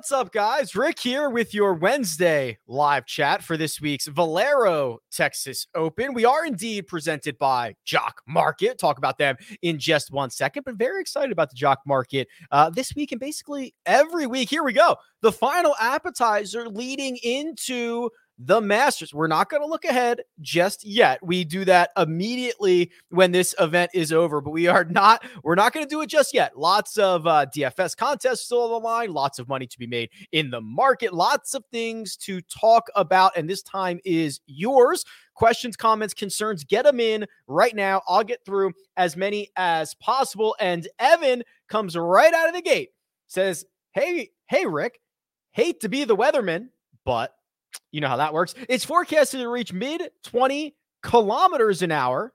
What's 0.00 0.12
up, 0.12 0.32
guys? 0.32 0.74
Rick 0.74 0.98
here 0.98 1.28
with 1.28 1.52
your 1.52 1.74
Wednesday 1.74 2.56
live 2.66 3.04
chat 3.04 3.44
for 3.44 3.58
this 3.58 3.82
week's 3.82 4.06
Valero 4.06 5.00
Texas 5.12 5.66
Open. 5.74 6.14
We 6.14 6.24
are 6.24 6.46
indeed 6.46 6.86
presented 6.86 7.36
by 7.36 7.74
Jock 7.84 8.22
Market. 8.26 8.78
Talk 8.78 8.96
about 8.96 9.18
them 9.18 9.36
in 9.60 9.78
just 9.78 10.10
one 10.10 10.30
second, 10.30 10.62
but 10.64 10.76
very 10.76 11.02
excited 11.02 11.32
about 11.32 11.50
the 11.50 11.54
Jock 11.54 11.80
Market 11.86 12.28
uh, 12.50 12.70
this 12.70 12.94
week 12.94 13.12
and 13.12 13.20
basically 13.20 13.74
every 13.84 14.26
week. 14.26 14.48
Here 14.48 14.64
we 14.64 14.72
go. 14.72 14.96
The 15.20 15.32
final 15.32 15.74
appetizer 15.78 16.66
leading 16.66 17.18
into 17.18 18.08
the 18.42 18.60
Masters. 18.60 19.12
We're 19.12 19.26
not 19.26 19.50
going 19.50 19.60
to 19.62 19.68
look 19.68 19.84
ahead 19.84 20.22
just 20.40 20.84
yet. 20.84 21.18
We 21.22 21.44
do 21.44 21.66
that 21.66 21.90
immediately 21.96 22.90
when 23.10 23.32
this 23.32 23.54
event 23.60 23.90
is 23.92 24.12
over, 24.12 24.40
but 24.40 24.52
we 24.52 24.66
are 24.66 24.84
not, 24.84 25.22
we're 25.44 25.56
not 25.56 25.74
going 25.74 25.84
to 25.84 25.90
do 25.90 26.00
it 26.00 26.06
just 26.06 26.32
yet. 26.32 26.58
Lots 26.58 26.96
of 26.96 27.26
uh, 27.26 27.46
DFS 27.54 27.94
contests 27.94 28.46
still 28.46 28.62
on 28.62 28.70
the 28.70 28.78
line, 28.78 29.12
lots 29.12 29.38
of 29.38 29.46
money 29.46 29.66
to 29.66 29.78
be 29.78 29.86
made 29.86 30.08
in 30.32 30.50
the 30.50 30.60
market, 30.62 31.12
lots 31.12 31.52
of 31.52 31.64
things 31.70 32.16
to 32.16 32.40
talk 32.42 32.86
about. 32.96 33.36
And 33.36 33.48
this 33.48 33.62
time 33.62 34.00
is 34.06 34.40
yours. 34.46 35.04
Questions, 35.34 35.76
comments, 35.76 36.14
concerns, 36.14 36.64
get 36.64 36.86
them 36.86 36.98
in 36.98 37.26
right 37.46 37.76
now. 37.76 38.00
I'll 38.08 38.24
get 38.24 38.44
through 38.46 38.72
as 38.96 39.18
many 39.18 39.50
as 39.56 39.94
possible. 39.96 40.56
And 40.60 40.88
Evan 40.98 41.42
comes 41.68 41.94
right 41.94 42.32
out 42.32 42.48
of 42.48 42.54
the 42.54 42.62
gate, 42.62 42.90
says, 43.26 43.66
Hey, 43.92 44.30
hey, 44.48 44.64
Rick, 44.64 45.00
hate 45.50 45.80
to 45.80 45.90
be 45.90 46.04
the 46.04 46.16
weatherman, 46.16 46.68
but 47.04 47.34
you 47.92 48.00
know 48.00 48.08
how 48.08 48.16
that 48.18 48.34
works. 48.34 48.54
It's 48.68 48.84
forecasted 48.84 49.40
to 49.40 49.48
reach 49.48 49.72
mid 49.72 50.02
20 50.24 50.74
kilometers 51.02 51.82
an 51.82 51.92
hour. 51.92 52.32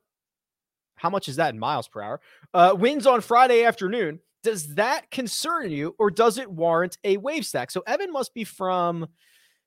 How 0.96 1.10
much 1.10 1.28
is 1.28 1.36
that 1.38 1.54
in 1.54 1.60
miles 1.60 1.88
per 1.88 2.02
hour? 2.02 2.22
Uh, 2.54 2.76
winds 2.78 3.06
on 3.06 3.22
Friday 3.22 3.64
afternoon. 3.64 4.20
Does 4.44 4.76
that 4.76 5.10
concern 5.12 5.72
you 5.72 5.96
or 5.98 6.12
does 6.12 6.38
it 6.38 6.50
warrant 6.50 6.98
a 7.04 7.18
wave 7.18 7.46
stack? 7.46 7.72
So 7.72 7.84
Evan 7.88 8.12
must 8.12 8.34
be 8.34 8.44
from 8.44 9.08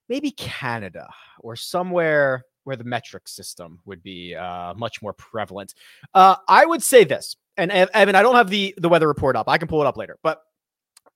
maybe 0.09 0.31
Canada 0.31 1.09
or 1.41 1.57
somewhere 1.57 2.45
where 2.65 2.77
the 2.77 2.85
metric 2.85 3.29
system 3.29 3.81
would 3.87 4.03
be 4.03 4.35
uh, 4.35 4.75
much 4.75 5.03
more 5.03 5.13
prevalent. 5.15 5.75
Uh, 6.15 6.37
I 6.47 6.65
would 6.65 6.83
say 6.83 7.05
this, 7.05 7.37
and 7.57 7.73
Evan, 7.73 8.15
I 8.15 8.23
don't 8.23 8.37
have 8.37 8.51
the 8.51 8.75
the 8.79 8.89
weather 8.89 9.09
report 9.09 9.37
up. 9.37 9.49
I 9.49 9.59
can 9.59 9.69
pull 9.69 9.81
it 9.81 9.87
up 9.87 9.97
later, 9.97 10.19
but 10.23 10.43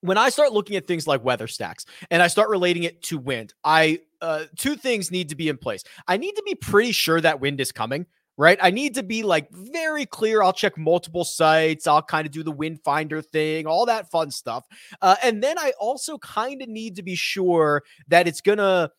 when 0.00 0.18
I 0.18 0.30
start 0.30 0.52
looking 0.52 0.76
at 0.76 0.86
things 0.86 1.06
like 1.06 1.24
weather 1.24 1.46
stacks 1.46 1.86
and 2.10 2.22
I 2.22 2.26
start 2.26 2.48
relating 2.48 2.82
it 2.82 3.02
to 3.04 3.18
wind, 3.18 3.54
I 3.62 4.00
uh, 4.22 4.44
two 4.56 4.76
things 4.76 5.10
need 5.10 5.28
to 5.28 5.34
be 5.34 5.48
in 5.48 5.58
place. 5.58 5.84
I 6.08 6.16
need 6.16 6.32
to 6.36 6.42
be 6.46 6.54
pretty 6.54 6.92
sure 6.92 7.20
that 7.20 7.40
wind 7.40 7.60
is 7.60 7.72
coming, 7.72 8.06
right? 8.38 8.58
I 8.62 8.70
need 8.70 8.94
to 8.94 9.02
be 9.02 9.22
like 9.22 9.50
very 9.50 10.06
clear. 10.06 10.42
I'll 10.42 10.52
check 10.52 10.78
multiple 10.78 11.24
sites. 11.24 11.86
I'll 11.86 12.02
kind 12.02 12.24
of 12.26 12.32
do 12.32 12.42
the 12.42 12.52
wind 12.52 12.80
finder 12.84 13.20
thing, 13.20 13.66
all 13.66 13.84
that 13.86 14.10
fun 14.10 14.30
stuff. 14.30 14.64
Uh, 15.02 15.16
and 15.22 15.42
then 15.42 15.58
I 15.58 15.72
also 15.78 16.16
kind 16.18 16.62
of 16.62 16.68
need 16.68 16.96
to 16.96 17.02
be 17.02 17.16
sure 17.16 17.82
that 18.08 18.26
it's 18.26 18.40
gonna 18.40 18.90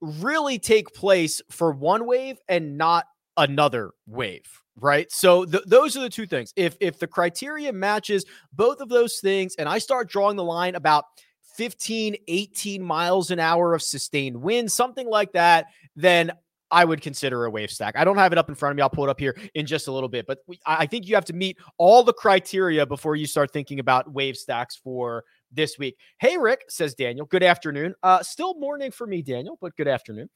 really 0.00 0.58
take 0.58 0.92
place 0.94 1.42
for 1.50 1.72
one 1.72 2.06
wave 2.06 2.38
and 2.48 2.78
not 2.78 3.04
another 3.36 3.92
wave 4.06 4.42
right 4.76 5.10
so 5.12 5.44
th- 5.44 5.64
those 5.66 5.96
are 5.96 6.00
the 6.00 6.08
two 6.08 6.26
things 6.26 6.52
if 6.56 6.76
if 6.80 6.98
the 6.98 7.06
criteria 7.06 7.72
matches 7.72 8.24
both 8.52 8.80
of 8.80 8.88
those 8.88 9.20
things 9.20 9.54
and 9.56 9.68
i 9.68 9.78
start 9.78 10.08
drawing 10.08 10.36
the 10.36 10.44
line 10.44 10.74
about 10.74 11.04
15 11.60 12.16
18 12.26 12.82
miles 12.82 13.30
an 13.30 13.38
hour 13.38 13.74
of 13.74 13.82
sustained 13.82 14.34
wind 14.34 14.72
something 14.72 15.06
like 15.06 15.30
that 15.32 15.66
then 15.94 16.32
I 16.70 16.84
would 16.84 17.00
consider 17.00 17.44
a 17.44 17.50
wave 17.50 17.70
stack. 17.70 17.96
I 17.96 18.04
don't 18.04 18.16
have 18.16 18.32
it 18.32 18.38
up 18.38 18.48
in 18.48 18.54
front 18.54 18.70
of 18.70 18.76
me. 18.76 18.82
I'll 18.82 18.88
pull 18.88 19.04
it 19.04 19.10
up 19.10 19.18
here 19.18 19.36
in 19.54 19.66
just 19.66 19.88
a 19.88 19.92
little 19.92 20.08
bit, 20.08 20.24
but 20.26 20.38
we, 20.46 20.60
I 20.64 20.86
think 20.86 21.06
you 21.08 21.16
have 21.16 21.24
to 21.24 21.32
meet 21.32 21.58
all 21.78 22.04
the 22.04 22.12
criteria 22.12 22.86
before 22.86 23.16
you 23.16 23.26
start 23.26 23.50
thinking 23.52 23.80
about 23.80 24.12
wave 24.12 24.36
stacks 24.36 24.76
for 24.76 25.24
this 25.50 25.80
week. 25.80 25.96
Hey, 26.20 26.38
Rick, 26.38 26.62
says 26.68 26.94
Daniel. 26.94 27.26
Good 27.26 27.42
afternoon. 27.42 27.96
Uh, 28.04 28.22
still 28.22 28.54
morning 28.54 28.92
for 28.92 29.04
me, 29.04 29.20
Daniel, 29.20 29.58
but 29.60 29.76
good 29.76 29.88
afternoon. 29.88 30.30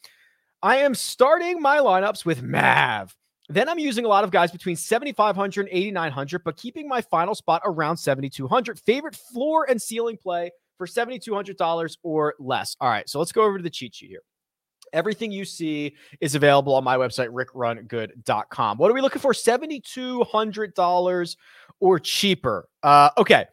I 0.60 0.78
am 0.78 0.97
starting 0.97 1.62
my 1.62 1.78
lineups 1.78 2.25
with 2.25 2.43
Mav. 2.43 3.15
Then 3.48 3.69
I'm 3.69 3.78
using 3.78 4.04
a 4.04 4.09
lot 4.09 4.25
of 4.25 4.32
guys 4.32 4.50
between 4.50 4.75
7,500 4.75 5.60
and 5.60 5.69
8,900, 5.71 6.43
but 6.43 6.56
keeping 6.56 6.88
my 6.88 7.00
final 7.00 7.34
spot 7.34 7.62
around 7.65 7.98
7,200. 7.98 8.81
Favorite 8.81 9.15
floor 9.15 9.66
and 9.69 9.81
ceiling 9.81 10.16
play 10.16 10.50
for 10.78 10.86
$7,200 10.86 11.96
or 12.02 12.34
less. 12.38 12.76
All 12.80 12.88
right, 12.88 13.08
so 13.08 13.18
let's 13.18 13.32
go 13.32 13.42
over 13.42 13.58
to 13.58 13.62
the 13.62 13.70
cheat 13.70 13.94
sheet 13.94 14.10
here. 14.10 14.22
Everything 14.92 15.32
you 15.32 15.44
see 15.44 15.96
is 16.20 16.34
available 16.34 16.74
on 16.74 16.84
my 16.84 16.96
website, 16.96 17.30
rickrungood.com. 17.30 18.78
What 18.78 18.90
are 18.90 18.94
we 18.94 19.00
looking 19.00 19.20
for? 19.20 19.32
$7,200 19.32 21.36
or 21.80 21.98
cheaper. 21.98 22.68
Uh, 22.82 23.10
okay. 23.18 23.46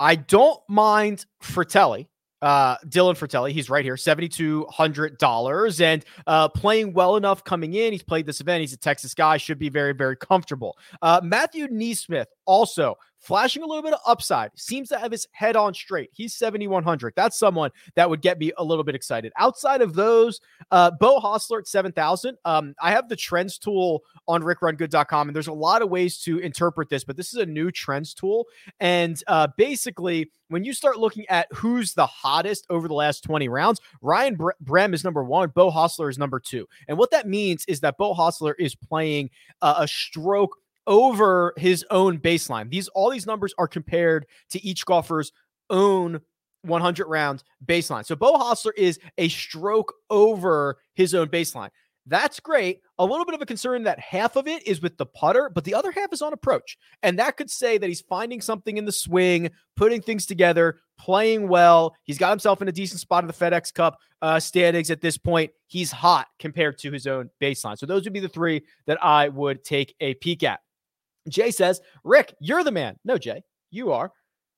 I 0.00 0.16
don't 0.16 0.60
mind 0.68 1.26
Frittelli 1.42 2.06
uh, 2.42 2.76
Dylan 2.88 3.14
Frittelli. 3.14 3.52
He's 3.52 3.70
right 3.70 3.84
here, 3.84 3.94
$7,200 3.94 5.80
and 5.80 6.04
uh, 6.26 6.48
playing 6.48 6.92
well 6.92 7.16
enough 7.16 7.44
coming 7.44 7.74
in. 7.74 7.92
He's 7.92 8.02
played 8.02 8.26
this 8.26 8.40
event. 8.40 8.60
He's 8.60 8.72
a 8.72 8.78
Texas 8.78 9.14
guy, 9.14 9.36
should 9.36 9.58
be 9.58 9.68
very, 9.68 9.94
very 9.94 10.16
comfortable. 10.16 10.76
Uh, 11.00 11.20
Matthew 11.22 11.68
NeSmith 11.68 12.26
also 12.44 12.96
flashing 13.22 13.62
a 13.62 13.66
little 13.66 13.82
bit 13.82 13.94
of 13.94 14.00
upside. 14.06 14.50
Seems 14.56 14.88
to 14.90 14.98
have 14.98 15.12
his 15.12 15.26
head 15.30 15.56
on 15.56 15.72
straight. 15.72 16.10
He's 16.12 16.34
7,100. 16.34 17.14
That's 17.16 17.38
someone 17.38 17.70
that 17.94 18.10
would 18.10 18.20
get 18.20 18.38
me 18.38 18.52
a 18.58 18.64
little 18.64 18.84
bit 18.84 18.94
excited. 18.94 19.32
Outside 19.38 19.80
of 19.80 19.94
those, 19.94 20.40
uh, 20.70 20.90
Beau 20.90 21.20
Hossler 21.20 21.60
at 21.60 21.68
7,000. 21.68 22.36
Um, 22.44 22.74
I 22.82 22.90
have 22.90 23.08
the 23.08 23.16
trends 23.16 23.58
tool 23.58 24.02
on 24.26 24.42
rickrungood.com, 24.42 25.28
and 25.28 25.34
there's 25.34 25.46
a 25.46 25.52
lot 25.52 25.82
of 25.82 25.88
ways 25.88 26.18
to 26.22 26.38
interpret 26.38 26.88
this, 26.88 27.04
but 27.04 27.16
this 27.16 27.32
is 27.32 27.38
a 27.38 27.46
new 27.46 27.70
trends 27.70 28.12
tool. 28.12 28.48
And 28.80 29.22
uh, 29.28 29.48
basically, 29.56 30.30
when 30.48 30.64
you 30.64 30.72
start 30.74 30.98
looking 30.98 31.26
at 31.28 31.46
who's 31.52 31.94
the 31.94 32.06
hottest 32.06 32.66
over 32.70 32.88
the 32.88 32.94
last 32.94 33.22
20 33.24 33.48
rounds, 33.48 33.80
Ryan 34.00 34.34
Bre- 34.34 34.50
Brehm 34.60 34.94
is 34.94 35.04
number 35.04 35.24
one, 35.24 35.48
Beau 35.50 35.70
Hossler 35.70 36.10
is 36.10 36.18
number 36.18 36.40
two. 36.40 36.68
And 36.88 36.98
what 36.98 37.10
that 37.12 37.28
means 37.28 37.64
is 37.66 37.80
that 37.80 37.96
Beau 37.96 38.14
Hossler 38.14 38.54
is 38.58 38.74
playing 38.74 39.30
uh, 39.62 39.76
a 39.78 39.88
stroke 39.88 40.58
over 40.86 41.54
his 41.56 41.84
own 41.90 42.18
baseline. 42.18 42.70
These 42.70 42.88
all 42.88 43.10
these 43.10 43.26
numbers 43.26 43.54
are 43.58 43.68
compared 43.68 44.26
to 44.50 44.64
each 44.64 44.84
golfer's 44.84 45.32
own 45.70 46.20
100 46.62 47.06
round 47.06 47.42
baseline. 47.64 48.04
So 48.04 48.16
Beau 48.16 48.34
Hossler 48.34 48.72
is 48.76 48.98
a 49.18 49.28
stroke 49.28 49.92
over 50.10 50.78
his 50.94 51.14
own 51.14 51.28
baseline. 51.28 51.70
That's 52.06 52.40
great. 52.40 52.80
A 52.98 53.04
little 53.04 53.24
bit 53.24 53.34
of 53.34 53.42
a 53.42 53.46
concern 53.46 53.84
that 53.84 54.00
half 54.00 54.34
of 54.34 54.48
it 54.48 54.66
is 54.66 54.82
with 54.82 54.96
the 54.96 55.06
putter, 55.06 55.48
but 55.54 55.62
the 55.62 55.74
other 55.74 55.92
half 55.92 56.12
is 56.12 56.20
on 56.20 56.32
approach. 56.32 56.76
And 57.02 57.18
that 57.18 57.36
could 57.36 57.48
say 57.48 57.78
that 57.78 57.86
he's 57.86 58.00
finding 58.00 58.40
something 58.40 58.76
in 58.76 58.84
the 58.84 58.92
swing, 58.92 59.50
putting 59.76 60.02
things 60.02 60.26
together, 60.26 60.80
playing 60.98 61.48
well. 61.48 61.94
He's 62.02 62.18
got 62.18 62.30
himself 62.30 62.60
in 62.60 62.68
a 62.68 62.72
decent 62.72 63.00
spot 63.00 63.22
in 63.22 63.28
the 63.28 63.32
FedEx 63.32 63.72
Cup 63.72 63.98
uh, 64.20 64.40
standings 64.40 64.90
at 64.90 65.00
this 65.00 65.16
point. 65.16 65.52
He's 65.68 65.92
hot 65.92 66.26
compared 66.40 66.78
to 66.78 66.90
his 66.90 67.06
own 67.06 67.30
baseline. 67.40 67.78
So 67.78 67.86
those 67.86 68.02
would 68.02 68.12
be 68.12 68.20
the 68.20 68.28
three 68.28 68.62
that 68.86 69.02
I 69.02 69.28
would 69.28 69.62
take 69.62 69.94
a 70.00 70.14
peek 70.14 70.42
at. 70.42 70.58
Jay 71.28 71.50
says, 71.50 71.80
Rick, 72.04 72.34
you're 72.40 72.64
the 72.64 72.72
man. 72.72 72.96
No, 73.04 73.18
Jay, 73.18 73.42
you 73.70 73.92
are. 73.92 74.12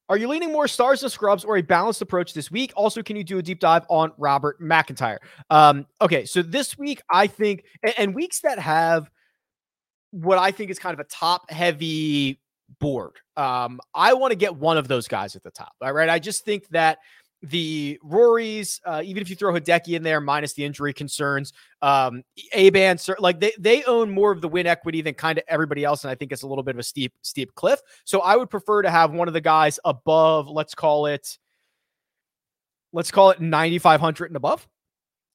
Are 0.08 0.18
you 0.18 0.28
leaning 0.28 0.52
more 0.52 0.68
stars 0.68 1.02
and 1.02 1.10
scrubs 1.10 1.44
or 1.44 1.56
a 1.56 1.62
balanced 1.62 2.02
approach 2.02 2.34
this 2.34 2.50
week? 2.50 2.72
Also, 2.76 3.02
can 3.02 3.16
you 3.16 3.24
do 3.24 3.38
a 3.38 3.42
deep 3.42 3.58
dive 3.58 3.86
on 3.88 4.12
Robert 4.18 4.60
McIntyre? 4.60 5.18
Um, 5.48 5.86
okay, 6.00 6.26
so 6.26 6.42
this 6.42 6.76
week, 6.76 7.00
I 7.10 7.26
think, 7.26 7.64
and, 7.82 7.94
and 7.96 8.14
weeks 8.14 8.40
that 8.40 8.58
have 8.58 9.10
what 10.10 10.38
I 10.38 10.50
think 10.50 10.70
is 10.70 10.78
kind 10.78 10.92
of 10.92 11.00
a 11.00 11.04
top 11.04 11.50
heavy 11.50 12.38
board, 12.80 13.12
um, 13.36 13.80
I 13.94 14.12
want 14.12 14.32
to 14.32 14.36
get 14.36 14.54
one 14.54 14.76
of 14.76 14.88
those 14.88 15.08
guys 15.08 15.36
at 15.36 15.42
the 15.42 15.50
top. 15.50 15.72
All 15.80 15.92
right. 15.92 16.08
I 16.10 16.18
just 16.18 16.44
think 16.44 16.68
that 16.68 16.98
the 17.44 17.98
Rorys, 18.04 18.80
uh, 18.84 19.02
even 19.04 19.20
if 19.20 19.28
you 19.28 19.36
throw 19.36 19.52
Hideki 19.52 19.96
in 19.96 20.02
there, 20.02 20.20
minus 20.20 20.54
the 20.54 20.64
injury 20.64 20.92
concerns, 20.92 21.52
um, 21.82 22.22
A-Band, 22.52 23.04
like 23.18 23.40
they, 23.40 23.52
they 23.58 23.84
own 23.84 24.10
more 24.10 24.32
of 24.32 24.40
the 24.40 24.48
win 24.48 24.66
equity 24.66 25.02
than 25.02 25.14
kind 25.14 25.38
of 25.38 25.44
everybody 25.48 25.84
else. 25.84 26.04
And 26.04 26.10
I 26.10 26.14
think 26.14 26.32
it's 26.32 26.42
a 26.42 26.46
little 26.46 26.64
bit 26.64 26.74
of 26.74 26.78
a 26.78 26.84
steep, 26.84 27.12
steep 27.22 27.54
cliff. 27.54 27.80
So 28.04 28.20
I 28.20 28.36
would 28.36 28.50
prefer 28.50 28.82
to 28.82 28.90
have 28.90 29.12
one 29.12 29.28
of 29.28 29.34
the 29.34 29.40
guys 29.40 29.78
above, 29.84 30.48
let's 30.48 30.74
call 30.74 31.06
it, 31.06 31.38
let's 32.92 33.10
call 33.10 33.30
it 33.30 33.40
9,500 33.40 34.30
and 34.30 34.36
above, 34.36 34.66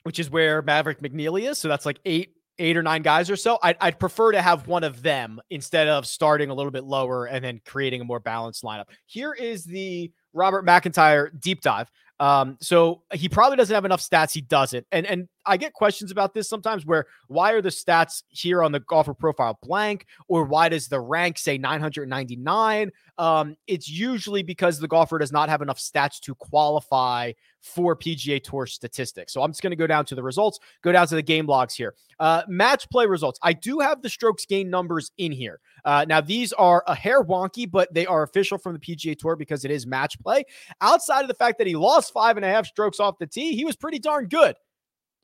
which 0.04 0.19
is 0.19 0.30
where 0.30 0.62
Maverick 0.62 1.01
McNealy 1.01 1.50
is. 1.50 1.60
So 1.60 1.68
that's 1.68 1.86
like 1.86 2.00
eight, 2.06 2.34
eight 2.57 2.75
or 2.75 2.84
nine 2.84 3.04
guys 3.04 3.30
or 3.30 3.36
so. 3.36 3.60
I'd, 3.62 3.78
I'd 3.80 4.00
prefer 4.00 4.31
to 4.31 4.42
have 4.42 4.68
one 4.68 4.84
of 4.84 5.01
them 5.01 5.39
instead 5.50 5.88
of 5.88 6.07
starting 6.07 6.50
a 6.50 6.54
little 6.54 6.72
bit 6.72 6.84
lower 6.84 7.25
and 7.25 7.44
then 7.44 7.62
creating 7.66 8.01
a 8.01 8.04
more 8.06 8.19
balanced 8.19 8.63
lineup. 8.63 8.86
Here 9.06 9.34
is 9.34 9.63
the 9.63 10.12
Robert 10.34 10.66
McIntyre 10.66 11.30
deep 11.40 11.62
dive. 11.62 11.90
Um, 12.20 12.58
so 12.60 13.04
he 13.14 13.30
probably 13.30 13.58
doesn't 13.58 13.74
have 13.74 13.86
enough 13.86 14.02
stats. 14.02 14.34
He 14.34 14.42
doesn't, 14.42 14.86
and 14.92 15.06
and 15.06 15.30
I 15.50 15.57
get 15.57 15.74
questions 15.74 16.12
about 16.12 16.36
this 16.36 16.48
sometimes 16.48 16.86
where 16.86 17.06
why 17.28 17.54
are 17.54 17.62
the 17.62 17.69
stats 17.69 18.22
here 18.30 18.62
on 18.62 18.72
the 18.72 18.81
golfer 18.81 19.16
profile 19.16 19.57
blank 19.63 20.06
or 20.28 20.44
why 20.44 20.69
does 20.69 20.88
the 20.88 21.00
rank 21.00 21.40
say 21.40 21.57
999? 21.57 22.92
Um, 23.18 23.56
it's 23.66 23.90
usually 23.90 24.44
because 24.44 24.80
the 24.80 24.88
golfer 24.88 25.18
does 25.18 25.31
not 25.31 25.50
have 25.50 25.63
enough 25.63 25.80
stats 25.80 26.19
to 26.22 26.36
qualify 26.36 27.34
for 27.62 27.96
PGA 27.96 28.42
Tour 28.42 28.68
statistics. 28.68 29.34
So 29.34 29.42
I'm 29.42 29.51
just 29.51 29.63
going 29.63 29.72
to 29.72 29.75
go 29.75 29.88
down 29.88 30.06
to 30.06 30.16
the 30.16 30.22
results, 30.22 30.60
go 30.84 30.92
down 30.92 31.07
to 31.07 31.16
the 31.16 31.24
game 31.24 31.48
logs 31.48 31.74
here. 31.74 31.96
Uh, 32.19 32.44
match 32.48 32.88
play 32.92 33.07
results. 33.07 33.40
I 33.42 33.54
do 33.54 33.80
have 33.80 34.04
the 34.04 34.10
strokes 34.10 34.46
gain 34.46 34.69
numbers 34.69 35.12
in 35.18 35.31
here. 35.31 35.60
Uh, 35.84 36.06
now, 36.07 36.22
these 36.22 36.54
are 36.54 36.84
a 36.86 36.94
hair 36.94 37.24
wonky, 37.24 37.69
but 37.69 37.92
they 37.92 38.06
are 38.06 38.22
official 38.22 38.60
from 38.60 38.74
the 38.74 38.80
PGA 38.80 39.18
Tour 39.18 39.36
because 39.36 39.66
it 39.66 39.72
is 39.72 39.88
match 39.88 40.19
play. 40.22 40.44
Outside 40.80 41.22
of 41.22 41.28
the 41.28 41.34
fact 41.34 41.57
that 41.57 41.66
he 41.68 41.75
lost 41.75 42.13
five 42.13 42.38
and 42.38 42.46
a 42.46 42.50
half 42.50 42.68
strokes 42.68 43.00
off 43.00 43.18
the 43.18 43.28
tee, 43.28 43.56
he 43.56 43.66
was 43.66 43.75
pretty 43.75 44.00
darn 44.00 44.28
good 44.28 44.56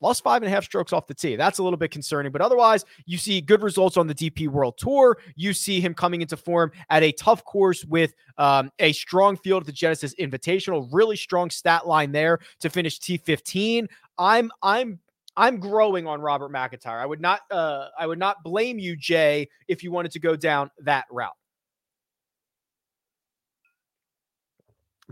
lost 0.00 0.22
five 0.22 0.42
and 0.42 0.50
a 0.50 0.54
half 0.54 0.64
strokes 0.64 0.92
off 0.92 1.06
the 1.06 1.14
tee. 1.14 1.36
That's 1.36 1.58
a 1.58 1.62
little 1.62 1.76
bit 1.76 1.90
concerning, 1.90 2.32
but 2.32 2.40
otherwise, 2.40 2.84
you 3.06 3.18
see 3.18 3.40
good 3.40 3.62
results 3.62 3.96
on 3.96 4.06
the 4.06 4.14
DP 4.14 4.48
World 4.48 4.78
Tour. 4.78 5.18
You 5.34 5.52
see 5.52 5.80
him 5.80 5.94
coming 5.94 6.22
into 6.22 6.36
form 6.36 6.72
at 6.90 7.02
a 7.02 7.12
tough 7.12 7.44
course 7.44 7.84
with 7.84 8.14
um, 8.38 8.70
a 8.78 8.92
strong 8.92 9.36
field 9.36 9.62
at 9.62 9.66
the 9.66 9.72
Genesis 9.72 10.14
Invitational. 10.16 10.88
Really 10.92 11.16
strong 11.16 11.50
stat 11.50 11.86
line 11.86 12.12
there 12.12 12.38
to 12.60 12.70
finish 12.70 12.98
T15. 13.00 13.86
I'm 14.18 14.50
I'm 14.62 14.98
I'm 15.36 15.58
growing 15.60 16.06
on 16.06 16.20
Robert 16.20 16.50
McIntyre. 16.50 17.00
I 17.00 17.06
would 17.06 17.20
not 17.20 17.40
uh, 17.50 17.88
I 17.98 18.06
would 18.06 18.18
not 18.18 18.42
blame 18.42 18.78
you, 18.78 18.96
Jay, 18.96 19.48
if 19.68 19.82
you 19.82 19.90
wanted 19.92 20.12
to 20.12 20.20
go 20.20 20.36
down 20.36 20.70
that 20.84 21.04
route. 21.10 21.32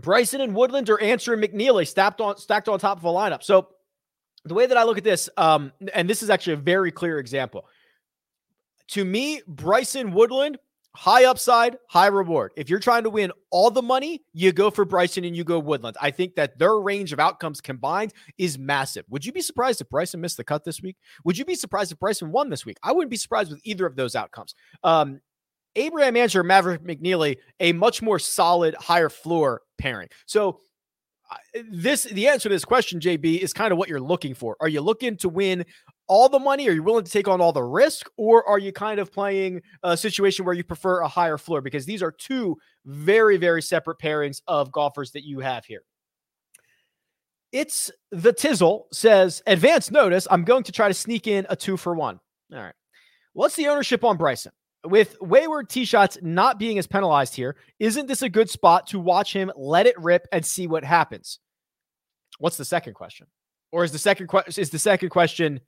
Bryson 0.01 0.41
and 0.41 0.53
Woodland 0.53 0.89
are 0.89 0.99
answering 0.99 1.41
McNealy 1.41 1.87
stacked 1.87 2.21
on 2.21 2.37
stacked 2.37 2.67
on 2.67 2.79
top 2.79 2.97
of 2.97 3.05
a 3.05 3.09
lineup. 3.09 3.43
So 3.43 3.69
the 4.45 4.53
way 4.53 4.65
that 4.67 4.77
I 4.77 4.83
look 4.83 4.97
at 4.97 5.03
this, 5.03 5.29
um, 5.37 5.71
and 5.93 6.09
this 6.09 6.23
is 6.23 6.29
actually 6.29 6.53
a 6.53 6.57
very 6.57 6.91
clear 6.91 7.19
example. 7.19 7.65
To 8.89 9.03
me, 9.03 9.41
Bryson 9.47 10.13
Woodland, 10.13 10.59
high 10.95 11.25
upside, 11.25 11.77
high 11.89 12.07
reward. 12.07 12.51
If 12.55 12.69
you're 12.69 12.79
trying 12.79 13.03
to 13.03 13.09
win 13.09 13.31
all 13.49 13.71
the 13.71 13.81
money, 13.81 14.21
you 14.33 14.53
go 14.53 14.69
for 14.69 14.85
Bryson 14.85 15.25
and 15.25 15.35
you 15.35 15.43
go 15.43 15.59
Woodland. 15.59 15.97
I 15.99 16.11
think 16.11 16.35
that 16.35 16.57
their 16.59 16.79
range 16.79 17.11
of 17.11 17.19
outcomes 17.19 17.59
combined 17.59 18.13
is 18.37 18.57
massive. 18.57 19.05
Would 19.09 19.25
you 19.25 19.33
be 19.33 19.41
surprised 19.41 19.81
if 19.81 19.89
Bryson 19.89 20.21
missed 20.21 20.37
the 20.37 20.43
cut 20.43 20.63
this 20.63 20.81
week? 20.81 20.95
Would 21.25 21.37
you 21.37 21.43
be 21.43 21.55
surprised 21.55 21.91
if 21.91 21.99
Bryson 21.99 22.31
won 22.31 22.49
this 22.49 22.65
week? 22.65 22.77
I 22.83 22.91
wouldn't 22.91 23.11
be 23.11 23.17
surprised 23.17 23.51
with 23.51 23.59
either 23.63 23.85
of 23.85 23.95
those 23.95 24.15
outcomes. 24.15 24.55
Um, 24.83 25.19
Abraham 25.75 26.15
Ancer, 26.15 26.43
Maverick 26.43 26.83
McNealy, 26.83 27.37
a 27.59 27.73
much 27.73 28.01
more 28.01 28.19
solid, 28.19 28.75
higher 28.75 29.09
floor 29.09 29.63
pairing. 29.77 30.07
So 30.25 30.59
this 31.69 32.03
the 32.03 32.27
answer 32.27 32.49
to 32.49 32.55
this 32.55 32.65
question, 32.65 32.99
JB, 32.99 33.39
is 33.39 33.53
kind 33.53 33.71
of 33.71 33.77
what 33.77 33.89
you're 33.89 33.99
looking 33.99 34.33
for. 34.33 34.55
Are 34.59 34.67
you 34.67 34.81
looking 34.81 35.17
to 35.17 35.29
win 35.29 35.65
all 36.07 36.29
the 36.29 36.39
money? 36.39 36.67
Are 36.69 36.71
you 36.71 36.83
willing 36.83 37.03
to 37.03 37.11
take 37.11 37.27
on 37.27 37.41
all 37.41 37.51
the 37.51 37.63
risk, 37.63 38.09
or 38.17 38.47
are 38.47 38.59
you 38.59 38.71
kind 38.71 38.99
of 38.99 39.11
playing 39.11 39.61
a 39.83 39.97
situation 39.97 40.45
where 40.45 40.53
you 40.53 40.63
prefer 40.63 41.01
a 41.01 41.07
higher 41.07 41.37
floor? 41.37 41.61
Because 41.61 41.85
these 41.85 42.03
are 42.03 42.11
two 42.11 42.57
very, 42.85 43.37
very 43.37 43.61
separate 43.61 43.99
pairings 43.99 44.41
of 44.47 44.71
golfers 44.71 45.11
that 45.11 45.23
you 45.23 45.39
have 45.39 45.65
here. 45.65 45.81
It's 47.51 47.89
the 48.11 48.33
Tizzle 48.33 48.83
says, 48.91 49.41
advance 49.47 49.89
notice. 49.89 50.27
I'm 50.29 50.43
going 50.43 50.63
to 50.63 50.71
try 50.71 50.87
to 50.87 50.93
sneak 50.93 51.27
in 51.27 51.45
a 51.49 51.55
two 51.55 51.77
for 51.77 51.95
one. 51.95 52.19
All 52.53 52.59
right. 52.59 52.73
What's 53.33 53.55
the 53.55 53.67
ownership 53.67 54.03
on 54.03 54.17
Bryson? 54.17 54.51
With 54.85 55.17
wayward 55.21 55.69
tee 55.69 55.85
shots 55.85 56.17
not 56.21 56.59
being 56.59 56.77
as 56.77 56.87
penalized 56.87 57.35
here, 57.35 57.55
isn't 57.79 58.07
this 58.07 58.21
a 58.21 58.29
good 58.29 58.49
spot 58.49 58.87
to 58.87 58.99
watch 58.99 59.33
him 59.33 59.51
let 59.55 59.87
it 59.87 59.99
rip 59.99 60.27
and 60.31 60.45
see 60.45 60.67
what 60.67 60.83
happens? 60.83 61.39
What's 62.39 62.57
the 62.57 62.65
second 62.65 62.93
question? 62.93 63.27
Or 63.71 63.83
is 63.83 63.91
the 63.91 63.99
second 63.99 64.27
question 64.27 64.61
is 64.61 64.69
the 64.69 64.79
second 64.79 65.09
question 65.09 65.61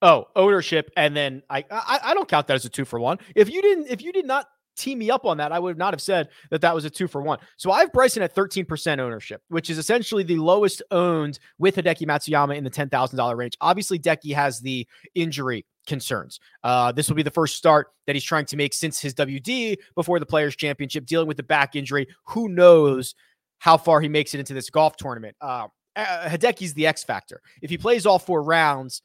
oh 0.00 0.26
ownership 0.36 0.90
and 0.96 1.16
then 1.16 1.42
I, 1.50 1.64
I 1.70 2.00
I 2.04 2.14
don't 2.14 2.28
count 2.28 2.46
that 2.46 2.54
as 2.54 2.64
a 2.64 2.68
two 2.68 2.84
for 2.84 3.00
one. 3.00 3.18
If 3.34 3.50
you 3.50 3.60
didn't 3.60 3.88
if 3.88 4.02
you 4.02 4.12
did 4.12 4.26
not 4.26 4.46
tee 4.78 4.94
me 4.94 5.10
up 5.10 5.26
on 5.26 5.36
that, 5.38 5.52
I 5.52 5.58
would 5.58 5.76
not 5.76 5.92
have 5.92 6.00
said 6.00 6.28
that 6.50 6.60
that 6.60 6.74
was 6.74 6.84
a 6.84 6.90
two 6.90 7.08
for 7.08 7.20
one. 7.20 7.38
So 7.56 7.70
I 7.70 7.80
have 7.80 7.92
Bryson 7.92 8.22
at 8.22 8.34
13% 8.34 8.98
ownership, 8.98 9.42
which 9.48 9.68
is 9.70 9.78
essentially 9.78 10.22
the 10.22 10.36
lowest 10.36 10.82
owned 10.90 11.38
with 11.58 11.76
Hideki 11.76 12.06
Matsuyama 12.06 12.56
in 12.56 12.64
the 12.64 12.70
$10,000 12.70 13.36
range. 13.36 13.56
Obviously, 13.60 13.98
Decky 13.98 14.34
has 14.34 14.60
the 14.60 14.86
injury 15.14 15.66
concerns. 15.86 16.38
Uh, 16.62 16.92
this 16.92 17.08
will 17.08 17.16
be 17.16 17.22
the 17.22 17.30
first 17.30 17.56
start 17.56 17.88
that 18.06 18.14
he's 18.14 18.24
trying 18.24 18.44
to 18.46 18.56
make 18.56 18.72
since 18.72 19.00
his 19.00 19.14
WD 19.14 19.76
before 19.94 20.20
the 20.20 20.26
Players 20.26 20.54
Championship, 20.54 21.06
dealing 21.06 21.26
with 21.26 21.36
the 21.36 21.42
back 21.42 21.74
injury. 21.74 22.06
Who 22.26 22.48
knows 22.48 23.14
how 23.58 23.76
far 23.76 24.00
he 24.00 24.08
makes 24.08 24.34
it 24.34 24.38
into 24.40 24.54
this 24.54 24.70
golf 24.70 24.96
tournament? 24.96 25.36
Uh, 25.40 25.68
uh 25.96 26.28
Hideki's 26.28 26.74
the 26.74 26.86
X 26.86 27.02
factor. 27.02 27.40
If 27.60 27.70
he 27.70 27.78
plays 27.78 28.06
all 28.06 28.18
four 28.20 28.42
rounds, 28.42 29.02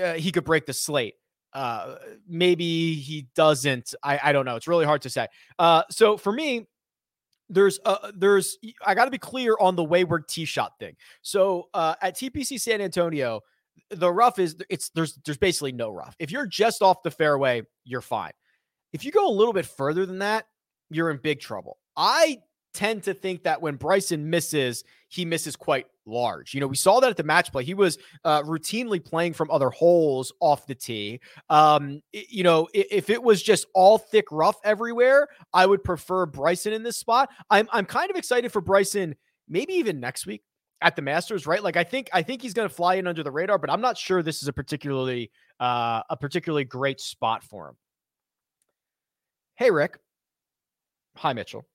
uh, 0.00 0.14
he 0.14 0.30
could 0.30 0.44
break 0.44 0.66
the 0.66 0.72
slate. 0.72 1.14
Uh, 1.52 1.96
maybe 2.28 2.94
he 2.94 3.26
doesn't. 3.34 3.94
I, 4.02 4.20
I 4.24 4.32
don't 4.32 4.44
know. 4.44 4.56
It's 4.56 4.68
really 4.68 4.84
hard 4.84 5.02
to 5.02 5.10
say. 5.10 5.26
Uh, 5.58 5.82
so 5.90 6.16
for 6.16 6.32
me, 6.32 6.66
there's 7.50 7.80
uh 7.84 8.12
there's 8.14 8.58
I 8.86 8.94
got 8.94 9.06
to 9.06 9.10
be 9.10 9.18
clear 9.18 9.56
on 9.60 9.74
the 9.74 9.84
wayward 9.84 10.28
tee 10.28 10.44
shot 10.44 10.78
thing. 10.78 10.94
So 11.22 11.68
uh, 11.74 11.96
at 12.00 12.16
TPC 12.16 12.60
San 12.60 12.80
Antonio, 12.80 13.40
the 13.90 14.10
rough 14.10 14.38
is 14.38 14.56
it's 14.70 14.90
there's 14.90 15.18
there's 15.24 15.38
basically 15.38 15.72
no 15.72 15.90
rough. 15.90 16.14
If 16.18 16.30
you're 16.30 16.46
just 16.46 16.80
off 16.80 17.02
the 17.02 17.10
fairway, 17.10 17.62
you're 17.84 18.00
fine. 18.00 18.32
If 18.92 19.04
you 19.04 19.10
go 19.10 19.28
a 19.28 19.32
little 19.32 19.52
bit 19.52 19.66
further 19.66 20.06
than 20.06 20.20
that, 20.20 20.46
you're 20.90 21.10
in 21.10 21.18
big 21.18 21.40
trouble. 21.40 21.78
I 21.96 22.38
tend 22.72 23.02
to 23.04 23.14
think 23.14 23.42
that 23.44 23.60
when 23.60 23.76
Bryson 23.76 24.30
misses, 24.30 24.84
he 25.08 25.24
misses 25.24 25.56
quite 25.56 25.86
large. 26.06 26.54
You 26.54 26.60
know, 26.60 26.66
we 26.66 26.76
saw 26.76 27.00
that 27.00 27.10
at 27.10 27.16
the 27.16 27.22
match 27.22 27.50
play. 27.52 27.64
He 27.64 27.74
was 27.74 27.98
uh, 28.24 28.42
routinely 28.42 29.04
playing 29.04 29.32
from 29.32 29.50
other 29.50 29.70
holes 29.70 30.32
off 30.40 30.66
the 30.66 30.74
tee. 30.74 31.20
Um, 31.48 32.02
it, 32.12 32.26
you 32.30 32.42
know, 32.42 32.68
if, 32.72 32.86
if 32.90 33.10
it 33.10 33.22
was 33.22 33.42
just 33.42 33.66
all 33.74 33.98
thick 33.98 34.26
rough 34.30 34.56
everywhere, 34.64 35.28
I 35.52 35.66
would 35.66 35.82
prefer 35.82 36.26
Bryson 36.26 36.72
in 36.72 36.82
this 36.82 36.96
spot. 36.96 37.30
I'm 37.50 37.68
I'm 37.72 37.86
kind 37.86 38.10
of 38.10 38.16
excited 38.16 38.52
for 38.52 38.60
Bryson, 38.60 39.14
maybe 39.48 39.74
even 39.74 40.00
next 40.00 40.26
week 40.26 40.42
at 40.80 40.96
the 40.96 41.02
Masters, 41.02 41.46
right? 41.46 41.62
Like 41.62 41.76
I 41.76 41.84
think 41.84 42.08
I 42.12 42.22
think 42.22 42.42
he's 42.42 42.54
going 42.54 42.68
to 42.68 42.74
fly 42.74 42.94
in 42.94 43.06
under 43.06 43.22
the 43.22 43.30
radar, 43.30 43.58
but 43.58 43.70
I'm 43.70 43.80
not 43.80 43.98
sure 43.98 44.22
this 44.22 44.42
is 44.42 44.48
a 44.48 44.52
particularly 44.52 45.30
uh, 45.58 46.02
a 46.08 46.16
particularly 46.16 46.64
great 46.64 47.00
spot 47.00 47.42
for 47.42 47.68
him. 47.68 47.76
Hey 49.56 49.70
Rick, 49.70 49.98
hi 51.16 51.32
Mitchell. 51.32 51.66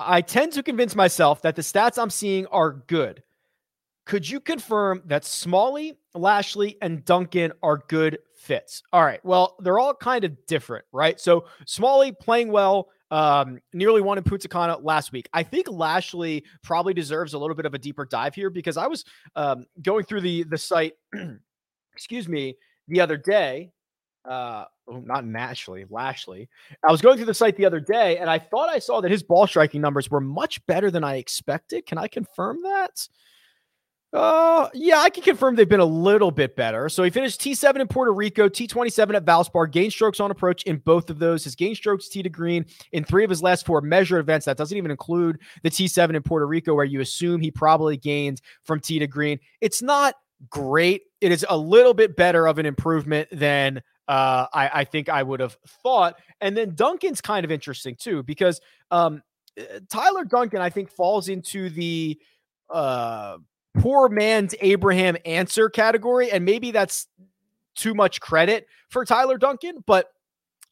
I 0.00 0.20
tend 0.22 0.52
to 0.54 0.62
convince 0.62 0.96
myself 0.96 1.42
that 1.42 1.56
the 1.56 1.62
stats 1.62 2.00
I'm 2.00 2.10
seeing 2.10 2.46
are 2.46 2.72
good. 2.72 3.22
Could 4.06 4.28
you 4.28 4.40
confirm 4.40 5.02
that 5.06 5.24
Smalley, 5.24 5.98
Lashley, 6.14 6.76
and 6.82 7.04
Duncan 7.04 7.52
are 7.62 7.82
good 7.88 8.18
fits? 8.34 8.82
All 8.92 9.04
right. 9.04 9.24
Well, 9.24 9.56
they're 9.60 9.78
all 9.78 9.94
kind 9.94 10.24
of 10.24 10.34
different, 10.46 10.84
right? 10.92 11.20
So 11.20 11.44
Smalley 11.66 12.12
playing 12.12 12.50
well, 12.50 12.88
um, 13.10 13.60
nearly 13.72 14.00
won 14.00 14.18
in 14.18 14.24
Punta 14.24 14.78
last 14.82 15.12
week. 15.12 15.28
I 15.32 15.42
think 15.42 15.68
Lashley 15.68 16.44
probably 16.62 16.94
deserves 16.94 17.34
a 17.34 17.38
little 17.38 17.54
bit 17.56 17.66
of 17.66 17.74
a 17.74 17.78
deeper 17.78 18.04
dive 18.04 18.34
here 18.34 18.50
because 18.50 18.76
I 18.76 18.86
was 18.86 19.04
um, 19.36 19.66
going 19.82 20.04
through 20.04 20.22
the 20.22 20.44
the 20.44 20.58
site, 20.58 20.94
excuse 21.92 22.28
me, 22.28 22.56
the 22.88 23.00
other 23.00 23.16
day. 23.16 23.70
Uh, 24.28 24.64
oh, 24.88 24.98
not 24.98 25.24
Lashley, 25.24 25.86
Lashley. 25.88 26.48
I 26.86 26.90
was 26.90 27.00
going 27.00 27.16
through 27.16 27.26
the 27.26 27.34
site 27.34 27.56
the 27.56 27.64
other 27.64 27.80
day, 27.80 28.18
and 28.18 28.28
I 28.28 28.38
thought 28.38 28.68
I 28.68 28.78
saw 28.78 29.00
that 29.00 29.10
his 29.10 29.22
ball 29.22 29.46
striking 29.46 29.80
numbers 29.80 30.10
were 30.10 30.20
much 30.20 30.64
better 30.66 30.90
than 30.90 31.04
I 31.04 31.16
expected. 31.16 31.86
Can 31.86 31.96
I 31.98 32.06
confirm 32.06 32.62
that? 32.62 33.08
Uh, 34.12 34.68
yeah, 34.74 34.98
I 34.98 35.08
can 35.08 35.22
confirm 35.22 35.54
they've 35.54 35.68
been 35.68 35.78
a 35.78 35.84
little 35.84 36.32
bit 36.32 36.56
better. 36.56 36.88
So 36.88 37.04
he 37.04 37.10
finished 37.10 37.40
T7 37.40 37.80
in 37.80 37.86
Puerto 37.86 38.12
Rico, 38.12 38.48
T27 38.48 39.14
at 39.14 39.24
Valspar, 39.24 39.70
gain 39.70 39.90
strokes 39.90 40.18
on 40.18 40.32
approach 40.32 40.64
in 40.64 40.78
both 40.78 41.10
of 41.10 41.20
those. 41.20 41.44
His 41.44 41.54
gain 41.54 41.76
strokes 41.76 42.08
T 42.08 42.22
to 42.22 42.28
green 42.28 42.66
in 42.90 43.04
three 43.04 43.22
of 43.22 43.30
his 43.30 43.40
last 43.40 43.64
four 43.64 43.80
measured 43.80 44.18
events. 44.18 44.46
That 44.46 44.56
doesn't 44.56 44.76
even 44.76 44.90
include 44.90 45.38
the 45.62 45.70
T7 45.70 46.16
in 46.16 46.22
Puerto 46.22 46.46
Rico, 46.46 46.74
where 46.74 46.84
you 46.84 47.00
assume 47.00 47.40
he 47.40 47.52
probably 47.52 47.96
gained 47.96 48.40
from 48.64 48.80
T 48.80 48.98
to 48.98 49.06
green. 49.06 49.38
It's 49.60 49.80
not 49.80 50.16
great. 50.48 51.02
It 51.20 51.30
is 51.30 51.46
a 51.48 51.56
little 51.56 51.94
bit 51.94 52.16
better 52.16 52.48
of 52.48 52.58
an 52.58 52.66
improvement 52.66 53.28
than 53.30 53.80
uh, 54.10 54.46
I, 54.52 54.80
I 54.80 54.84
think 54.84 55.08
I 55.08 55.22
would 55.22 55.40
have 55.40 55.56
thought. 55.82 56.18
And 56.40 56.56
then 56.56 56.74
Duncan's 56.74 57.20
kind 57.20 57.44
of 57.44 57.50
interesting 57.52 57.94
too, 57.94 58.22
because 58.24 58.60
um, 58.90 59.22
uh, 59.58 59.80
Tyler 59.88 60.24
Duncan, 60.24 60.60
I 60.60 60.70
think, 60.70 60.90
falls 60.90 61.28
into 61.28 61.70
the 61.70 62.18
uh 62.68 63.38
poor 63.78 64.08
man's 64.08 64.54
Abraham 64.60 65.16
Ancer 65.24 65.70
category. 65.70 66.32
And 66.32 66.44
maybe 66.44 66.72
that's 66.72 67.06
too 67.76 67.94
much 67.94 68.20
credit 68.20 68.66
for 68.88 69.04
Tyler 69.04 69.38
Duncan, 69.38 69.84
but 69.86 70.10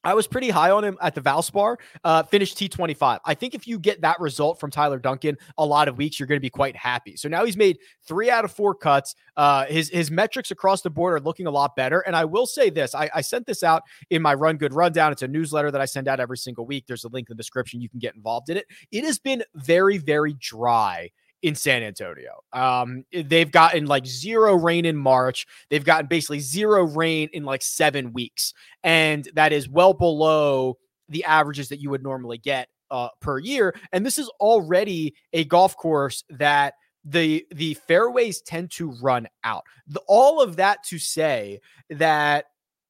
I 0.03 0.13
was 0.13 0.27
pretty 0.27 0.49
high 0.49 0.71
on 0.71 0.83
him 0.83 0.97
at 1.01 1.13
the 1.13 1.21
Valspar, 1.21 1.77
uh, 2.03 2.23
finished 2.23 2.57
T25. 2.57 3.19
I 3.25 3.33
think 3.33 3.53
if 3.53 3.67
you 3.67 3.77
get 3.77 4.01
that 4.01 4.19
result 4.19 4.59
from 4.59 4.71
Tyler 4.71 4.97
Duncan 4.97 5.37
a 5.57 5.65
lot 5.65 5.87
of 5.87 5.97
weeks, 5.97 6.19
you're 6.19 6.27
going 6.27 6.37
to 6.37 6.41
be 6.41 6.49
quite 6.49 6.75
happy. 6.75 7.17
So 7.17 7.27
now 7.27 7.43
he's 7.43 7.57
made 7.57 7.79
three 8.07 8.29
out 8.29 8.45
of 8.45 8.51
four 8.51 8.73
cuts. 8.73 9.15
Uh, 9.35 9.65
his, 9.65 9.89
his 9.89 10.09
metrics 10.09 10.51
across 10.51 10.81
the 10.81 10.89
board 10.89 11.15
are 11.15 11.23
looking 11.23 11.47
a 11.47 11.51
lot 11.51 11.75
better. 11.75 11.99
And 12.01 12.15
I 12.15 12.25
will 12.25 12.45
say 12.45 12.69
this 12.69 12.95
I, 12.95 13.09
I 13.13 13.21
sent 13.21 13.45
this 13.45 13.61
out 13.61 13.83
in 14.09 14.21
my 14.21 14.33
Run 14.33 14.57
Good 14.57 14.73
Rundown. 14.73 15.11
It's 15.11 15.21
a 15.21 15.27
newsletter 15.27 15.71
that 15.71 15.81
I 15.81 15.85
send 15.85 16.07
out 16.07 16.19
every 16.19 16.37
single 16.37 16.65
week. 16.65 16.85
There's 16.87 17.03
a 17.03 17.09
link 17.09 17.29
in 17.29 17.35
the 17.35 17.41
description. 17.41 17.81
You 17.81 17.89
can 17.89 17.99
get 17.99 18.15
involved 18.15 18.49
in 18.49 18.57
it. 18.57 18.67
It 18.91 19.03
has 19.03 19.19
been 19.19 19.43
very, 19.55 19.97
very 19.97 20.33
dry 20.39 21.09
in 21.41 21.55
San 21.55 21.83
Antonio. 21.83 22.43
Um, 22.53 23.05
they've 23.11 23.51
gotten 23.51 23.85
like 23.85 24.05
zero 24.05 24.55
rain 24.55 24.85
in 24.85 24.95
March. 24.95 25.47
They've 25.69 25.83
gotten 25.83 26.07
basically 26.07 26.39
zero 26.39 26.83
rain 26.83 27.29
in 27.33 27.43
like 27.43 27.61
seven 27.61 28.13
weeks. 28.13 28.53
And 28.83 29.27
that 29.35 29.53
is 29.53 29.69
well 29.69 29.93
below 29.93 30.77
the 31.07 31.23
averages 31.23 31.69
that 31.69 31.79
you 31.79 31.89
would 31.89 32.03
normally 32.03 32.37
get 32.37 32.69
uh, 32.91 33.09
per 33.21 33.39
year. 33.39 33.75
And 33.91 34.05
this 34.05 34.17
is 34.17 34.29
already 34.39 35.15
a 35.33 35.45
golf 35.45 35.77
course 35.77 36.23
that 36.29 36.73
the 37.05 37.45
the 37.51 37.75
fairways 37.75 38.41
tend 38.41 38.71
to 38.71 38.91
run 39.01 39.27
out. 39.43 39.63
The, 39.87 40.01
all 40.07 40.41
of 40.41 40.57
that 40.57 40.83
to 40.85 40.99
say 40.99 41.59
that 41.89 42.45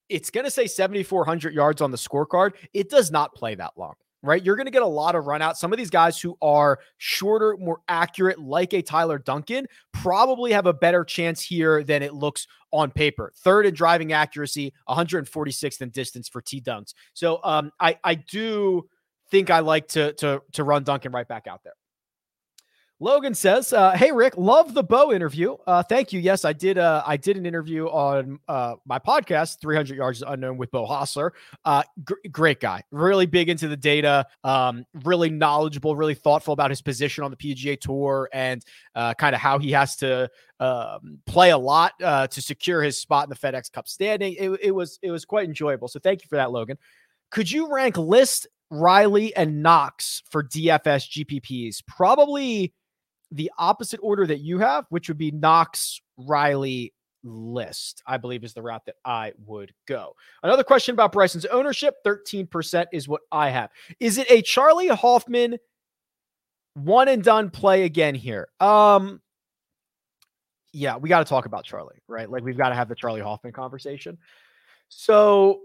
it's 0.10 0.32
going 0.32 0.46
to 0.46 0.52
say 0.52 0.66
7400 0.66 1.54
yards 1.54 1.82
on 1.82 1.92
the 1.92 1.98
scorecard. 1.98 2.54
It 2.74 2.90
does 2.90 3.12
not 3.12 3.36
play 3.36 3.54
that 3.56 3.74
long 3.78 3.94
right? 4.22 4.44
You're 4.44 4.56
going 4.56 4.66
to 4.66 4.72
get 4.72 4.82
a 4.82 4.88
lot 4.88 5.16
of 5.16 5.26
run 5.26 5.42
out. 5.42 5.58
Some 5.58 5.72
of 5.72 5.78
these 5.78 5.90
guys 5.90 6.20
who 6.20 6.38
are 6.42 6.80
shorter, 6.98 7.56
more 7.58 7.80
accurate, 7.88 8.40
like 8.40 8.74
a 8.74 8.82
Tyler 8.82 9.18
Duncan, 9.18 9.68
probably 9.94 10.52
have 10.52 10.66
a 10.66 10.74
better 10.74 11.04
chance 11.04 11.42
here 11.42 11.84
than 11.84 12.04
it 12.04 12.14
looks 12.14 12.48
on 12.72 12.92
paper. 12.92 13.32
Third 13.38 13.66
in 13.66 13.74
driving 13.74 14.14
accuracy, 14.14 14.74
146th 14.88 15.82
in 15.82 15.90
distance 15.90 16.28
for 16.28 16.42
T 16.42 16.62
Dunks. 16.62 16.94
So 17.14 17.40
um, 17.44 17.72
I 17.80 17.98
I 18.04 18.16
do 18.16 18.88
think 19.32 19.50
I 19.50 19.60
like 19.60 19.88
to 19.90 20.14
to 20.14 20.42
to 20.54 20.64
run 20.64 20.84
Duncan 20.84 21.12
right 21.12 21.28
back 21.28 21.48
out 21.48 21.64
there. 21.64 21.74
Logan 23.02 23.34
says, 23.34 23.72
uh, 23.72 23.92
"Hey 23.92 24.12
Rick, 24.12 24.36
love 24.36 24.74
the 24.74 24.84
Beau 24.84 25.14
interview. 25.14 25.56
Uh, 25.66 25.82
thank 25.82 26.12
you. 26.12 26.20
Yes, 26.20 26.44
I 26.44 26.52
did. 26.52 26.78
Uh, 26.78 27.02
I 27.06 27.16
did 27.16 27.38
an 27.38 27.46
interview 27.46 27.86
on 27.86 28.40
uh, 28.50 28.76
my 28.86 29.00
podcast, 29.00 29.62
300 29.62 29.96
Yards 29.96 30.22
Unknown, 30.22 30.58
with 30.58 30.70
Beau 30.72 30.86
Hossler. 30.86 31.32
Uh, 31.64 31.84
gr- 32.04 32.16
great 32.30 32.60
guy, 32.60 32.84
really 32.92 33.26
big 33.26 33.48
into 33.48 33.70
the 33.70 33.78
data, 33.78 34.26
um, 34.44 34.86
really 35.06 35.30
knowledgeable, 35.30 35.96
really 35.96 36.14
thoughtful 36.14 36.54
about 36.54 36.72
his 36.72 36.82
position 36.82 37.24
on 37.24 37.32
the 37.32 37.38
PGA 37.38 37.80
Tour 37.80 38.28
and 38.34 38.66
uh, 38.96 39.14
kind 39.14 39.34
of 39.34 39.40
how 39.40 39.60
he 39.60 39.72
has 39.72 39.96
to 39.98 40.30
um, 40.60 41.20
play 41.26 41.52
a 41.52 41.58
lot 41.58 41.94
to 42.00 42.42
secure 42.42 42.84
his 42.84 42.98
spot 42.98 43.24
in 43.24 43.30
the 43.30 43.36
FedEx 43.36 43.72
Cup 43.72 43.88
standing. 43.88 44.36
It, 44.38 44.50
it 44.62 44.72
was 44.72 45.00
it 45.02 45.12
was 45.12 45.24
quite 45.24 45.46
enjoyable. 45.46 45.88
So 45.88 46.00
thank 46.00 46.22
you 46.22 46.28
for 46.28 46.36
that, 46.36 46.52
Logan. 46.52 46.78
Could 47.32 47.50
you 47.50 47.74
rank 47.74 47.98
List, 47.98 48.48
Riley, 48.70 49.34
and 49.38 49.64
Knox 49.64 50.22
for 50.30 50.44
DFS 50.44 51.26
GPPs? 51.26 51.82
Probably." 51.88 52.74
The 53.32 53.52
opposite 53.58 54.00
order 54.02 54.26
that 54.26 54.40
you 54.40 54.60
have, 54.60 54.86
which 54.90 55.08
would 55.08 55.18
be 55.18 55.32
Knox, 55.32 56.02
Riley, 56.18 56.94
list, 57.24 58.02
I 58.06 58.18
believe 58.18 58.44
is 58.44 58.54
the 58.54 58.62
route 58.62 58.86
that 58.86 58.96
I 59.04 59.34
would 59.46 59.74
go. 59.88 60.16
Another 60.44 60.64
question 60.64 60.94
about 60.94 61.12
Bryson's 61.12 61.46
ownership 61.46 61.96
13% 62.06 62.86
is 62.92 63.08
what 63.08 63.22
I 63.32 63.50
have. 63.50 63.70
Is 64.00 64.18
it 64.18 64.30
a 64.30 64.42
Charley 64.42 64.88
Hoffman 64.88 65.58
one 66.74 67.08
and 67.08 67.24
done 67.24 67.50
play 67.50 67.84
again 67.84 68.16
here? 68.16 68.48
Um, 68.60 69.22
yeah, 70.72 70.98
we 70.98 71.10
got 71.10 71.20
to 71.20 71.26
talk 71.26 71.46
about 71.46 71.66
Charley, 71.66 71.98
right? 72.08 72.30
Like 72.30 72.44
we've 72.44 72.58
got 72.58 72.70
to 72.70 72.76
have 72.76 72.90
the 72.90 72.96
Charley 72.96 73.22
Hoffman 73.22 73.54
conversation. 73.54 74.18
So, 74.88 75.62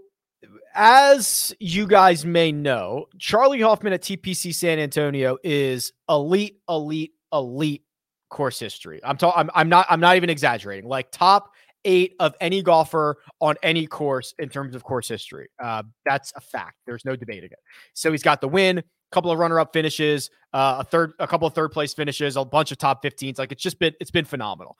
as 0.75 1.55
you 1.59 1.87
guys 1.87 2.25
may 2.25 2.51
know, 2.51 3.07
Charley 3.17 3.61
Hoffman 3.61 3.93
at 3.93 4.01
TPC 4.01 4.53
San 4.53 4.77
Antonio 4.77 5.37
is 5.43 5.91
elite, 6.07 6.59
elite, 6.69 7.13
elite 7.37 7.83
course 8.29 8.59
history. 8.59 8.99
I'm 9.03 9.17
talking. 9.17 9.39
I'm, 9.39 9.51
I'm 9.53 9.69
not. 9.69 9.87
I'm 9.89 9.99
not 9.99 10.15
even 10.15 10.29
exaggerating. 10.29 10.89
Like 10.89 11.11
top 11.11 11.51
eight 11.85 12.15
of 12.19 12.35
any 12.41 12.61
golfer 12.61 13.17
on 13.39 13.55
any 13.63 13.87
course 13.87 14.33
in 14.39 14.49
terms 14.49 14.75
of 14.75 14.83
course 14.83 15.07
history. 15.07 15.47
Uh, 15.63 15.83
that's 16.03 16.33
a 16.35 16.41
fact. 16.41 16.77
There's 16.85 17.05
no 17.05 17.15
debating 17.15 17.51
it. 17.51 17.59
So 17.93 18.11
he's 18.11 18.23
got 18.23 18.41
the 18.41 18.47
win, 18.47 18.79
a 18.79 18.83
couple 19.11 19.31
of 19.31 19.37
runner-up 19.37 19.71
finishes, 19.71 20.31
uh, 20.53 20.77
a 20.79 20.83
third, 20.83 21.13
a 21.19 21.27
couple 21.27 21.47
of 21.47 21.53
third 21.53 21.71
place 21.71 21.93
finishes, 21.93 22.35
a 22.35 22.43
bunch 22.43 22.71
of 22.71 22.79
top 22.79 23.03
15s. 23.03 23.37
Like 23.37 23.51
it's 23.51 23.61
just 23.61 23.79
been, 23.79 23.93
it's 23.99 24.11
been 24.11 24.25
phenomenal. 24.25 24.77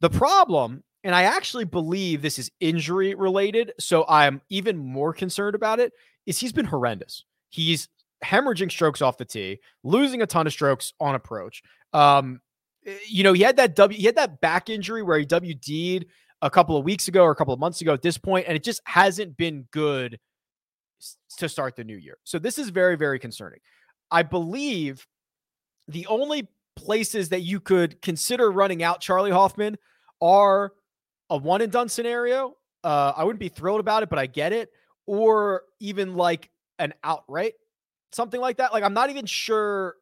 The 0.00 0.10
problem, 0.10 0.84
and 1.02 1.14
I 1.14 1.24
actually 1.24 1.64
believe 1.64 2.22
this 2.22 2.38
is 2.38 2.50
injury 2.60 3.14
related, 3.14 3.72
so 3.78 4.04
I'm 4.08 4.40
even 4.48 4.78
more 4.78 5.12
concerned 5.12 5.54
about 5.56 5.80
it. 5.80 5.92
Is 6.24 6.38
he's 6.38 6.52
been 6.52 6.66
horrendous. 6.66 7.24
He's 7.50 7.88
hemorrhaging 8.24 8.70
strokes 8.70 9.02
off 9.02 9.18
the 9.18 9.24
tee, 9.24 9.60
losing 9.82 10.22
a 10.22 10.26
ton 10.26 10.46
of 10.46 10.52
strokes 10.52 10.94
on 11.00 11.14
approach. 11.14 11.62
Um, 11.94 12.40
you 13.08 13.22
know, 13.24 13.32
he 13.32 13.42
had 13.42 13.56
that 13.56 13.74
W, 13.76 13.98
he 13.98 14.04
had 14.04 14.16
that 14.16 14.40
back 14.40 14.68
injury 14.68 15.02
where 15.02 15.18
he 15.18 15.24
WD'd 15.24 16.06
a 16.42 16.50
couple 16.50 16.76
of 16.76 16.84
weeks 16.84 17.08
ago 17.08 17.22
or 17.22 17.30
a 17.30 17.34
couple 17.34 17.54
of 17.54 17.60
months 17.60 17.80
ago 17.80 17.94
at 17.94 18.02
this 18.02 18.18
point, 18.18 18.46
and 18.46 18.56
it 18.56 18.62
just 18.62 18.82
hasn't 18.84 19.36
been 19.36 19.66
good 19.70 20.18
to 21.38 21.48
start 21.48 21.76
the 21.76 21.84
new 21.84 21.96
year. 21.96 22.18
So 22.24 22.38
this 22.38 22.58
is 22.58 22.68
very, 22.68 22.96
very 22.96 23.18
concerning. 23.18 23.60
I 24.10 24.22
believe 24.22 25.06
the 25.88 26.06
only 26.06 26.48
places 26.76 27.30
that 27.30 27.40
you 27.40 27.60
could 27.60 28.02
consider 28.02 28.50
running 28.50 28.82
out 28.82 29.00
Charley 29.00 29.30
Hoffman 29.30 29.78
are 30.20 30.72
a 31.30 31.36
one 31.36 31.62
and 31.62 31.72
done 31.72 31.88
scenario. 31.88 32.56
Uh, 32.82 33.12
I 33.16 33.24
wouldn't 33.24 33.40
be 33.40 33.48
thrilled 33.48 33.80
about 33.80 34.02
it, 34.02 34.10
but 34.10 34.18
I 34.18 34.26
get 34.26 34.52
it. 34.52 34.70
Or 35.06 35.62
even 35.80 36.14
like 36.14 36.50
an 36.78 36.92
outright 37.02 37.54
something 38.14 38.40
like 38.40 38.56
that. 38.58 38.72
Like 38.72 38.84
I'm 38.84 38.94
not 38.94 39.10
even 39.10 39.26
sure. 39.26 39.96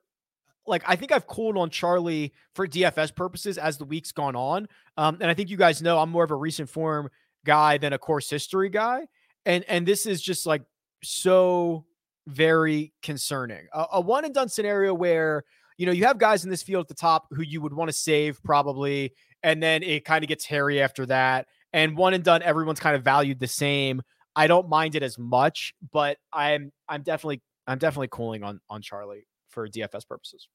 Like 0.67 0.83
I 0.87 0.97
think 0.97 1.13
I've 1.13 1.27
cooled 1.27 1.57
on 1.57 1.71
Charley 1.71 2.33
for 2.55 2.67
DFS 2.67 3.15
purposes 3.15 3.59
as 3.59 3.79
the 3.79 3.85
week's 3.85 4.13
gone 4.13 4.37
on. 4.37 4.69
Um, 4.97 5.19
and 5.21 5.31
I 5.31 5.35
think 5.35 5.51
you 5.51 5.57
guys 5.57 5.83
know 5.83 5.99
I'm 5.99 6.11
more 6.11 6.25
of 6.25 6.31
a 6.31 6.37
recent 6.37 6.69
form 6.69 7.09
guy 7.45 7.79
than 7.79 7.93
a 7.93 7.99
course 7.99 8.31
history 8.31 8.69
guy. 8.69 9.07
And 9.45 9.65
and 9.69 9.87
this 9.87 10.07
is 10.07 10.23
just 10.23 10.47
like 10.47 10.63
so 11.03 11.85
very 12.27 12.93
concerning. 13.03 13.67
A, 13.73 13.87
a 13.95 14.01
one 14.01 14.25
and 14.25 14.35
done 14.35 14.49
scenario 14.49 14.95
where 14.95 15.45
you 15.79 15.87
know 15.87 15.93
you 15.93 16.05
have 16.05 16.19
guys 16.19 16.45
in 16.45 16.51
this 16.51 16.63
field 16.63 16.85
at 16.85 16.89
the 16.89 16.95
top 16.95 17.27
who 17.31 17.43
you 17.43 17.61
would 17.61 17.73
want 17.73 17.89
to 17.89 17.97
save 17.97 18.43
probably, 18.43 19.13
and 19.43 19.63
then 19.63 19.83
it 19.83 20.05
kind 20.05 20.23
of 20.23 20.29
gets 20.29 20.45
hairy 20.45 20.81
after 20.81 21.07
that. 21.07 21.47
And 21.73 21.97
one 21.97 22.15
and 22.15 22.23
done, 22.23 22.43
everyone's 22.43 22.81
kind 22.81 22.95
of 22.95 23.03
valued 23.03 23.41
the 23.41 23.49
same. 23.49 24.03
I 24.37 24.47
don't 24.47 24.69
mind 24.69 24.95
it 24.95 25.03
as 25.03 25.19
much, 25.19 25.75
but 25.93 26.19
I'm 26.33 26.71
I'm 26.89 27.03
definitely 27.03 27.43
I'm 27.67 27.79
definitely 27.79 28.09
cooling 28.11 28.45
on 28.45 28.61
on 28.71 28.83
Charley 28.83 29.27
for 29.53 29.69
DFS 29.69 30.07
purposes. 30.07 30.49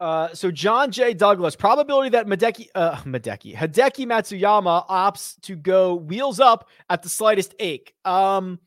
Uh, 0.00 0.32
so 0.32 0.50
John 0.50 0.90
J. 0.90 1.12
Douglas, 1.12 1.54
probability 1.54 2.08
that 2.10 2.26
Madeki, 2.26 2.68
uh, 2.74 2.96
Madeki, 3.02 3.54
Hideki 3.54 4.06
Matsuyama 4.06 4.88
opts 4.88 5.38
to 5.42 5.54
go 5.56 5.94
wheels 5.94 6.40
up 6.40 6.70
at 6.88 7.02
the 7.02 7.10
slightest 7.10 7.54
ache. 7.58 7.92
Um, 8.06 8.58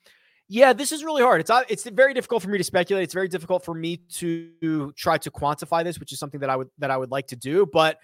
yeah, 0.48 0.74
this 0.74 0.92
is 0.92 1.04
really 1.04 1.24
hard. 1.24 1.42
It's 1.42 1.50
uh, 1.50 1.64
it's 1.68 1.90
very 1.90 2.14
difficult 2.14 2.44
for 2.44 2.50
me 2.50 2.60
to 2.60 2.64
speculate. 2.64 3.04
It's 3.04 3.14
very 3.16 3.28
difficult 3.28 3.66
for 3.66 3.74
me 3.74 3.98
to 4.16 4.94
try 4.96 5.18
to 5.18 5.32
quantify 5.32 5.84
this, 5.84 6.00
which 6.00 6.14
is 6.14 6.20
something 6.20 6.42
that 6.42 6.52
I 6.52 6.56
would 6.56 6.70
that 6.78 6.92
I 6.92 6.98
would 6.98 7.10
like 7.10 7.28
to 7.28 7.36
do. 7.36 7.66
But 7.66 7.98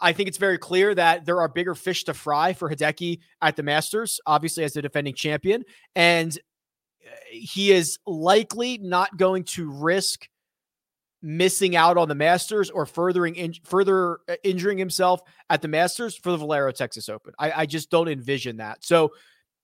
I 0.00 0.12
think 0.12 0.28
it's 0.28 0.38
very 0.38 0.58
clear 0.58 0.92
that 0.94 1.26
there 1.26 1.40
are 1.40 1.48
bigger 1.48 1.76
fish 1.76 2.04
to 2.04 2.14
fry 2.14 2.54
for 2.54 2.68
Hideki 2.68 3.20
at 3.42 3.54
the 3.54 3.62
Masters, 3.62 4.18
obviously 4.26 4.64
as 4.64 4.72
the 4.72 4.82
defending 4.82 5.14
champion, 5.14 5.64
and 5.94 6.36
he 7.30 7.72
is 7.72 7.98
likely 8.06 8.78
not 8.78 9.16
going 9.16 9.44
to 9.44 9.70
risk 9.70 10.28
missing 11.22 11.76
out 11.76 11.98
on 11.98 12.08
the 12.08 12.14
Masters 12.14 12.70
or 12.70 12.86
furthering 12.86 13.36
in, 13.36 13.52
further 13.64 14.20
uh, 14.28 14.36
injuring 14.42 14.78
himself 14.78 15.20
at 15.50 15.62
the 15.62 15.68
Masters 15.68 16.16
for 16.16 16.30
the 16.30 16.38
Valero 16.38 16.72
Texas 16.72 17.08
Open. 17.08 17.34
I, 17.38 17.52
I 17.52 17.66
just 17.66 17.90
don't 17.90 18.08
envision 18.08 18.56
that. 18.58 18.84
So 18.84 19.12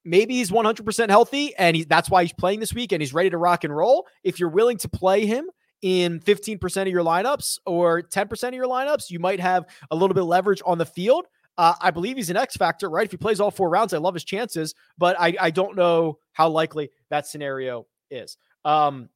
maybe 0.04 0.34
he's 0.34 0.50
100% 0.50 1.08
healthy 1.08 1.54
and 1.56 1.76
he, 1.76 1.84
that's 1.84 2.10
why 2.10 2.22
he's 2.22 2.32
playing 2.32 2.60
this 2.60 2.74
week 2.74 2.92
and 2.92 3.00
he's 3.00 3.14
ready 3.14 3.30
to 3.30 3.38
rock 3.38 3.64
and 3.64 3.74
roll. 3.74 4.06
If 4.22 4.38
you're 4.38 4.50
willing 4.50 4.76
to 4.78 4.88
play 4.88 5.26
him 5.26 5.50
in 5.82 6.20
15% 6.20 6.82
of 6.82 6.88
your 6.88 7.04
lineups 7.04 7.58
or 7.66 8.02
10% 8.02 8.48
of 8.48 8.54
your 8.54 8.66
lineups, 8.66 9.10
you 9.10 9.18
might 9.18 9.40
have 9.40 9.66
a 9.90 9.96
little 9.96 10.14
bit 10.14 10.22
of 10.22 10.28
leverage 10.28 10.62
on 10.64 10.78
the 10.78 10.86
field. 10.86 11.26
Uh, 11.58 11.74
I 11.80 11.90
believe 11.90 12.16
he's 12.16 12.30
an 12.30 12.36
X 12.36 12.56
factor, 12.56 12.90
right? 12.90 13.04
If 13.04 13.10
he 13.10 13.16
plays 13.16 13.40
all 13.40 13.50
four 13.50 13.68
rounds, 13.70 13.94
I 13.94 13.98
love 13.98 14.14
his 14.14 14.24
chances, 14.24 14.74
but 14.98 15.16
I, 15.18 15.34
I 15.40 15.50
don't 15.50 15.76
know 15.76 16.18
how 16.32 16.48
likely 16.48 16.90
that 17.10 17.26
scenario 17.26 17.86
is. 18.10 18.36
Um, 18.64 19.08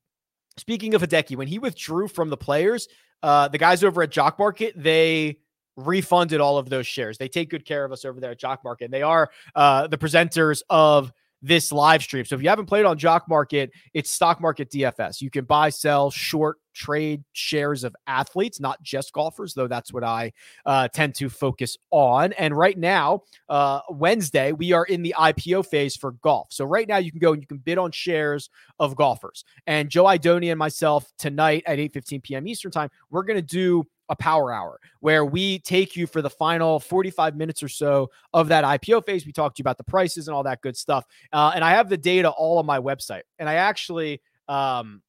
speaking 0.57 0.95
of 0.95 1.03
Hideki, 1.03 1.37
when 1.37 1.49
he 1.49 1.59
withdrew 1.59 2.09
from 2.09 2.31
the 2.31 2.37
players, 2.37 2.89
uh, 3.23 3.49
the 3.49 3.59
guys 3.59 3.85
over 3.85 4.03
at 4.03 4.11
Jock 4.11 4.39
Market, 4.39 4.75
they 4.77 5.39
refunded 5.77 6.41
all 6.41 6.59
of 6.59 6.69
those 6.69 6.87
shares. 6.87 7.19
They 7.19 7.29
take 7.29 7.51
good 7.51 7.65
care 7.65 7.85
of 7.85 7.93
us 7.93 8.05
over 8.05 8.21
there 8.21 8.33
at 8.33 8.39
Jock 8.39 8.65
Market. 8.65 8.87
And 8.87 8.95
they 8.95 9.03
are 9.03 9.31
uh, 9.55 9.87
the 9.87 9.99
presenters 9.99 10.63
of 10.69 11.13
this 11.43 11.73
live 11.73 12.03
stream. 12.03 12.25
So 12.25 12.35
if 12.35 12.43
you 12.43 12.49
haven't 12.49 12.67
played 12.67 12.85
on 12.85 12.99
Jock 12.99 13.29
Market, 13.29 13.71
it's 13.95 14.11
Stock 14.11 14.41
Market 14.41 14.71
DFS. 14.71 15.21
You 15.21 15.31
can 15.31 15.45
buy, 15.45 15.71
sell, 15.71 16.11
short, 16.11 16.59
trade 16.75 17.25
shares 17.33 17.85
of 17.85 17.95
athletes, 18.07 18.61
not 18.61 18.81
just 18.83 19.13
golfers, 19.13 19.55
though 19.55 19.67
that's 19.67 19.93
what 19.93 20.05
I 20.05 20.33
uh, 20.67 20.89
tend 20.89 21.15
to 21.17 21.29
focus 21.29 21.77
on. 21.91 22.33
And 22.35 22.57
right 22.57 22.79
now, 22.79 23.23
uh, 23.49 23.81
Wednesday, 23.91 24.53
we 24.53 24.73
are 24.73 24.85
in 24.85 25.03
the 25.03 25.15
IPO 25.19 25.67
phase 25.67 25.97
for 25.97 26.13
golf. 26.23 26.49
So 26.51 26.65
right 26.65 26.89
now, 26.89 26.99
you 26.99 27.11
can 27.11 27.21
go 27.21 27.33
and 27.33 27.43
you 27.43 27.47
can 27.47 27.59
bid 27.59 27.79
on 27.79 27.91
shares 27.91 28.51
of 28.79 28.97
golfers. 28.97 29.45
And 29.67 29.91
Joe 29.91 30.05
Idoni 30.05 30.51
and 30.51 30.59
myself 30.59 31.11
tonight 31.19 31.63
at 31.67 31.79
8:15 31.79 32.23
p.m. 32.23 32.47
Eastern 32.47 32.71
time, 32.71 32.91
we're 33.11 33.25
going 33.25 33.37
to 33.37 33.43
do 33.43 33.85
a 34.11 34.17
power 34.17 34.53
hour 34.53 34.79
where 35.01 35.25
we 35.25 35.61
take 35.61 35.97
you 35.97 36.07
for 36.07 36.21
the 36.21 36.29
final 36.29 36.79
45 36.79 37.37
minutes 37.37 37.63
or 37.63 37.69
so 37.69 38.11
of 38.35 38.49
that 38.49 38.65
IPO 38.65 39.07
phase. 39.07 39.25
We 39.25 39.33
talk 39.33 39.55
to 39.55 39.61
you 39.61 39.63
about 39.63 39.79
the 39.79 39.85
prices 39.85 40.29
and 40.29 40.35
all 40.35 40.43
that 40.43 40.61
good 40.61 40.77
stuff. 40.77 41.07
Uh, 41.33 41.53
and 41.55 41.65
I 41.65 41.71
have 41.71 41.89
the 41.89 41.97
data 41.97 42.29
all 42.29 42.59
on 42.59 42.67
my 42.67 42.79
website. 42.79 43.23
And 43.39 43.49
I 43.49 43.55
actually, 43.55 44.21
um, 44.49 45.03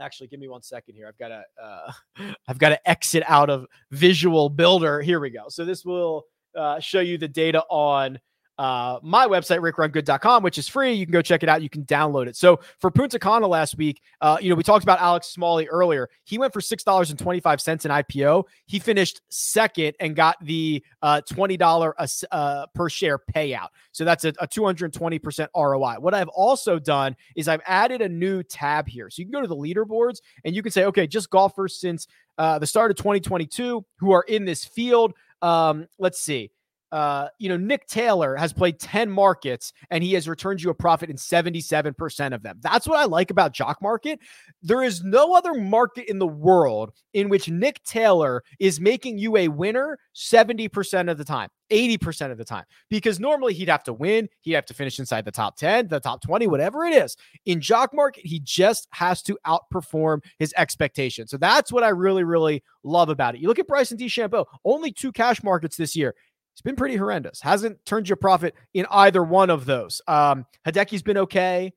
Actually, 0.00 0.28
give 0.28 0.40
me 0.40 0.48
one 0.48 0.62
second 0.62 0.94
here. 0.94 1.06
I've 1.06 1.18
got 1.18 1.28
to 1.28 1.44
uh, 1.62 1.92
I've 2.48 2.58
got 2.58 2.70
to 2.70 2.90
exit 2.90 3.22
out 3.26 3.50
of 3.50 3.66
Visual 3.90 4.48
Builder. 4.48 5.02
Here 5.02 5.20
we 5.20 5.30
go. 5.30 5.44
So 5.48 5.64
this 5.64 5.84
will 5.84 6.24
uh, 6.56 6.80
show 6.80 7.00
you 7.00 7.18
the 7.18 7.28
data 7.28 7.62
on 7.68 8.18
uh, 8.58 8.98
my 9.02 9.26
website, 9.26 9.60
rickrungood.com, 9.60 10.42
which 10.42 10.58
is 10.58 10.68
free. 10.68 10.92
You 10.92 11.06
can 11.06 11.12
go 11.12 11.22
check 11.22 11.42
it 11.42 11.48
out. 11.48 11.62
You 11.62 11.70
can 11.70 11.84
download 11.84 12.26
it. 12.26 12.36
So 12.36 12.60
for 12.78 12.90
Punta 12.90 13.18
Cana 13.18 13.46
last 13.46 13.76
week, 13.76 14.02
uh, 14.20 14.38
you 14.40 14.50
know, 14.50 14.54
we 14.54 14.62
talked 14.62 14.82
about 14.82 15.00
Alex 15.00 15.28
Smalley 15.28 15.66
earlier. 15.68 16.08
He 16.24 16.38
went 16.38 16.52
for 16.52 16.60
$6.25 16.60 17.84
in 17.84 17.90
IPO. 17.90 18.44
He 18.66 18.78
finished 18.78 19.22
second 19.30 19.94
and 20.00 20.14
got 20.14 20.36
the 20.44 20.84
uh, 21.00 21.22
$20 21.28 22.16
uh, 22.30 22.66
per 22.74 22.88
share 22.88 23.18
payout. 23.18 23.68
So 23.92 24.04
that's 24.04 24.24
a, 24.24 24.28
a 24.38 24.46
220% 24.46 25.48
ROI. 25.56 25.94
What 26.00 26.14
I've 26.14 26.28
also 26.28 26.78
done 26.78 27.16
is 27.34 27.48
I've 27.48 27.62
added 27.66 28.02
a 28.02 28.08
new 28.08 28.42
tab 28.42 28.86
here. 28.86 29.08
So 29.08 29.20
you 29.20 29.26
can 29.26 29.32
go 29.32 29.40
to 29.40 29.48
the 29.48 29.56
leaderboards 29.56 30.20
and 30.44 30.54
you 30.54 30.62
can 30.62 30.72
say, 30.72 30.84
okay, 30.84 31.06
just 31.06 31.30
golfers 31.30 31.80
since 31.80 32.06
uh, 32.38 32.58
the 32.58 32.66
start 32.66 32.90
of 32.90 32.96
2022 32.98 33.84
who 33.96 34.12
are 34.12 34.24
in 34.28 34.44
this 34.44 34.64
field. 34.64 35.14
Um, 35.40 35.88
let's 35.98 36.20
see 36.20 36.50
uh, 36.92 37.28
you 37.38 37.48
know, 37.48 37.56
Nick 37.56 37.86
Taylor 37.86 38.36
has 38.36 38.52
played 38.52 38.78
10 38.78 39.10
markets 39.10 39.72
and 39.90 40.04
he 40.04 40.12
has 40.12 40.28
returned 40.28 40.62
you 40.62 40.68
a 40.68 40.74
profit 40.74 41.08
in 41.08 41.16
77% 41.16 42.34
of 42.34 42.42
them. 42.42 42.58
That's 42.60 42.86
what 42.86 42.98
I 42.98 43.06
like 43.06 43.30
about 43.30 43.54
Jock 43.54 43.80
Market. 43.80 44.20
There 44.62 44.82
is 44.82 45.02
no 45.02 45.34
other 45.34 45.54
market 45.54 46.10
in 46.10 46.18
the 46.18 46.26
world 46.26 46.92
in 47.14 47.30
which 47.30 47.48
Nick 47.48 47.82
Taylor 47.84 48.44
is 48.60 48.78
making 48.78 49.16
you 49.16 49.38
a 49.38 49.48
winner 49.48 49.98
70% 50.14 51.10
of 51.10 51.16
the 51.16 51.24
time, 51.24 51.48
80% 51.70 52.30
of 52.30 52.36
the 52.36 52.44
time, 52.44 52.64
because 52.90 53.18
normally 53.18 53.54
he'd 53.54 53.70
have 53.70 53.84
to 53.84 53.94
win. 53.94 54.28
He'd 54.42 54.52
have 54.52 54.66
to 54.66 54.74
finish 54.74 54.98
inside 54.98 55.24
the 55.24 55.30
top 55.30 55.56
10, 55.56 55.88
the 55.88 55.98
top 55.98 56.20
20, 56.20 56.46
whatever 56.46 56.84
it 56.84 56.92
is. 56.92 57.16
In 57.46 57.62
Jock 57.62 57.94
Market, 57.94 58.26
he 58.26 58.38
just 58.40 58.86
has 58.90 59.22
to 59.22 59.38
outperform 59.46 60.22
his 60.38 60.52
expectations. 60.58 61.30
So 61.30 61.38
that's 61.38 61.72
what 61.72 61.84
I 61.84 61.88
really, 61.88 62.24
really 62.24 62.62
love 62.84 63.08
about 63.08 63.34
it. 63.34 63.40
You 63.40 63.48
look 63.48 63.58
at 63.58 63.66
Bryson 63.66 63.96
DeChambeau, 63.96 64.44
only 64.66 64.92
two 64.92 65.12
cash 65.12 65.42
markets 65.42 65.76
this 65.76 65.96
year 65.96 66.14
he's 66.54 66.62
been 66.62 66.76
pretty 66.76 66.96
horrendous. 66.96 67.40
Hasn't 67.40 67.84
turned 67.84 68.08
you 68.08 68.14
a 68.14 68.16
profit 68.16 68.54
in 68.74 68.86
either 68.90 69.22
one 69.22 69.50
of 69.50 69.64
those. 69.64 70.00
Um, 70.06 70.46
Hideki's 70.66 71.02
been 71.02 71.18
okay. 71.18 71.72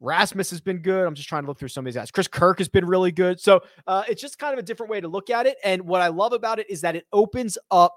Rasmus 0.00 0.50
has 0.50 0.60
been 0.60 0.78
good. 0.78 1.06
I'm 1.06 1.14
just 1.14 1.28
trying 1.28 1.42
to 1.44 1.48
look 1.48 1.58
through 1.58 1.68
some 1.68 1.86
of 1.86 1.86
these 1.86 1.98
guys. 1.98 2.10
Chris 2.10 2.28
Kirk 2.28 2.58
has 2.58 2.68
been 2.68 2.84
really 2.84 3.12
good. 3.12 3.40
So 3.40 3.62
uh, 3.86 4.04
it's 4.08 4.20
just 4.20 4.38
kind 4.38 4.52
of 4.52 4.58
a 4.58 4.62
different 4.62 4.90
way 4.90 5.00
to 5.00 5.08
look 5.08 5.30
at 5.30 5.46
it. 5.46 5.56
And 5.64 5.82
what 5.82 6.02
I 6.02 6.08
love 6.08 6.32
about 6.32 6.58
it 6.58 6.68
is 6.68 6.82
that 6.82 6.94
it 6.96 7.06
opens 7.12 7.56
up 7.70 7.96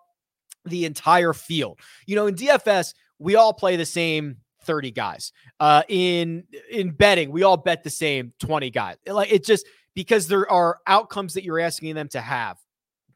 the 0.65 0.85
entire 0.85 1.33
field. 1.33 1.79
You 2.05 2.15
know, 2.15 2.27
in 2.27 2.35
DFS, 2.35 2.93
we 3.19 3.35
all 3.35 3.53
play 3.53 3.75
the 3.75 3.85
same 3.85 4.37
30 4.63 4.91
guys. 4.91 5.31
Uh, 5.59 5.83
in 5.87 6.43
in 6.71 6.91
betting, 6.91 7.31
we 7.31 7.43
all 7.43 7.57
bet 7.57 7.83
the 7.83 7.89
same 7.89 8.33
20 8.39 8.69
guys. 8.69 8.97
Like 9.07 9.31
it 9.31 9.43
just 9.43 9.65
because 9.95 10.27
there 10.27 10.49
are 10.51 10.77
outcomes 10.85 11.33
that 11.33 11.43
you're 11.43 11.59
asking 11.59 11.95
them 11.95 12.07
to 12.09 12.21
have. 12.21 12.57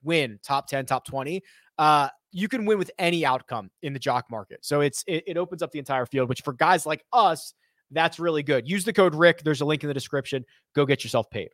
Win 0.04 0.40
top 0.42 0.68
10, 0.68 0.88
top 0.88 1.06
20. 1.06 1.44
Uh, 1.78 2.10
you 2.32 2.48
can 2.48 2.66
win 2.66 2.78
with 2.78 2.92
any 2.98 3.26
outcome 3.26 3.70
in 3.82 3.94
the 3.94 4.00
jock 4.00 4.26
market. 4.30 4.60
So 4.64 4.82
it's 4.82 5.04
it, 5.08 5.24
it, 5.28 5.38
opens 5.38 5.62
up 5.62 5.72
the 5.72 5.80
entire 5.80 6.06
field, 6.06 6.30
which 6.30 6.42
for 6.42 6.54
guys 6.54 6.86
like 6.86 7.04
us, 7.12 7.54
that's 7.92 8.20
really 8.20 8.44
good. 8.44 8.70
Use 8.70 8.86
the 8.86 8.94
code 8.94 9.16
Rick. 9.16 9.44
There's 9.44 9.62
a 9.62 9.66
link 9.66 9.84
in 9.84 9.88
the 9.88 9.94
description. 9.94 10.46
Go 10.76 10.86
get 10.86 11.04
yourself 11.04 11.30
paid. 11.30 11.50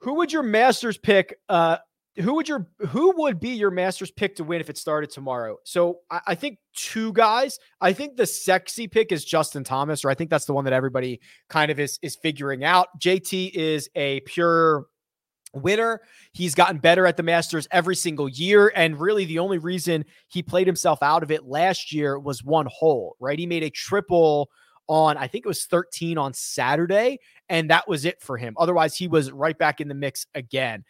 Who 0.00 0.14
would 0.14 0.32
your 0.32 0.42
masters 0.42 0.98
pick? 0.98 1.38
Uh, 1.48 1.78
who 2.16 2.34
would 2.34 2.48
your 2.48 2.68
who 2.88 3.12
would 3.18 3.40
be 3.40 3.50
your 3.50 3.70
masters 3.70 4.10
pick 4.10 4.36
to 4.36 4.44
win 4.44 4.60
if 4.60 4.70
it 4.70 4.78
started 4.78 5.10
tomorrow? 5.10 5.58
So 5.64 5.98
I, 6.10 6.20
I 6.28 6.34
think 6.34 6.58
two 6.74 7.12
guys. 7.12 7.58
I 7.80 7.92
think 7.92 8.16
the 8.16 8.26
sexy 8.26 8.88
pick 8.88 9.12
is 9.12 9.24
Justin 9.24 9.64
Thomas, 9.64 10.04
or 10.04 10.10
I 10.10 10.14
think 10.14 10.30
that's 10.30 10.46
the 10.46 10.54
one 10.54 10.64
that 10.64 10.72
everybody 10.72 11.20
kind 11.50 11.70
of 11.70 11.78
is 11.78 11.98
is 12.02 12.16
figuring 12.16 12.64
out. 12.64 12.88
JT 12.98 13.52
is 13.52 13.90
a 13.94 14.20
pure 14.20 14.86
winner. 15.52 16.00
He's 16.32 16.54
gotten 16.54 16.78
better 16.78 17.06
at 17.06 17.16
the 17.16 17.22
Masters 17.22 17.68
every 17.70 17.96
single 17.96 18.28
year. 18.28 18.72
And 18.74 19.00
really, 19.00 19.24
the 19.24 19.38
only 19.38 19.58
reason 19.58 20.04
he 20.28 20.42
played 20.42 20.66
himself 20.66 21.02
out 21.02 21.22
of 21.22 21.30
it 21.30 21.44
last 21.44 21.92
year 21.92 22.18
was 22.18 22.44
one 22.44 22.66
hole, 22.70 23.16
right? 23.20 23.38
He 23.38 23.46
made 23.46 23.62
a 23.62 23.70
triple 23.70 24.50
on, 24.88 25.16
I 25.16 25.26
think 25.26 25.44
it 25.44 25.48
was 25.48 25.64
13 25.64 26.16
on 26.18 26.32
Saturday, 26.32 27.18
and 27.48 27.70
that 27.70 27.88
was 27.88 28.04
it 28.04 28.20
for 28.20 28.36
him. 28.36 28.54
Otherwise, 28.56 28.96
he 28.96 29.08
was 29.08 29.32
right 29.32 29.58
back 29.58 29.80
in 29.80 29.88
the 29.88 29.94
mix 29.94 30.26
again. 30.34 30.84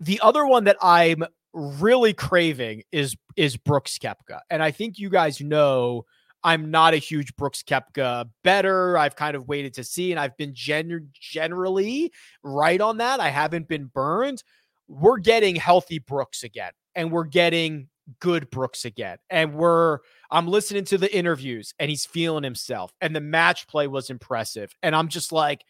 The 0.00 0.20
other 0.22 0.46
one 0.46 0.64
that 0.64 0.78
I'm 0.80 1.24
really 1.52 2.14
craving 2.14 2.82
is 2.92 3.16
is 3.36 3.56
Brooks 3.56 3.98
Koepka. 3.98 4.40
And 4.50 4.62
I 4.62 4.70
think 4.70 4.98
you 4.98 5.10
guys 5.10 5.40
know 5.40 6.06
I'm 6.44 6.70
not 6.70 6.94
a 6.94 6.98
huge 6.98 7.36
Brooks 7.36 7.62
Koepka 7.62 8.28
bettor. 8.42 8.98
I've 8.98 9.16
kind 9.16 9.36
of 9.36 9.46
waited 9.46 9.74
to 9.74 9.84
see, 9.84 10.10
and 10.10 10.18
I've 10.18 10.36
been 10.36 10.54
gen- 10.54 11.10
generally 11.12 12.12
right 12.42 12.80
on 12.80 12.98
that. 12.98 13.20
I 13.20 13.28
haven't 13.28 13.68
been 13.68 13.86
burned. 13.86 14.42
We're 14.88 15.18
getting 15.18 15.56
healthy 15.56 15.98
Brooks 15.98 16.42
again, 16.42 16.72
and 16.94 17.12
we're 17.12 17.24
getting 17.24 17.88
good 18.20 18.50
Brooks 18.50 18.84
again. 18.84 19.18
And 19.30 19.54
we're, 19.54 19.98
I'm 20.30 20.48
listening 20.48 20.84
to 20.86 20.98
the 20.98 21.14
interviews, 21.14 21.74
and 21.78 21.90
he's 21.90 22.04
feeling 22.04 22.44
himself, 22.44 22.92
and 23.00 23.14
the 23.14 23.20
match 23.20 23.68
play 23.68 23.86
was 23.86 24.10
impressive. 24.10 24.72
And 24.82 24.94
I'm 24.96 25.08
just 25.08 25.32
like, 25.32 25.64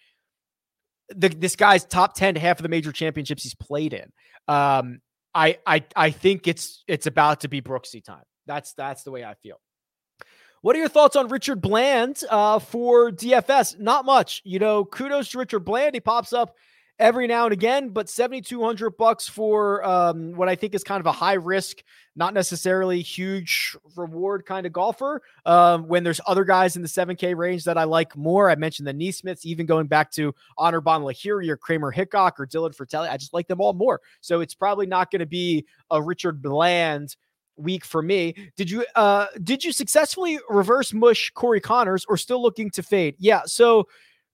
the, 1.14 1.28
this 1.28 1.56
guy's 1.56 1.84
top 1.84 2.14
10 2.14 2.36
half 2.36 2.58
of 2.58 2.62
the 2.62 2.68
major 2.68 2.92
championships 2.92 3.42
he's 3.42 3.54
played 3.54 3.92
in. 3.92 4.10
Um, 4.48 5.00
I, 5.34 5.58
I, 5.66 5.84
I 5.94 6.10
think 6.10 6.48
it's, 6.48 6.84
it's 6.88 7.06
about 7.06 7.40
to 7.40 7.48
be 7.48 7.60
Brooksy 7.60 8.02
time. 8.02 8.24
That's, 8.46 8.72
that's 8.74 9.02
the 9.02 9.10
way 9.10 9.24
I 9.24 9.34
feel. 9.34 9.60
What 10.62 10.76
are 10.76 10.78
your 10.78 10.88
thoughts 10.88 11.16
on 11.16 11.26
Richard 11.26 11.60
Bland 11.60 12.22
uh, 12.30 12.60
for 12.60 13.10
DFS? 13.10 13.80
Not 13.80 14.04
much. 14.04 14.42
You 14.44 14.60
know, 14.60 14.84
kudos 14.84 15.30
to 15.30 15.38
Richard 15.38 15.60
Bland. 15.60 15.94
He 15.94 16.00
pops 16.00 16.32
up 16.32 16.56
every 17.00 17.26
now 17.26 17.44
and 17.44 17.52
again, 17.52 17.88
but 17.88 18.08
7200 18.08 18.96
bucks 18.96 19.28
for 19.28 19.84
um, 19.84 20.34
what 20.36 20.48
I 20.48 20.54
think 20.54 20.76
is 20.76 20.84
kind 20.84 21.00
of 21.00 21.06
a 21.06 21.12
high 21.12 21.32
risk, 21.32 21.78
not 22.14 22.32
necessarily 22.32 23.02
huge 23.02 23.76
reward 23.96 24.46
kind 24.46 24.64
of 24.64 24.72
golfer. 24.72 25.20
Um, 25.44 25.88
when 25.88 26.04
there's 26.04 26.20
other 26.28 26.44
guys 26.44 26.76
in 26.76 26.82
the 26.82 26.88
7K 26.88 27.36
range 27.36 27.64
that 27.64 27.76
I 27.76 27.82
like 27.82 28.16
more, 28.16 28.48
I 28.48 28.54
mentioned 28.54 28.86
the 28.86 28.94
NeSmiths, 28.94 29.44
even 29.44 29.66
going 29.66 29.88
back 29.88 30.12
to 30.12 30.32
Anirban 30.60 31.02
Lahiri 31.02 31.48
or 31.48 31.56
Kramer 31.56 31.90
Hickok 31.90 32.38
or 32.38 32.46
Dylan 32.46 32.72
Frittelli. 32.76 33.10
I 33.10 33.16
just 33.16 33.34
like 33.34 33.48
them 33.48 33.60
all 33.60 33.72
more. 33.72 34.00
So 34.20 34.40
it's 34.40 34.54
probably 34.54 34.86
not 34.86 35.10
going 35.10 35.20
to 35.20 35.26
be 35.26 35.66
a 35.90 36.00
Richard 36.00 36.40
Bland 36.40 37.16
week 37.56 37.84
for 37.84 38.02
me. 38.02 38.34
Did 38.56 38.70
you 38.70 38.84
uh 38.96 39.26
did 39.42 39.64
you 39.64 39.72
successfully 39.72 40.38
reverse 40.48 40.92
mush 40.92 41.30
Corey 41.34 41.60
Conners 41.60 42.04
or 42.08 42.16
still 42.16 42.42
looking 42.42 42.70
to 42.70 42.82
fade? 42.82 43.14
Yeah, 43.18 43.42
so 43.46 43.88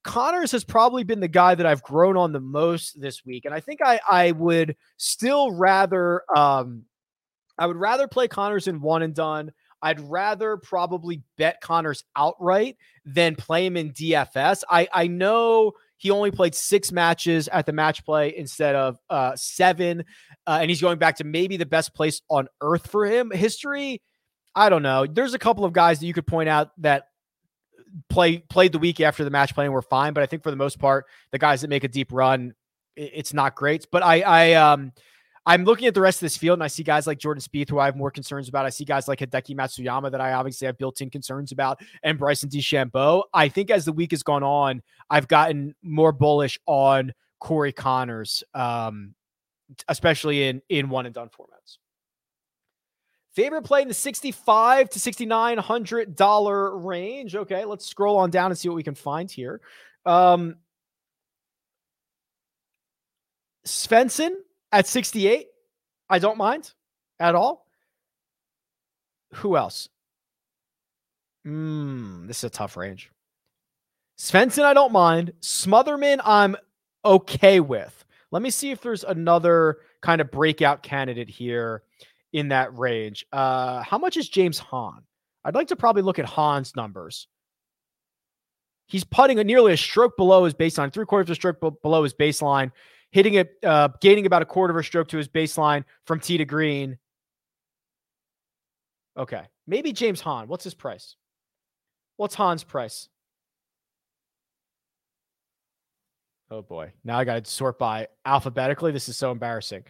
Conners 0.04 0.52
has 0.52 0.64
probably 0.64 1.04
been 1.04 1.20
the 1.20 1.28
guy 1.28 1.54
that 1.54 1.66
I've 1.66 1.82
grown 1.82 2.16
on 2.16 2.32
the 2.32 2.40
most 2.40 3.00
this 3.00 3.24
week. 3.24 3.44
And 3.44 3.54
I 3.54 3.60
think 3.60 3.80
I 3.84 4.00
I 4.08 4.32
would 4.32 4.76
still 4.96 5.52
rather 5.52 6.22
um 6.34 6.84
I 7.58 7.66
would 7.66 7.76
rather 7.76 8.06
play 8.08 8.28
Conners 8.28 8.68
in 8.68 8.80
one 8.80 9.02
and 9.02 9.14
done. 9.14 9.52
I'd 9.82 10.00
rather 10.00 10.56
probably 10.56 11.22
bet 11.36 11.60
Conners 11.60 12.04
outright 12.16 12.76
than 13.04 13.36
play 13.36 13.66
him 13.66 13.76
in 13.76 13.92
DFS. 13.92 14.64
I 14.70 14.88
I 14.92 15.06
know 15.08 15.72
he 15.98 16.10
only 16.10 16.30
played 16.30 16.54
six 16.54 16.90
matches 16.90 17.48
at 17.48 17.66
the 17.66 17.72
match 17.72 18.04
play 18.04 18.34
instead 18.36 18.74
of 18.74 18.98
uh, 19.10 19.32
seven, 19.36 20.04
uh, 20.46 20.58
and 20.60 20.70
he's 20.70 20.80
going 20.80 20.98
back 20.98 21.16
to 21.16 21.24
maybe 21.24 21.56
the 21.56 21.66
best 21.66 21.94
place 21.94 22.22
on 22.30 22.48
earth 22.60 22.90
for 22.90 23.04
him. 23.04 23.30
History, 23.30 24.00
I 24.54 24.70
don't 24.70 24.82
know. 24.82 25.06
There's 25.06 25.34
a 25.34 25.38
couple 25.38 25.64
of 25.64 25.72
guys 25.72 25.98
that 26.00 26.06
you 26.06 26.14
could 26.14 26.26
point 26.26 26.48
out 26.48 26.70
that 26.82 27.08
play 28.08 28.38
played 28.38 28.72
the 28.72 28.78
week 28.78 29.00
after 29.00 29.24
the 29.24 29.30
match 29.30 29.54
play 29.54 29.64
and 29.64 29.74
were 29.74 29.82
fine, 29.82 30.12
but 30.12 30.22
I 30.22 30.26
think 30.26 30.42
for 30.42 30.50
the 30.50 30.56
most 30.56 30.78
part, 30.78 31.06
the 31.32 31.38
guys 31.38 31.60
that 31.62 31.68
make 31.68 31.84
a 31.84 31.88
deep 31.88 32.12
run, 32.12 32.54
it's 32.96 33.34
not 33.34 33.54
great. 33.54 33.86
But 33.90 34.02
I 34.02 34.20
I 34.20 34.52
um 34.54 34.92
I'm 35.48 35.64
looking 35.64 35.88
at 35.88 35.94
the 35.94 36.02
rest 36.02 36.18
of 36.18 36.26
this 36.26 36.36
field 36.36 36.58
and 36.58 36.62
I 36.62 36.66
see 36.66 36.82
guys 36.82 37.06
like 37.06 37.18
Jordan 37.18 37.40
Spieth 37.40 37.70
who 37.70 37.78
I 37.78 37.86
have 37.86 37.96
more 37.96 38.10
concerns 38.10 38.50
about. 38.50 38.66
I 38.66 38.68
see 38.68 38.84
guys 38.84 39.08
like 39.08 39.20
Hideki 39.20 39.56
Matsuyama 39.56 40.10
that 40.10 40.20
I 40.20 40.34
obviously 40.34 40.66
have 40.66 40.76
built-in 40.76 41.08
concerns 41.08 41.52
about, 41.52 41.80
and 42.02 42.18
Bryson 42.18 42.50
DeChambeau. 42.50 43.22
I 43.32 43.48
think 43.48 43.70
as 43.70 43.86
the 43.86 43.92
week 43.92 44.10
has 44.10 44.22
gone 44.22 44.42
on, 44.42 44.82
I've 45.08 45.26
gotten 45.26 45.74
more 45.82 46.12
bullish 46.12 46.58
on 46.66 47.14
Corey 47.40 47.72
Conners, 47.72 48.42
um, 48.52 49.14
especially 49.88 50.48
in 50.48 50.60
in 50.68 50.90
one 50.90 51.06
and 51.06 51.14
done 51.14 51.30
formats. 51.30 51.78
Favorite 53.32 53.62
play 53.62 53.80
in 53.80 53.88
the 53.88 53.94
65 53.94 54.90
to 54.90 55.00
6900 55.00 56.14
dollar 56.14 56.76
range. 56.76 57.34
Okay, 57.34 57.64
let's 57.64 57.86
scroll 57.86 58.18
on 58.18 58.28
down 58.28 58.50
and 58.50 58.58
see 58.58 58.68
what 58.68 58.76
we 58.76 58.82
can 58.82 58.94
find 58.94 59.30
here. 59.30 59.62
Um, 60.04 60.56
Svensson 63.66 64.32
at 64.72 64.86
68, 64.86 65.46
I 66.10 66.18
don't 66.18 66.38
mind 66.38 66.72
at 67.20 67.34
all. 67.34 67.66
Who 69.34 69.56
else? 69.56 69.88
Hmm, 71.44 72.26
this 72.26 72.38
is 72.38 72.44
a 72.44 72.50
tough 72.50 72.76
range. 72.76 73.10
Svensson, 74.18 74.64
I 74.64 74.74
don't 74.74 74.92
mind. 74.92 75.32
Smotherman, 75.40 76.20
I'm 76.24 76.56
okay 77.04 77.60
with. 77.60 78.04
Let 78.30 78.42
me 78.42 78.50
see 78.50 78.70
if 78.70 78.80
there's 78.80 79.04
another 79.04 79.78
kind 80.02 80.20
of 80.20 80.30
breakout 80.30 80.82
candidate 80.82 81.28
here 81.28 81.82
in 82.32 82.48
that 82.48 82.76
range. 82.76 83.24
Uh, 83.32 83.82
how 83.82 83.98
much 83.98 84.16
is 84.16 84.28
James 84.28 84.58
Hahn? 84.58 85.02
I'd 85.44 85.54
like 85.54 85.68
to 85.68 85.76
probably 85.76 86.02
look 86.02 86.18
at 86.18 86.26
Hahn's 86.26 86.76
numbers. 86.76 87.28
He's 88.86 89.04
putting 89.04 89.38
a 89.38 89.44
nearly 89.44 89.72
a 89.72 89.76
stroke 89.76 90.16
below 90.16 90.44
his 90.44 90.54
baseline, 90.54 90.92
three 90.92 91.04
quarters 91.04 91.28
of 91.28 91.32
a 91.32 91.34
stroke 91.34 91.60
below 91.82 92.02
his 92.02 92.14
baseline, 92.14 92.72
hitting 93.10 93.34
it, 93.34 93.56
uh, 93.64 93.88
gaining 94.00 94.26
about 94.26 94.42
a 94.42 94.46
quarter 94.46 94.72
of 94.72 94.78
a 94.78 94.82
stroke 94.82 95.08
to 95.08 95.16
his 95.16 95.28
baseline 95.28 95.84
from 96.04 96.20
tee 96.20 96.38
to 96.38 96.44
green. 96.44 96.98
Okay. 99.16 99.42
Maybe 99.66 99.92
James 99.92 100.20
Hahn. 100.20 100.48
What's 100.48 100.64
his 100.64 100.74
price? 100.74 101.16
What's 102.16 102.34
Hahn's 102.34 102.64
price? 102.64 103.08
Oh 106.50 106.62
boy. 106.62 106.92
Now 107.04 107.18
I 107.18 107.24
got 107.24 107.44
to 107.44 107.50
sort 107.50 107.78
by 107.78 108.08
alphabetically. 108.24 108.92
This 108.92 109.08
is 109.08 109.16
so 109.16 109.30
embarrassing. 109.30 109.84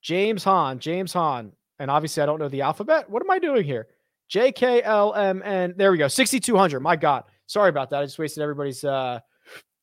James 0.00 0.44
Hahn, 0.44 0.78
James 0.78 1.12
Hahn. 1.12 1.52
And 1.78 1.90
obviously, 1.90 2.22
I 2.22 2.26
don't 2.26 2.38
know 2.38 2.48
the 2.48 2.62
alphabet. 2.62 3.10
What 3.10 3.22
am 3.22 3.30
I 3.30 3.38
doing 3.38 3.64
here? 3.64 3.88
J 4.28 4.52
K 4.52 4.82
L 4.82 5.12
M 5.14 5.42
N. 5.44 5.74
There 5.76 5.90
we 5.90 5.98
go. 5.98 6.08
6,200. 6.08 6.80
My 6.80 6.96
God. 6.96 7.24
Sorry 7.46 7.68
about 7.68 7.90
that. 7.90 8.00
I 8.00 8.04
just 8.04 8.18
wasted 8.18 8.42
everybody's 8.42 8.84
uh, 8.84 9.20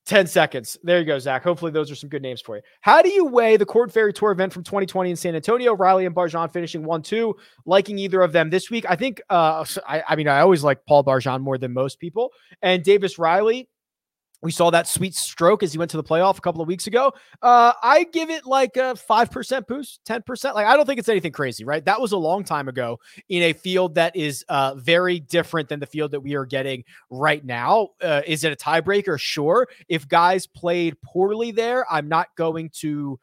10 0.06 0.28
seconds. 0.28 0.78
There 0.84 1.00
you 1.00 1.06
go, 1.06 1.20
Zach. 1.20 1.44
Hopefully, 1.44 1.72
those 1.72 1.92
are 1.92 1.96
some 1.96 2.10
good 2.10 2.22
names 2.22 2.42
for 2.42 2.56
you. 2.56 2.62
How 2.82 3.02
do 3.02 3.10
you 3.10 3.26
weigh 3.26 3.58
the 3.58 3.66
Korn 3.66 3.90
Ferry 3.90 4.12
Tour 4.12 4.32
event 4.32 4.52
from 4.52 4.64
2020 4.64 5.12
in 5.12 5.16
San 5.16 5.36
Antonio? 5.36 5.76
Riley 5.76 6.06
and 6.06 6.16
Barjon 6.16 6.52
finishing 6.52 6.84
1 6.84 7.04
2, 7.04 7.36
liking 7.66 8.00
either 8.00 8.22
of 8.22 8.32
them 8.32 8.50
this 8.50 8.72
week. 8.72 8.86
I 8.90 8.96
think, 8.96 9.22
uh, 9.30 9.64
I, 9.88 10.04
I 10.10 10.16
mean, 10.16 10.28
I 10.28 10.40
always 10.40 10.64
like 10.64 10.86
Paul 10.86 11.04
Barjon 11.04 11.42
more 11.42 11.58
than 11.58 11.74
most 11.74 12.00
people. 12.00 12.32
And 12.62 12.84
Davis 12.84 13.20
Riley, 13.20 13.70
we 14.42 14.52
saw 14.52 14.70
that 14.72 14.88
sweet 14.88 15.14
stroke 15.16 15.62
as 15.64 15.72
he 15.72 15.78
went 15.78 15.92
to 15.92 15.98
the 15.98 16.04
playoff 16.04 16.38
a 16.38 16.42
couple 16.42 16.62
of 16.62 16.68
weeks 16.68 16.88
ago. 16.88 17.14
Uh, 17.42 17.74
I 17.84 18.06
give 18.12 18.30
it 18.30 18.46
like 18.46 18.76
a 18.76 18.96
5% 18.96 19.68
boost, 19.68 20.00
10%. 20.06 20.56
Like, 20.56 20.66
I 20.66 20.76
don't 20.76 20.86
think 20.86 21.00
it's 21.00 21.10
anything 21.10 21.32
crazy, 21.32 21.64
right? 21.64 21.84
That 21.86 22.02
was 22.02 22.12
a 22.12 22.18
long 22.18 22.44
time 22.44 22.68
ago 22.68 23.00
in 23.30 23.44
a 23.44 23.54
field 23.54 23.96
that 23.96 24.16
is 24.16 24.44
uh, 24.50 24.76
very 24.76 25.20
different 25.20 25.70
than 25.70 25.80
the 25.80 25.86
field 25.86 26.12
that 26.12 26.22
we 26.22 26.36
are 26.36 26.46
getting 26.46 26.84
right 27.10 27.44
now. 27.46 27.90
Uh, 28.02 28.22
is 28.26 28.44
it 28.44 28.52
a 28.52 28.56
tiebreaker? 28.56 29.20
Sure. 29.20 29.68
If 29.88 30.08
guys 30.08 30.48
played 30.48 31.00
poorly 31.02 31.52
there, 31.52 31.86
I'm 31.92 32.10
not 32.10 32.28
going 32.36 32.72
to 32.80 33.20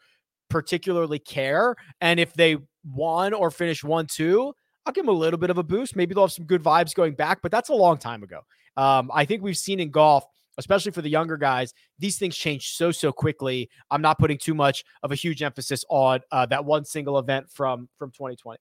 particularly 0.49 1.19
care. 1.19 1.75
And 2.01 2.21
if 2.21 2.33
they 2.35 2.59
won 2.85 3.35
or 3.35 3.51
finished 3.51 3.83
1 3.83 4.07
2, 4.07 4.53
I'll 4.87 4.93
give 4.93 5.05
them 5.05 5.15
a 5.15 5.19
little 5.19 5.39
bit 5.39 5.51
of 5.51 5.59
a 5.59 5.63
boost. 5.63 5.97
Maybe 5.97 6.15
they'll 6.15 6.25
have 6.25 6.33
some 6.33 6.47
good 6.47 6.63
vibes 6.63 6.95
going 6.95 7.15
back, 7.15 7.41
but 7.43 7.53
that's 7.53 7.69
a 7.69 7.75
long 7.75 7.99
time 7.99 8.23
ago. 8.23 8.41
Um, 8.77 9.11
I 9.13 9.25
think 9.25 9.43
we've 9.43 9.59
seen 9.59 9.81
in 9.81 9.91
golf 9.91 10.25
especially 10.59 10.93
for 10.93 11.03
the 11.03 11.09
younger 11.09 11.37
guys, 11.37 11.73
these 11.99 12.19
things 12.19 12.37
change 12.37 12.73
so 12.73 12.91
so 12.91 13.13
quickly. 13.13 13.71
I'm 13.91 14.03
not 14.03 14.19
putting 14.19 14.37
too 14.37 14.55
much 14.55 14.85
of 15.03 15.13
a 15.13 15.15
huge 15.15 15.43
emphasis 15.43 15.85
on 15.89 16.21
uh, 16.31 16.47
that 16.47 16.65
one 16.65 16.85
single 16.85 17.19
event 17.19 17.49
from 17.51 17.89
from 17.99 18.11
2020. 18.11 18.59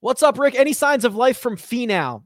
What's 0.00 0.22
up, 0.22 0.38
Rick? 0.38 0.54
Any 0.54 0.72
signs 0.72 1.04
of 1.04 1.14
life 1.14 1.38
from 1.38 1.56
Finau? 1.56 2.22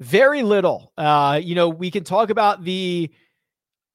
Very 0.00 0.42
little. 0.42 0.92
Uh, 0.98 1.40
you 1.42 1.54
know, 1.54 1.68
we 1.68 1.90
can 1.90 2.04
talk 2.04 2.30
about 2.30 2.62
the 2.62 3.10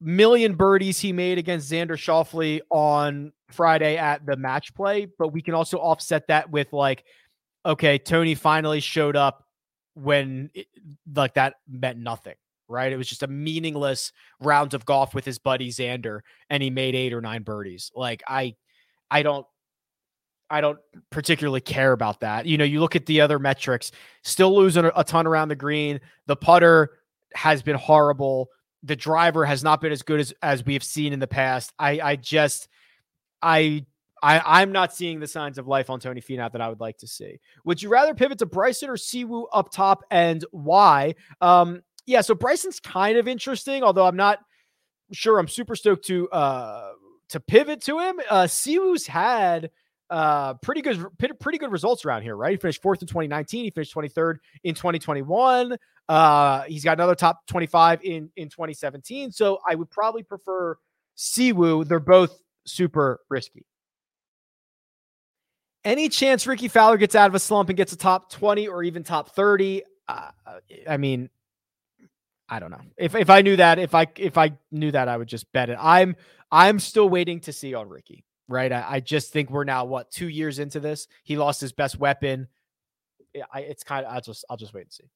million 0.02 0.56
birdies 0.56 1.00
he 1.00 1.14
made 1.14 1.38
against 1.38 1.72
Xander 1.72 1.92
Schauffele 1.92 2.62
on 2.70 3.32
Friday 3.52 3.96
at 3.96 4.26
the 4.26 4.36
match 4.36 4.74
play, 4.74 5.08
but 5.18 5.30
we 5.30 5.42
can 5.42 5.54
also 5.54 5.78
offset 5.78 6.28
that 6.28 6.50
with 6.50 6.74
like, 6.74 7.06
okay, 7.66 7.98
Tony 7.98 8.36
finally 8.36 8.82
showed 8.82 9.16
up 9.16 9.46
when 9.94 10.50
it, 10.54 10.68
like 11.16 11.36
that 11.36 11.56
meant 11.70 12.00
nothing 12.00 12.34
right? 12.68 12.92
It 12.92 12.98
was 12.98 13.08
just 13.08 13.24
a 13.24 13.28
meaningless 13.28 14.12
round 14.40 14.74
of 14.74 14.86
golf 14.86 15.14
with 15.14 15.26
his 15.26 15.40
buddy 15.40 15.70
Xander, 15.70 16.22
and 16.50 16.62
he 16.62 16.70
made 16.70 16.96
eight 16.96 17.14
or 17.14 17.22
nine 17.22 17.44
birdies. 17.44 17.92
Like 17.96 18.24
I, 18.28 18.56
I 19.12 19.24
don't, 19.24 19.46
I 20.50 20.62
don't 20.62 20.80
particularly 21.10 21.62
care 21.62 21.94
about 21.94 22.20
that. 22.20 22.46
You 22.46 22.58
know, 22.58 22.64
you 22.64 22.80
look 22.80 22.96
at 22.96 23.06
the 23.06 23.22
other 23.22 23.40
metrics, 23.40 23.92
still 24.24 24.56
losing 24.56 24.90
a 24.96 25.04
ton 25.04 25.26
around 25.26 25.50
the 25.50 25.56
green. 25.56 26.00
The 26.28 26.36
putter 26.36 26.92
has 27.34 27.64
been 27.64 27.76
horrible. 27.76 28.50
The 28.84 28.96
driver 28.96 29.46
has 29.46 29.64
not 29.64 29.82
been 29.82 29.92
as 29.92 30.04
good 30.04 30.20
as 30.20 30.34
as 30.42 30.66
we 30.66 30.74
have 30.74 30.84
seen 30.84 31.14
in 31.14 31.20
the 31.20 31.28
past. 31.28 31.74
I, 31.80 32.00
I 32.02 32.16
just, 32.18 32.68
I 33.42 33.86
I, 34.24 34.62
I'm 34.62 34.72
not 34.72 34.94
seeing 34.94 35.20
the 35.20 35.28
signs 35.28 35.58
of 35.58 35.68
life 35.68 35.90
on 35.90 36.00
Tony 36.00 36.22
Finau 36.22 36.50
that 36.50 36.62
I 36.62 36.70
would 36.70 36.80
like 36.80 36.98
to 37.00 37.08
see. 37.08 37.40
Would 37.66 37.82
you 37.82 37.90
rather 37.90 38.16
pivot 38.16 38.40
to 38.40 38.46
Bryson 38.46 38.90
or 38.90 38.96
Siwoo 38.96 39.48
up 39.52 39.72
top, 39.72 40.04
and 40.10 40.46
why? 40.52 41.16
Um, 41.42 41.82
yeah, 42.06 42.22
so 42.22 42.36
Bryson's 42.36 42.80
kind 42.80 43.18
of 43.18 43.28
interesting, 43.28 43.84
although 43.84 44.06
I'm 44.06 44.16
not 44.16 44.40
sure 45.12 45.38
I'm 45.40 45.48
super 45.48 45.76
stoked 45.76 46.06
to 46.08 46.30
uh 46.30 46.92
to 47.30 47.40
pivot 47.40 47.82
to 47.82 48.00
him. 48.00 48.20
Uh 48.30 48.44
Siwoo's 48.44 49.08
had 49.08 49.70
uh 50.10 50.56
pretty 50.56 50.82
good 50.82 51.06
pretty 51.18 51.58
good 51.58 51.72
results 51.72 52.06
around 52.06 52.24
here, 52.24 52.36
right? 52.36 52.52
He 52.52 52.58
finished 52.58 52.82
fourth 52.82 53.02
in 53.02 53.08
2019, 53.08 53.64
he 53.66 53.70
finished 53.72 53.94
23rd 53.94 54.38
in 54.64 54.76
2021. 54.76 55.78
Uh 56.10 56.62
he's 56.64 56.84
got 56.84 56.94
another 56.94 57.16
top 57.16 57.46
25 57.48 58.04
in 58.04 58.30
in 58.36 58.50
2017. 58.50 59.32
So 59.32 59.60
I 59.68 59.76
would 59.76 59.90
probably 59.90 60.24
prefer 60.24 60.78
Siwoo. 61.18 61.88
They're 61.88 62.00
both 62.00 62.42
super 62.66 63.22
risky. 63.30 63.66
Any 65.86 66.08
chance 66.08 66.48
Rickie 66.48 66.70
Fowler 66.70 66.98
gets 66.98 67.14
out 67.14 67.28
of 67.28 67.36
a 67.36 67.40
slump 67.40 67.70
and 67.70 67.76
gets 67.76 67.92
a 67.92 67.98
top 67.98 68.32
20 68.32 68.68
or 68.70 68.84
even 68.84 69.04
top 69.04 69.36
30? 69.36 69.84
Uh, 70.08 70.30
I 70.88 70.96
mean, 70.96 71.30
I 72.50 72.60
don't 72.60 72.72
know. 72.72 72.82
If 72.98 73.16
if 73.16 73.30
I 73.30 73.42
knew 73.42 73.56
that, 73.56 73.80
if 73.80 73.96
I 73.96 74.08
if 74.18 74.38
I 74.38 74.54
knew 74.72 74.92
that, 74.92 75.08
I 75.08 75.18
would 75.18 75.28
just 75.28 75.52
bet 75.54 75.70
it. 75.70 75.78
I'm 75.80 76.16
I'm 76.52 76.80
still 76.80 77.10
waiting 77.10 77.40
to 77.42 77.54
see 77.54 77.74
on 77.74 77.90
Rickie. 77.90 78.26
Right. 78.48 78.72
I, 78.72 78.86
I 78.88 79.00
just 79.00 79.32
think 79.32 79.50
we're 79.50 79.64
now 79.64 79.86
what 79.86 80.12
two 80.12 80.28
years 80.28 80.60
into 80.60 80.80
this. 80.80 81.08
He 81.24 81.38
lost 81.38 81.62
his 81.62 81.72
best 81.72 81.98
weapon. 81.98 82.48
I, 83.52 83.62
it's 83.62 83.84
kind 83.84 84.06
of 84.06 84.14
I'll 84.14 84.22
just 84.22 84.46
I'll 84.50 84.58
just 84.58 84.74
wait 84.74 84.82
and 84.82 84.92
see. 84.94 85.10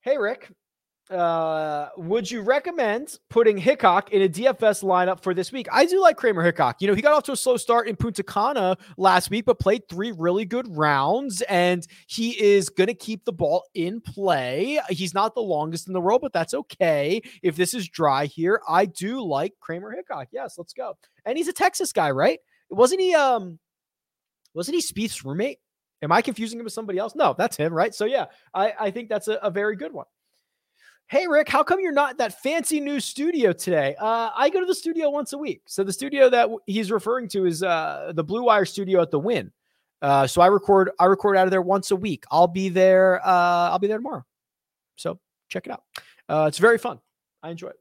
Hey 0.00 0.18
Rick, 0.18 0.50
uh, 1.10 1.88
would 1.96 2.28
you 2.28 2.40
recommend 2.42 3.18
putting 3.30 3.56
Hickok 3.56 4.12
in 4.12 4.22
a 4.22 4.28
DFS 4.28 4.82
lineup 4.82 5.22
for 5.22 5.34
this 5.34 5.52
week? 5.52 5.68
I 5.70 5.86
do 5.86 6.00
like 6.00 6.16
Kramer 6.16 6.42
Hickok. 6.42 6.82
You 6.82 6.88
know, 6.88 6.94
he 6.94 7.02
got 7.02 7.12
off 7.12 7.22
to 7.24 7.32
a 7.32 7.36
slow 7.36 7.56
start 7.56 7.88
in 7.88 7.94
Punta 7.94 8.24
Cana 8.24 8.76
last 8.96 9.30
week, 9.30 9.44
but 9.44 9.60
played 9.60 9.88
three 9.88 10.12
really 10.12 10.44
good 10.44 10.66
rounds, 10.76 11.42
and 11.42 11.86
he 12.08 12.30
is 12.42 12.68
going 12.68 12.88
to 12.88 12.94
keep 12.94 13.24
the 13.24 13.32
ball 13.32 13.64
in 13.74 14.00
play. 14.00 14.80
He's 14.88 15.14
not 15.14 15.34
the 15.34 15.42
longest 15.42 15.86
in 15.86 15.92
the 15.92 16.00
world, 16.00 16.22
but 16.22 16.32
that's 16.32 16.54
okay. 16.54 17.22
If 17.42 17.54
this 17.54 17.72
is 17.72 17.88
dry 17.88 18.26
here, 18.26 18.60
I 18.68 18.86
do 18.86 19.24
like 19.24 19.54
Kramer 19.60 19.92
Hickok. 19.92 20.28
Yes, 20.32 20.58
let's 20.58 20.72
go. 20.72 20.96
And 21.24 21.38
he's 21.38 21.48
a 21.48 21.52
Texas 21.52 21.92
guy, 21.92 22.10
right? 22.10 22.40
Wasn't 22.68 23.00
he? 23.00 23.14
Um, 23.14 23.58
wasn't 24.54 24.74
he 24.74 24.82
Spieth's 24.82 25.24
roommate? 25.24 25.58
Am 26.02 26.10
I 26.10 26.20
confusing 26.20 26.58
him 26.58 26.64
with 26.64 26.72
somebody 26.72 26.98
else? 26.98 27.14
No, 27.14 27.34
that's 27.36 27.56
him, 27.56 27.72
right? 27.72 27.94
So 27.94 28.04
yeah, 28.06 28.26
I, 28.52 28.72
I 28.78 28.90
think 28.90 29.08
that's 29.08 29.28
a, 29.28 29.34
a 29.34 29.50
very 29.50 29.76
good 29.76 29.92
one. 29.92 30.06
Hey, 31.08 31.28
Rick, 31.28 31.48
how 31.48 31.62
come 31.62 31.78
you're 31.78 31.92
not 31.92 32.18
that 32.18 32.42
fancy 32.42 32.80
new 32.80 32.98
studio 32.98 33.52
today? 33.52 33.94
Uh, 34.00 34.30
I 34.34 34.50
go 34.50 34.58
to 34.58 34.66
the 34.66 34.74
studio 34.74 35.08
once 35.08 35.32
a 35.32 35.38
week. 35.38 35.62
So 35.66 35.84
the 35.84 35.92
studio 35.92 36.28
that 36.30 36.48
he's 36.66 36.90
referring 36.90 37.28
to 37.28 37.46
is 37.46 37.62
uh, 37.62 38.10
the 38.16 38.24
Blue 38.24 38.42
Wire 38.42 38.64
studio 38.64 39.02
at 39.02 39.12
the 39.12 39.20
Wynn. 39.20 39.52
Uh, 40.02 40.26
so 40.26 40.40
I 40.40 40.48
record 40.48 40.90
I 40.98 41.04
record 41.04 41.36
out 41.36 41.46
of 41.46 41.52
there 41.52 41.62
once 41.62 41.92
a 41.92 41.96
week. 41.96 42.24
I'll 42.32 42.48
be 42.48 42.70
there. 42.70 43.24
Uh, 43.24 43.70
I'll 43.70 43.78
be 43.78 43.86
there 43.86 43.98
tomorrow. 43.98 44.24
So 44.96 45.20
check 45.48 45.66
it 45.66 45.72
out. 45.72 45.84
Uh, 46.28 46.46
it's 46.48 46.58
very 46.58 46.76
fun. 46.76 46.98
I 47.40 47.50
enjoy 47.50 47.68
it. 47.68 47.76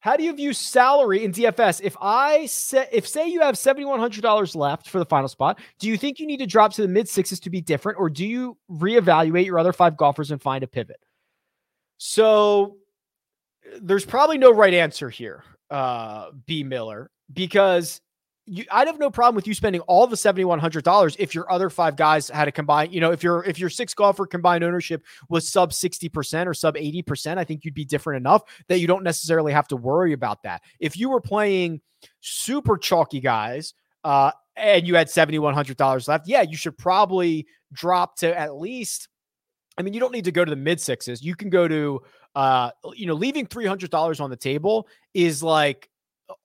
How 0.00 0.18
do 0.18 0.22
you 0.22 0.34
view 0.34 0.52
salary 0.52 1.24
in 1.24 1.32
DFS? 1.32 1.80
If 1.82 1.96
I 2.02 2.44
say 2.46 2.86
if 2.92 3.08
say 3.08 3.28
you 3.28 3.40
have 3.40 3.56
seventy 3.56 3.86
one 3.86 3.98
hundred 3.98 4.20
dollars 4.20 4.54
left 4.54 4.90
for 4.90 4.98
the 4.98 5.06
final 5.06 5.28
spot, 5.28 5.58
do 5.78 5.88
you 5.88 5.96
think 5.96 6.20
you 6.20 6.26
need 6.26 6.40
to 6.40 6.46
drop 6.46 6.74
to 6.74 6.82
the 6.82 6.88
mid 6.88 7.08
sixes 7.08 7.40
to 7.40 7.50
be 7.50 7.62
different, 7.62 7.98
or 7.98 8.10
do 8.10 8.26
you 8.26 8.58
reevaluate 8.70 9.46
your 9.46 9.58
other 9.58 9.72
five 9.72 9.96
golfers 9.96 10.30
and 10.30 10.42
find 10.42 10.62
a 10.62 10.66
pivot? 10.66 11.00
So 11.98 12.76
there's 13.80 14.04
probably 14.04 14.38
no 14.38 14.52
right 14.52 14.74
answer 14.74 15.10
here, 15.10 15.42
uh, 15.70 16.30
B. 16.46 16.62
Miller, 16.62 17.10
because 17.32 18.00
you, 18.46 18.64
I'd 18.70 18.86
have 18.86 19.00
no 19.00 19.10
problem 19.10 19.34
with 19.34 19.48
you 19.48 19.54
spending 19.54 19.80
all 19.82 20.06
the 20.06 20.16
seventy 20.16 20.44
one 20.44 20.60
hundred 20.60 20.84
dollars 20.84 21.16
if 21.18 21.34
your 21.34 21.50
other 21.50 21.68
five 21.68 21.96
guys 21.96 22.28
had 22.28 22.46
a 22.46 22.52
combined. 22.52 22.94
You 22.94 23.00
know, 23.00 23.10
if 23.10 23.22
your 23.22 23.42
if 23.44 23.58
your 23.58 23.70
six 23.70 23.92
golfer 23.92 24.24
combined 24.26 24.62
ownership 24.62 25.04
was 25.28 25.48
sub 25.48 25.72
sixty 25.72 26.08
percent 26.08 26.48
or 26.48 26.54
sub 26.54 26.76
eighty 26.76 27.02
percent, 27.02 27.40
I 27.40 27.44
think 27.44 27.64
you'd 27.64 27.74
be 27.74 27.84
different 27.84 28.18
enough 28.18 28.42
that 28.68 28.78
you 28.78 28.86
don't 28.86 29.02
necessarily 29.02 29.52
have 29.52 29.66
to 29.68 29.76
worry 29.76 30.12
about 30.12 30.42
that. 30.44 30.62
If 30.78 30.96
you 30.96 31.10
were 31.10 31.20
playing 31.20 31.80
super 32.20 32.76
chalky 32.76 33.20
guys, 33.20 33.74
uh, 34.04 34.30
and 34.54 34.86
you 34.86 34.94
had 34.94 35.10
seventy 35.10 35.40
one 35.40 35.54
hundred 35.54 35.76
dollars 35.76 36.06
left, 36.06 36.28
yeah, 36.28 36.42
you 36.42 36.56
should 36.56 36.78
probably 36.78 37.46
drop 37.72 38.16
to 38.18 38.38
at 38.38 38.54
least 38.54 39.08
I 39.78 39.82
mean, 39.82 39.92
you 39.94 40.00
don't 40.00 40.12
need 40.12 40.24
to 40.24 40.32
go 40.32 40.44
to 40.44 40.50
the 40.50 40.56
mid 40.56 40.80
sixes. 40.80 41.22
You 41.22 41.34
can 41.34 41.50
go 41.50 41.68
to, 41.68 42.02
uh, 42.34 42.70
you 42.94 43.06
know, 43.06 43.14
leaving 43.14 43.46
three 43.46 43.66
hundred 43.66 43.90
dollars 43.90 44.20
on 44.20 44.30
the 44.30 44.36
table 44.36 44.88
is 45.14 45.42
like 45.42 45.88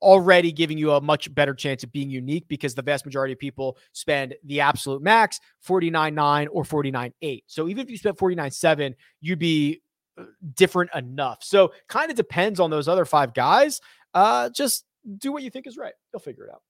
already 0.02 0.52
giving 0.52 0.78
you 0.78 0.92
a 0.92 1.02
much 1.02 1.34
better 1.34 1.54
chance 1.54 1.84
of 1.84 1.92
being 1.92 2.10
unique 2.10 2.48
because 2.48 2.76
the 2.76 2.82
vast 2.82 3.06
majority 3.06 3.34
of 3.34 3.40
people 3.40 3.78
spend 3.94 4.36
the 4.46 4.60
absolute 4.60 5.02
max 5.02 5.40
49.9 5.68 6.48
or 6.52 6.64
49.8. 6.64 7.44
So 7.48 7.68
even 7.68 7.84
if 7.84 7.90
you 7.90 7.98
spent 7.98 8.18
49.7, 8.18 8.94
you'd 9.22 9.40
be 9.40 9.82
uh, 10.18 10.26
different 10.56 10.92
enough. 10.94 11.40
So 11.44 11.74
kind 11.88 12.12
of 12.12 12.18
depends 12.18 12.60
on 12.60 12.70
those 12.70 12.88
other 12.88 13.06
five 13.06 13.34
guys. 13.34 13.82
Uh, 14.14 14.50
just 14.50 14.86
do 15.18 15.32
what 15.32 15.42
you 15.44 15.50
think 15.50 15.66
is 15.68 15.78
right. 15.78 15.94
They'll 16.12 16.20
figure 16.20 16.46
it 16.46 16.52
out. 16.52 16.62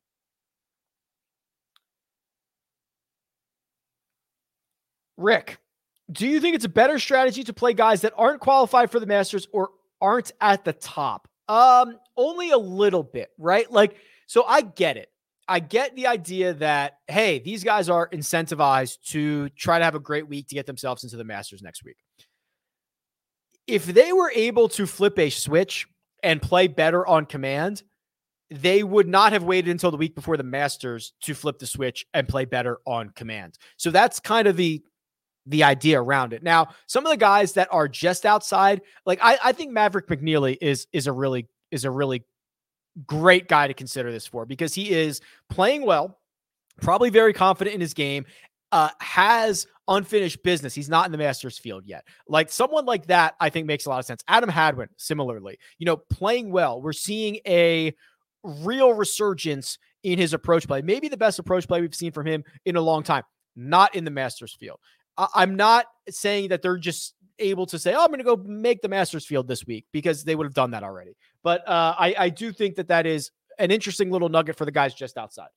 Rick, 5.17 5.59
do 6.11 6.27
you 6.27 6.39
think 6.39 6.55
it's 6.55 6.65
a 6.65 6.69
better 6.69 6.99
strategy 6.99 7.43
to 7.43 7.53
play 7.53 7.73
guys 7.73 8.01
that 8.01 8.13
aren't 8.17 8.41
qualified 8.41 8.91
for 8.91 8.99
the 8.99 9.05
Masters 9.05 9.47
or 9.51 9.69
aren't 10.01 10.31
at 10.41 10.65
the 10.65 10.73
top. 10.73 11.27
Um, 11.47 11.97
only 12.17 12.51
a 12.51 12.57
little 12.57 13.03
bit, 13.03 13.29
right? 13.37 13.71
Like, 13.71 13.95
so 14.27 14.43
I 14.43 14.61
get 14.61 14.97
it. 14.97 15.09
I 15.47 15.59
get 15.59 15.95
the 15.95 16.07
idea 16.07 16.53
that, 16.55 16.99
hey, 17.07 17.39
these 17.39 17.63
guys 17.63 17.89
are 17.89 18.09
incentivized 18.09 19.01
to 19.09 19.49
try 19.49 19.79
to 19.79 19.85
have 19.85 19.95
a 19.95 19.99
great 19.99 20.27
week 20.27 20.47
to 20.47 20.55
get 20.55 20.65
themselves 20.65 21.03
into 21.03 21.17
the 21.17 21.23
Masters 21.23 21.61
next 21.61 21.83
week. 21.83 21.97
If 23.67 23.85
they 23.85 24.13
were 24.13 24.31
able 24.33 24.69
to 24.69 24.87
flip 24.87 25.19
a 25.19 25.29
switch 25.29 25.87
and 26.23 26.41
play 26.41 26.67
better 26.67 27.05
on 27.05 27.25
command, 27.25 27.83
they 28.49 28.83
would 28.83 29.07
not 29.07 29.33
have 29.33 29.43
waited 29.43 29.71
until 29.71 29.91
the 29.91 29.97
week 29.97 30.15
before 30.15 30.37
the 30.37 30.43
Masters 30.43 31.13
to 31.23 31.33
flip 31.33 31.59
the 31.59 31.67
switch 31.67 32.05
and 32.13 32.27
play 32.27 32.45
better 32.45 32.79
on 32.85 33.09
command. 33.09 33.57
So 33.77 33.91
that's 33.91 34.19
kind 34.19 34.47
of 34.47 34.57
the 34.57 34.81
the 35.45 35.63
idea 35.63 36.01
around 36.01 36.33
it. 36.33 36.43
Now, 36.43 36.69
some 36.87 37.05
of 37.05 37.11
the 37.11 37.17
guys 37.17 37.53
that 37.53 37.67
are 37.71 37.87
just 37.87 38.25
outside, 38.25 38.81
like 39.05 39.19
I, 39.21 39.37
I 39.43 39.51
think 39.51 39.71
Maverick 39.71 40.07
McNealy 40.07 40.57
is 40.61 40.87
is 40.93 41.07
a 41.07 41.11
really 41.11 41.47
is 41.71 41.85
a 41.85 41.91
really 41.91 42.23
great 43.05 43.47
guy 43.47 43.67
to 43.67 43.73
consider 43.73 44.11
this 44.11 44.27
for 44.27 44.45
because 44.45 44.73
he 44.73 44.91
is 44.91 45.21
playing 45.49 45.85
well, 45.85 46.19
probably 46.81 47.09
very 47.09 47.33
confident 47.33 47.73
in 47.73 47.81
his 47.81 47.93
game, 47.93 48.25
uh, 48.71 48.89
has 48.99 49.67
unfinished 49.87 50.43
business. 50.43 50.73
He's 50.73 50.89
not 50.89 51.05
in 51.05 51.11
the 51.11 51.17
Masters 51.17 51.57
field 51.57 51.85
yet. 51.85 52.05
Like 52.27 52.51
someone 52.51 52.85
like 52.85 53.07
that, 53.07 53.35
I 53.39 53.49
think 53.49 53.67
makes 53.67 53.85
a 53.85 53.89
lot 53.89 53.99
of 53.99 54.05
sense. 54.05 54.23
Adam 54.27 54.49
Hadwin, 54.49 54.89
similarly, 54.97 55.57
you 55.77 55.85
know, 55.85 55.97
playing 55.97 56.51
well. 56.51 56.81
We're 56.81 56.93
seeing 56.93 57.39
a 57.47 57.93
real 58.43 58.93
resurgence 58.93 59.77
in 60.03 60.17
his 60.17 60.33
approach 60.33 60.67
play. 60.67 60.81
Maybe 60.81 61.09
the 61.09 61.17
best 61.17 61.39
approach 61.39 61.67
play 61.67 61.81
we've 61.81 61.95
seen 61.95 62.11
from 62.11 62.25
him 62.25 62.43
in 62.65 62.75
a 62.75 62.81
long 62.81 63.03
time. 63.03 63.23
Not 63.55 63.95
in 63.95 64.05
the 64.05 64.11
Masters 64.11 64.53
field. 64.53 64.79
I- 65.17 65.43
am 65.43 65.55
not 65.55 65.85
saying 66.09 66.49
that 66.49 66.61
they're 66.61 66.77
just 66.77 67.15
able 67.39 67.65
to 67.67 67.79
say, 67.79 67.93
"Oh, 67.93 68.01
I'm 68.01 68.07
going 68.07 68.19
to 68.19 68.23
go 68.23 68.37
make 68.37 68.81
the 68.81 68.89
Masters 68.89 69.25
field 69.25 69.47
this 69.47 69.65
week," 69.65 69.85
because 69.91 70.23
they 70.23 70.35
would 70.35 70.45
have 70.45 70.53
done 70.53 70.71
that 70.71 70.83
already. 70.83 71.15
But 71.43 71.67
uh, 71.67 71.95
I, 71.97 72.15
I 72.17 72.29
do 72.29 72.51
think 72.51 72.75
that 72.75 72.87
that 72.89 73.05
is 73.05 73.31
an 73.59 73.71
interesting 73.71 74.11
little 74.11 74.29
nugget 74.29 74.55
for 74.55 74.65
the 74.65 74.71
guys 74.71 74.93
just 74.93 75.17
outside. 75.17 75.49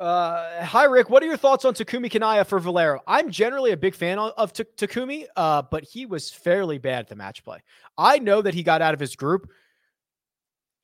Uh, 0.00 0.64
hi, 0.64 0.84
Rick. 0.84 1.08
What 1.08 1.22
are 1.22 1.26
your 1.26 1.36
thoughts 1.36 1.64
on 1.64 1.72
Takumi 1.72 2.10
Kanaya 2.10 2.44
for 2.44 2.58
Valero? 2.58 3.00
I'm 3.06 3.30
generally 3.30 3.70
a 3.70 3.76
big 3.76 3.94
fan 3.94 4.18
of 4.18 4.52
T- 4.52 4.64
Takumi, 4.76 5.26
uh, 5.36 5.62
but 5.62 5.84
he 5.84 6.04
was 6.04 6.30
fairly 6.30 6.78
bad 6.78 7.00
at 7.00 7.08
the 7.08 7.16
match 7.16 7.44
play. 7.44 7.60
I 7.96 8.18
know 8.18 8.42
that 8.42 8.54
he 8.54 8.64
got 8.64 8.82
out 8.82 8.92
of 8.92 9.00
his 9.00 9.14
group. 9.14 9.48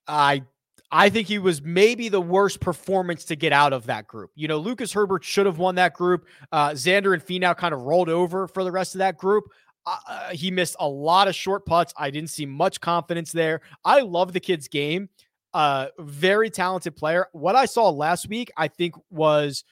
I 0.06 0.44
I 0.92 1.08
think 1.08 1.28
he 1.28 1.38
was 1.38 1.62
maybe 1.62 2.08
the 2.08 2.20
worst 2.20 2.60
performance 2.60 3.24
to 3.26 3.36
get 3.36 3.52
out 3.52 3.72
of 3.72 3.86
that 3.86 4.08
group. 4.08 4.32
You 4.34 4.48
know, 4.48 4.58
Lucas 4.58 4.92
Herbert 4.92 5.22
should 5.22 5.46
have 5.46 5.58
won 5.58 5.76
that 5.76 5.94
group. 5.94 6.26
Uh, 6.50 6.70
Xander 6.70 7.14
and 7.14 7.24
Finau 7.24 7.56
kind 7.56 7.72
of 7.72 7.82
rolled 7.82 8.08
over 8.08 8.48
for 8.48 8.64
the 8.64 8.72
rest 8.72 8.96
of 8.96 8.98
that 8.98 9.16
group. 9.16 9.44
Uh, 9.86 9.96
uh, 10.08 10.30
he 10.30 10.50
missed 10.50 10.76
a 10.80 10.88
lot 10.88 11.28
of 11.28 11.34
short 11.34 11.64
putts. 11.64 11.94
I 11.96 12.10
didn't 12.10 12.30
see 12.30 12.44
much 12.44 12.80
confidence 12.80 13.30
there. 13.30 13.60
I 13.84 14.00
love 14.00 14.32
the 14.32 14.40
kid's 14.40 14.66
game. 14.66 15.08
Uh, 15.54 15.86
very 15.98 16.50
talented 16.50 16.96
player. 16.96 17.28
What 17.32 17.54
I 17.54 17.66
saw 17.66 17.88
last 17.90 18.28
week, 18.28 18.50
I 18.56 18.66
think, 18.68 18.94
was 19.10 19.64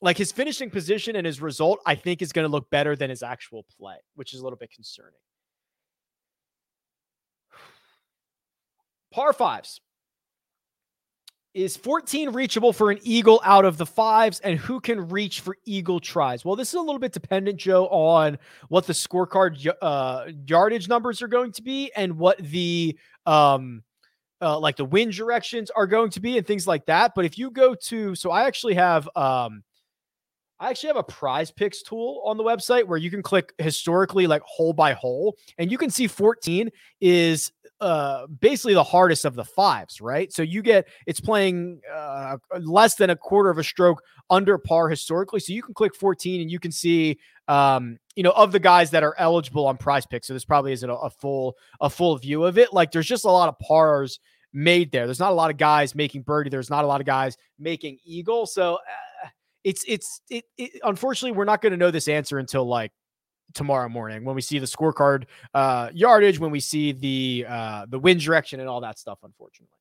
like 0.00 0.18
his 0.18 0.32
finishing 0.32 0.70
position 0.70 1.14
and 1.14 1.24
his 1.24 1.40
result, 1.40 1.78
I 1.86 1.94
think, 1.94 2.20
is 2.20 2.32
going 2.32 2.44
to 2.46 2.50
look 2.50 2.68
better 2.68 2.96
than 2.96 3.10
his 3.10 3.22
actual 3.22 3.64
play, 3.78 3.96
which 4.16 4.34
is 4.34 4.40
a 4.40 4.42
little 4.42 4.58
bit 4.58 4.72
concerning. 4.72 5.12
Par 9.12 9.32
fives. 9.32 9.80
Is 11.54 11.76
14 11.76 12.30
reachable 12.30 12.72
for 12.72 12.90
an 12.90 12.98
eagle 13.02 13.38
out 13.44 13.66
of 13.66 13.76
the 13.76 13.84
fives? 13.84 14.40
And 14.40 14.58
who 14.58 14.80
can 14.80 15.08
reach 15.08 15.40
for 15.40 15.56
eagle 15.66 16.00
tries? 16.00 16.46
Well, 16.46 16.56
this 16.56 16.68
is 16.68 16.74
a 16.74 16.80
little 16.80 16.98
bit 16.98 17.12
dependent, 17.12 17.58
Joe, 17.58 17.88
on 17.88 18.38
what 18.68 18.86
the 18.86 18.94
scorecard 18.94 19.70
uh, 19.82 20.24
yardage 20.46 20.88
numbers 20.88 21.20
are 21.20 21.28
going 21.28 21.52
to 21.52 21.62
be 21.62 21.92
and 21.94 22.16
what 22.16 22.38
the 22.38 22.98
um, 23.26 23.82
uh, 24.40 24.58
like 24.58 24.76
the 24.76 24.84
wind 24.86 25.12
directions 25.12 25.70
are 25.70 25.86
going 25.86 26.10
to 26.10 26.20
be 26.20 26.38
and 26.38 26.46
things 26.46 26.66
like 26.66 26.86
that. 26.86 27.12
But 27.14 27.26
if 27.26 27.36
you 27.36 27.50
go 27.50 27.74
to, 27.74 28.14
so 28.14 28.30
I 28.30 28.44
actually 28.44 28.74
have 28.74 29.06
um, 29.14 29.62
I 30.62 30.70
actually 30.70 30.88
have 30.88 30.96
a 30.96 31.04
PrizePicks 31.04 31.84
tool 31.84 32.22
on 32.24 32.36
the 32.36 32.44
website 32.44 32.86
where 32.86 32.96
you 32.96 33.10
can 33.10 33.20
click 33.20 33.52
historically 33.58 34.28
like 34.28 34.42
hole 34.42 34.72
by 34.72 34.92
hole 34.92 35.36
and 35.58 35.72
you 35.72 35.76
can 35.76 35.90
see 35.90 36.06
14 36.06 36.70
is 37.00 37.50
uh 37.82 38.28
basically 38.28 38.74
the 38.74 38.84
hardest 38.84 39.24
of 39.24 39.34
the 39.34 39.44
fives, 39.44 40.00
right? 40.00 40.32
So 40.32 40.42
you 40.42 40.62
get 40.62 40.86
it's 41.06 41.20
playing 41.20 41.80
uh 41.92 42.36
less 42.60 42.94
than 42.94 43.10
a 43.10 43.16
quarter 43.16 43.50
of 43.50 43.58
a 43.58 43.64
stroke 43.64 44.02
under 44.30 44.56
par 44.56 44.88
historically. 44.88 45.40
So 45.40 45.52
you 45.52 45.62
can 45.62 45.74
click 45.74 45.94
14 45.96 46.40
and 46.40 46.50
you 46.50 46.60
can 46.60 46.70
see 46.70 47.18
um 47.48 47.98
you 48.14 48.22
know 48.22 48.30
of 48.30 48.52
the 48.52 48.60
guys 48.60 48.92
that 48.92 49.02
are 49.02 49.16
eligible 49.18 49.66
on 49.66 49.76
PrizePicks. 49.76 50.26
So 50.26 50.32
this 50.32 50.44
probably 50.44 50.72
isn't 50.72 50.88
a, 50.88 50.94
a 50.94 51.10
full 51.10 51.56
a 51.80 51.90
full 51.90 52.16
view 52.16 52.44
of 52.44 52.56
it. 52.56 52.72
Like 52.72 52.92
there's 52.92 53.08
just 53.08 53.24
a 53.24 53.30
lot 53.30 53.48
of 53.48 53.58
pars 53.58 54.20
made 54.52 54.92
there. 54.92 55.06
There's 55.06 55.20
not 55.20 55.32
a 55.32 55.34
lot 55.34 55.50
of 55.50 55.56
guys 55.56 55.94
making 55.94 56.22
birdie. 56.22 56.50
There's 56.50 56.70
not 56.70 56.84
a 56.84 56.86
lot 56.86 57.00
of 57.00 57.06
guys 57.06 57.36
making 57.58 57.98
eagle. 58.04 58.46
So 58.46 58.74
uh, 58.74 59.28
it's 59.64 59.84
it's 59.88 60.20
it, 60.30 60.44
it 60.56 60.80
unfortunately 60.84 61.36
we're 61.36 61.44
not 61.44 61.62
going 61.62 61.72
to 61.72 61.76
know 61.76 61.90
this 61.90 62.06
answer 62.06 62.38
until 62.38 62.64
like 62.64 62.92
tomorrow 63.54 63.88
morning 63.88 64.24
when 64.24 64.34
we 64.34 64.40
see 64.40 64.58
the 64.58 64.66
scorecard 64.66 65.24
uh 65.54 65.90
yardage 65.92 66.38
when 66.38 66.50
we 66.50 66.60
see 66.60 66.92
the 66.92 67.44
uh 67.48 67.86
the 67.88 67.98
wind 67.98 68.20
direction 68.20 68.60
and 68.60 68.68
all 68.68 68.80
that 68.80 68.98
stuff 68.98 69.18
unfortunately 69.22 69.76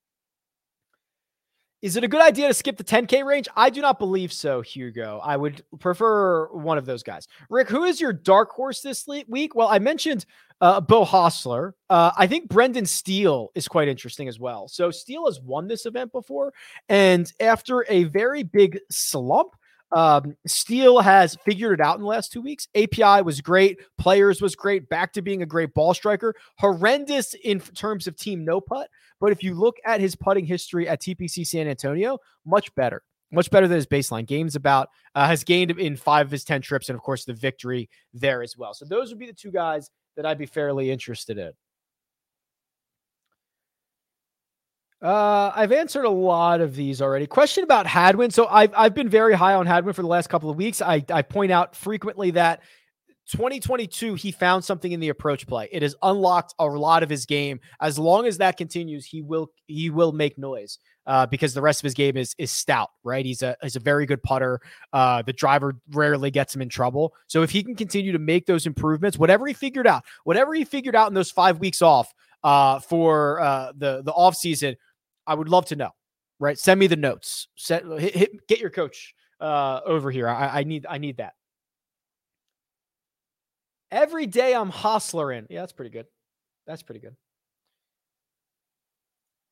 is 1.81 1.95
it 1.95 2.03
a 2.03 2.07
good 2.07 2.21
idea 2.21 2.47
to 2.47 2.53
skip 2.53 2.77
the 2.77 2.83
10K 2.83 3.25
range? 3.25 3.47
I 3.55 3.71
do 3.71 3.81
not 3.81 3.97
believe 3.97 4.31
so, 4.31 4.61
Hugo. 4.61 5.19
I 5.23 5.35
would 5.35 5.63
prefer 5.79 6.47
one 6.51 6.77
of 6.77 6.85
those 6.85 7.01
guys. 7.01 7.27
Rick, 7.49 7.69
who 7.69 7.85
is 7.85 7.99
your 7.99 8.13
dark 8.13 8.51
horse 8.51 8.81
this 8.81 9.07
week? 9.27 9.55
Well, 9.55 9.67
I 9.67 9.79
mentioned 9.79 10.25
uh, 10.61 10.79
Beau 10.79 11.03
Hossler. 11.03 11.71
Uh, 11.89 12.11
I 12.15 12.27
think 12.27 12.49
Brendan 12.49 12.85
Steele 12.85 13.49
is 13.55 13.67
quite 13.67 13.87
interesting 13.87 14.27
as 14.27 14.39
well. 14.39 14.67
So 14.67 14.91
Steele 14.91 15.25
has 15.25 15.41
won 15.41 15.67
this 15.67 15.87
event 15.87 16.11
before, 16.11 16.53
and 16.87 17.31
after 17.39 17.83
a 17.89 18.03
very 18.05 18.43
big 18.43 18.79
slump, 18.91 19.55
um, 19.91 20.35
Steele 20.47 20.99
has 20.99 21.35
figured 21.45 21.79
it 21.79 21.83
out 21.83 21.95
in 21.95 22.01
the 22.01 22.07
last 22.07 22.31
two 22.31 22.41
weeks. 22.41 22.67
API 22.75 23.21
was 23.21 23.41
great. 23.41 23.79
Players 23.97 24.41
was 24.41 24.55
great. 24.55 24.89
Back 24.89 25.13
to 25.13 25.21
being 25.21 25.41
a 25.41 25.45
great 25.45 25.73
ball 25.73 25.93
striker. 25.93 26.33
Horrendous 26.57 27.33
in 27.43 27.59
terms 27.59 28.07
of 28.07 28.15
team 28.15 28.45
no 28.45 28.61
putt. 28.61 28.89
But 29.19 29.31
if 29.31 29.43
you 29.43 29.53
look 29.53 29.77
at 29.85 30.01
his 30.01 30.15
putting 30.15 30.45
history 30.45 30.87
at 30.87 31.01
TPC 31.01 31.45
San 31.45 31.67
Antonio, 31.67 32.19
much 32.45 32.73
better. 32.75 33.03
Much 33.33 33.49
better 33.49 33.67
than 33.67 33.75
his 33.75 33.87
baseline 33.87 34.25
games 34.25 34.55
about 34.55 34.89
uh, 35.15 35.25
has 35.27 35.43
gained 35.43 35.71
in 35.71 35.95
five 35.95 36.25
of 36.25 36.31
his 36.31 36.43
10 36.43 36.61
trips, 36.61 36.89
and 36.89 36.97
of 36.97 37.01
course, 37.01 37.23
the 37.23 37.33
victory 37.33 37.89
there 38.13 38.41
as 38.41 38.57
well. 38.57 38.73
So, 38.73 38.83
those 38.83 39.09
would 39.09 39.19
be 39.19 39.25
the 39.25 39.31
two 39.31 39.51
guys 39.51 39.89
that 40.17 40.25
I'd 40.25 40.37
be 40.37 40.45
fairly 40.45 40.91
interested 40.91 41.37
in. 41.37 41.51
Uh, 45.01 45.51
I've 45.55 45.71
answered 45.71 46.05
a 46.05 46.09
lot 46.09 46.61
of 46.61 46.75
these 46.75 47.01
already. 47.01 47.25
Question 47.25 47.63
about 47.63 47.87
Hadwin. 47.87 48.29
So 48.29 48.47
I've 48.47 48.71
I've 48.75 48.93
been 48.93 49.09
very 49.09 49.33
high 49.33 49.55
on 49.55 49.65
Hadwin 49.65 49.93
for 49.93 50.03
the 50.03 50.07
last 50.07 50.27
couple 50.27 50.49
of 50.49 50.57
weeks. 50.57 50.81
I 50.81 51.03
I 51.09 51.23
point 51.23 51.51
out 51.51 51.75
frequently 51.75 52.31
that 52.31 52.61
2022 53.31 54.15
he 54.15 54.31
found 54.31 54.63
something 54.63 54.91
in 54.91 54.99
the 54.99 55.09
approach 55.09 55.47
play. 55.47 55.69
It 55.71 55.81
has 55.81 55.95
unlocked 56.03 56.53
a 56.59 56.65
lot 56.65 57.01
of 57.01 57.09
his 57.09 57.25
game. 57.25 57.59
As 57.81 57.97
long 57.97 58.27
as 58.27 58.37
that 58.37 58.57
continues, 58.57 59.05
he 59.05 59.21
will 59.21 59.51
he 59.67 59.89
will 59.89 60.11
make 60.11 60.37
noise. 60.37 60.77
Uh, 61.07 61.25
because 61.25 61.55
the 61.55 61.61
rest 61.61 61.81
of 61.81 61.83
his 61.85 61.95
game 61.95 62.15
is 62.15 62.35
is 62.37 62.51
stout, 62.51 62.89
right? 63.03 63.25
He's 63.25 63.41
a 63.41 63.57
he's 63.63 63.75
a 63.75 63.79
very 63.79 64.05
good 64.05 64.21
putter. 64.21 64.59
Uh, 64.93 65.23
the 65.23 65.33
driver 65.33 65.73
rarely 65.89 66.29
gets 66.29 66.55
him 66.55 66.61
in 66.61 66.69
trouble. 66.69 67.13
So 67.25 67.41
if 67.41 67.49
he 67.49 67.63
can 67.63 67.75
continue 67.75 68.11
to 68.11 68.19
make 68.19 68.45
those 68.45 68.67
improvements, 68.67 69.17
whatever 69.17 69.47
he 69.47 69.53
figured 69.53 69.87
out, 69.87 70.03
whatever 70.25 70.53
he 70.53 70.63
figured 70.63 70.95
out 70.95 71.07
in 71.07 71.15
those 71.15 71.31
five 71.31 71.59
weeks 71.59 71.81
off 71.81 72.13
uh, 72.43 72.79
for 72.79 73.39
uh, 73.41 73.71
the 73.75 74.03
the 74.03 74.11
off 74.11 74.35
season, 74.35 74.75
I 75.27 75.35
would 75.35 75.49
love 75.49 75.65
to 75.67 75.75
know. 75.75 75.91
Right, 76.39 76.57
send 76.57 76.79
me 76.79 76.87
the 76.87 76.95
notes. 76.95 77.47
Set, 77.55 77.85
hit, 77.85 78.15
hit, 78.15 78.47
get 78.47 78.59
your 78.59 78.71
coach 78.71 79.13
uh, 79.39 79.81
over 79.85 80.09
here. 80.09 80.27
I, 80.27 80.61
I 80.61 80.63
need 80.63 80.85
I 80.89 80.97
need 80.97 81.17
that. 81.17 81.33
Every 83.91 84.25
day 84.25 84.55
I'm 84.55 84.69
hostlering. 84.69 85.47
Yeah, 85.49 85.59
that's 85.59 85.73
pretty 85.73 85.91
good. 85.91 86.05
That's 86.65 86.81
pretty 86.81 87.01
good. 87.01 87.15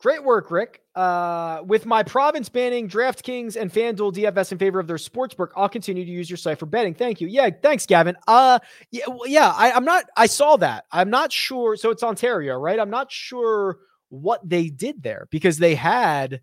Great 0.01 0.23
work, 0.23 0.49
Rick. 0.49 0.81
Uh, 0.95 1.61
with 1.65 1.85
my 1.85 2.03
province 2.03 2.47
banning 2.47 2.87
DraftKings 2.87 3.57
and 3.59 3.71
FanDuel 3.71 4.13
DFS 4.13 4.53
in 4.53 4.57
favor 4.57 4.79
of 4.79 4.87
their 4.87 4.95
sportsbook, 4.95 5.49
I'll 5.57 5.67
continue 5.67 6.05
to 6.05 6.11
use 6.11 6.29
your 6.29 6.37
site 6.37 6.57
for 6.57 6.65
betting. 6.65 6.93
Thank 6.93 7.19
you. 7.19 7.27
Yeah, 7.27 7.49
thanks, 7.61 7.85
Gavin. 7.85 8.15
Uh, 8.25 8.59
yeah, 8.91 9.03
well, 9.09 9.27
yeah. 9.27 9.53
I, 9.53 9.71
I'm 9.73 9.83
not. 9.83 10.05
I 10.15 10.25
saw 10.25 10.55
that. 10.57 10.85
I'm 10.91 11.09
not 11.09 11.33
sure. 11.33 11.75
So 11.75 11.89
it's 11.91 12.01
Ontario, 12.01 12.57
right? 12.57 12.79
I'm 12.79 12.89
not 12.89 13.11
sure 13.11 13.79
what 14.09 14.47
they 14.47 14.69
did 14.69 15.01
there 15.03 15.27
because 15.31 15.57
they 15.57 15.75
had 15.75 16.41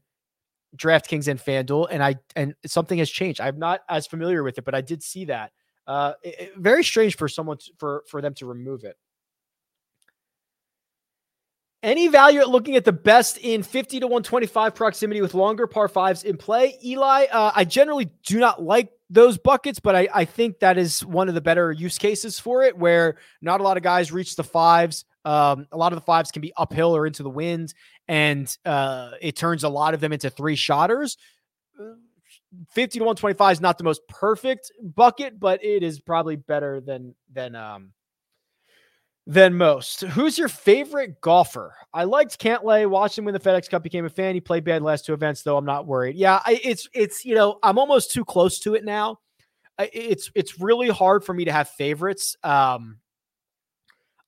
DraftKings 0.77 1.29
and 1.29 1.41
FanDuel, 1.41 1.89
and 1.91 2.03
I 2.03 2.17
and 2.35 2.55
something 2.67 2.99
has 2.99 3.11
changed. 3.11 3.41
I'm 3.41 3.59
not 3.59 3.81
as 3.89 4.07
familiar 4.07 4.43
with 4.43 4.59
it, 4.59 4.65
but 4.65 4.75
I 4.75 4.81
did 4.81 5.03
see 5.03 5.27
that. 5.27 5.53
Uh, 5.87 6.15
it, 6.23 6.53
very 6.57 6.83
strange 6.83 7.17
for 7.17 7.29
someone 7.29 7.59
for 7.79 8.05
for 8.09 8.21
them 8.21 8.35
to 8.35 8.47
remove 8.47 8.85
it. 8.85 8.97
Any 11.83 12.09
value 12.09 12.41
at 12.41 12.49
looking 12.49 12.75
at 12.75 12.85
the 12.85 12.93
best 12.93 13.39
in 13.39 13.63
50 13.63 14.01
to 14.01 14.07
125 14.07 14.75
proximity 14.75 15.21
with 15.21 15.35
longer 15.35 15.69
par 15.69 15.87
fives 15.87 16.25
in 16.25 16.37
play? 16.37 16.77
Eli, 16.85 17.27
uh, 17.31 17.53
I 17.55 17.65
generally 17.65 18.11
do 18.25 18.41
not 18.41 18.61
like 18.61 18.91
those 19.09 19.39
buckets, 19.39 19.79
but 19.79 19.95
I, 19.95 20.09
I 20.13 20.25
think 20.25 20.59
that 20.59 20.79
is 20.79 21.05
one 21.05 21.29
of 21.29 21.37
the 21.37 21.41
better 21.41 21.71
use 21.71 21.97
cases 21.97 22.41
for 22.41 22.65
it 22.65 22.77
where 22.77 23.19
not 23.41 23.61
a 23.61 23.63
lot 23.63 23.77
of 23.77 23.85
guys 23.85 24.11
reach 24.11 24.35
the 24.35 24.43
fives. 24.43 25.05
Um, 25.27 25.67
a 25.73 25.77
lot 25.77 25.93
of 25.93 25.97
the 25.97 26.05
fives 26.05 26.31
can 26.31 26.41
be 26.41 26.53
uphill 26.57 26.97
or 26.97 27.05
into 27.05 27.25
the 27.25 27.31
wind, 27.31 27.75
and 28.07 28.57
uh, 28.65 29.11
it 29.21 29.35
turns 29.35 29.65
a 29.65 29.69
lot 29.69 29.93
of 29.93 30.01
them 30.01 30.13
into 30.13 30.31
three 30.31 30.55
shotters. 30.55 31.17
50 32.71 33.01
to 33.01 33.05
125 33.05 33.53
is 33.53 33.61
not 33.61 33.77
the 33.77 33.85
most 33.85 34.07
perfect 34.09 34.71
bucket, 34.81 35.41
but 35.41 35.65
it 35.65 35.83
is 35.83 36.01
probably 36.01 36.37
better 36.37 36.81
than 36.81 37.15
than 37.33 37.57
um 37.57 37.93
than 39.27 39.55
most. 39.55 40.03
Who's 40.03 40.39
your 40.39 40.49
favorite 40.49 41.21
golfer? 41.21 41.75
I 41.93 42.05
liked 42.05 42.39
Cantlay. 42.39 42.89
Watched 42.89 43.19
him 43.19 43.25
win 43.25 43.35
the 43.35 43.41
FedEx 43.41 43.69
Cup. 43.69 43.83
Became 43.83 44.05
a 44.05 44.11
fan. 44.11 44.35
He 44.35 44.41
played 44.41 44.63
bad 44.63 44.83
last 44.83 45.05
two 45.05 45.13
events, 45.13 45.43
though. 45.43 45.57
I'm 45.57 45.65
not 45.65 45.87
worried. 45.87 46.15
Yeah, 46.15 46.41
I, 46.45 46.61
it's 46.63 46.89
it's 46.95 47.25
you 47.25 47.35
know 47.35 47.59
I'm 47.65 47.79
almost 47.79 48.13
too 48.13 48.25
close 48.25 48.61
to 48.61 48.75
it 48.75 48.85
now. 48.85 49.19
It's 49.79 50.31
it's 50.37 50.61
really 50.61 50.89
hard 50.89 51.25
for 51.25 51.35
me 51.35 51.47
to 51.47 51.53
have 51.53 51.69
favorites. 51.69 52.37
Um, 52.45 52.99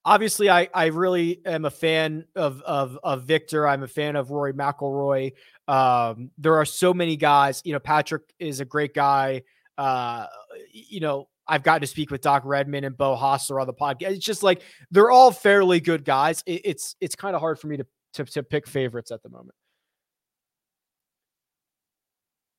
obviously, 0.05 0.49
I 0.49 0.69
I 0.73 0.87
really 0.87 1.41
am 1.45 1.65
a 1.65 1.69
fan 1.69 2.25
of 2.35 2.61
of 2.61 2.97
of 3.03 3.23
Viktor. 3.23 3.67
I'm 3.67 3.83
a 3.83 3.87
fan 3.87 4.15
of 4.15 4.31
Rory 4.31 4.53
McIlroy. 4.53 5.33
Um, 5.67 6.31
there 6.37 6.55
are 6.55 6.65
so 6.65 6.93
many 6.93 7.15
guys. 7.15 7.61
You 7.65 7.73
know, 7.73 7.79
Patrick 7.79 8.23
is 8.39 8.59
a 8.59 8.65
great 8.65 8.93
guy. 8.93 9.43
Uh, 9.77 10.25
you 10.71 10.99
know, 10.99 11.29
I've 11.47 11.63
gotten 11.63 11.81
to 11.81 11.87
speak 11.87 12.11
with 12.11 12.21
Doc 12.21 12.43
Redman 12.45 12.83
and 12.83 12.97
Beau 12.97 13.15
Hossler 13.15 13.59
on 13.59 13.67
the 13.67 13.73
podcast. 13.73 14.11
It's 14.11 14.25
just 14.25 14.43
like 14.43 14.61
they're 14.91 15.11
all 15.11 15.31
fairly 15.31 15.79
good 15.79 16.05
guys. 16.05 16.43
It, 16.45 16.61
it's 16.65 16.95
it's 17.01 17.15
kind 17.15 17.35
of 17.35 17.41
hard 17.41 17.59
for 17.59 17.67
me 17.67 17.77
to, 17.77 17.85
to 18.13 18.25
to 18.25 18.43
pick 18.43 18.67
favorites 18.67 19.11
at 19.11 19.23
the 19.23 19.29
moment. 19.29 19.55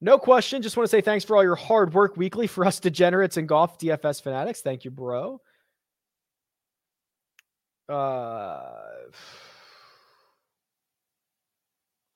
No 0.01 0.19
question. 0.19 0.63
Just 0.63 0.77
want 0.77 0.89
to 0.89 0.91
say 0.91 1.03
thanks 1.03 1.25
for 1.25 1.37
all 1.37 1.43
your 1.43 1.57
hard 1.57 1.93
work 1.93 2.17
weekly 2.17 2.47
for 2.47 2.65
us 2.65 2.81
degenerates 2.81 3.37
and 3.37 3.47
golf 3.47 3.79
DFS 3.79 4.23
fanatics. 4.23 4.63
Thank 4.63 4.85
you, 4.85 4.91
bro. 4.91 5.41
Uh, 7.91 8.61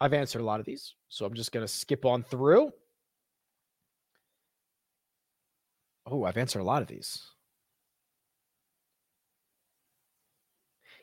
I've 0.00 0.12
answered 0.12 0.40
a 0.40 0.44
lot 0.44 0.60
of 0.60 0.66
these, 0.66 0.94
so 1.08 1.24
I'm 1.24 1.34
just 1.34 1.50
going 1.50 1.66
to 1.66 1.72
skip 1.72 2.04
on 2.04 2.22
through. 2.22 2.70
Oh, 6.06 6.24
I've 6.24 6.36
answered 6.36 6.60
a 6.60 6.64
lot 6.64 6.82
of 6.82 6.88
these. 6.88 7.22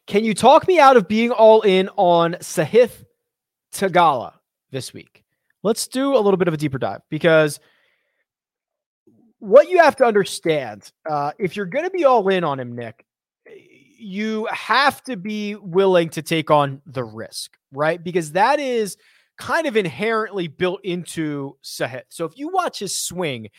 Can 0.08 0.24
you 0.24 0.34
talk 0.34 0.68
me 0.68 0.80
out 0.80 0.98
of 0.98 1.08
being 1.08 1.32
all 1.32 1.62
in 1.62 1.90
on 1.96 2.34
Sahith 2.36 3.04
Theegala 3.74 4.34
this 4.72 4.94
week? 4.94 5.24
Let's 5.64 5.88
do 5.88 6.16
a 6.16 6.20
little 6.20 6.38
bit 6.38 6.48
of 6.48 6.54
a 6.54 6.58
deeper 6.58 6.78
dive 6.78 7.02
because 7.10 7.60
what 9.40 9.70
you 9.70 9.80
have 9.80 9.96
to 9.98 10.06
understand, 10.06 10.92
uh, 11.10 11.32
if 11.40 11.56
you're 11.56 11.66
going 11.66 11.86
to 11.86 11.92
be 11.92 12.06
all 12.06 12.28
in 12.30 12.44
on 12.44 12.60
him, 12.60 12.76
Nick, 12.76 13.06
you 14.02 14.48
have 14.52 15.04
to 15.04 15.16
be 15.16 15.56
willing 15.56 16.10
to 16.10 16.22
take 16.22 16.50
on 16.52 16.82
the 16.86 17.04
risk, 17.04 17.58
right? 17.72 18.04
Because 18.04 18.34
that 18.34 18.60
is 18.60 18.98
kind 19.38 19.68
of 19.68 19.76
inherently 19.76 20.48
built 20.48 20.82
into 20.84 21.58
Sahith. 21.64 22.04
So 22.10 22.26
if 22.26 22.38
you 22.38 22.50
watch 22.50 22.80
his 22.80 22.96
swing, 22.96 23.50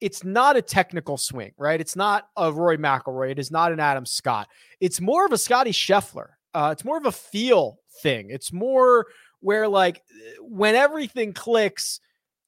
it's 0.00 0.22
not 0.24 0.56
a 0.56 0.62
technical 0.62 1.16
swing, 1.16 1.52
right? 1.56 1.80
It's 1.80 1.96
not 1.96 2.28
a 2.36 2.52
Roy 2.52 2.76
McIlroy. 2.76 3.30
It 3.30 3.38
is 3.38 3.50
not 3.50 3.72
an 3.72 3.80
Adam 3.80 4.04
Scott. 4.06 4.48
It's 4.80 5.00
more 5.00 5.24
of 5.24 5.32
a 5.32 5.38
Scotty 5.38 5.72
Scheffler. 5.72 6.30
Uh, 6.52 6.70
it's 6.72 6.84
more 6.84 6.98
of 6.98 7.06
a 7.06 7.12
feel 7.12 7.78
thing. 8.02 8.30
It's 8.30 8.52
more 8.52 9.06
where 9.40 9.66
like 9.66 10.02
when 10.40 10.74
everything 10.74 11.32
clicks, 11.32 12.00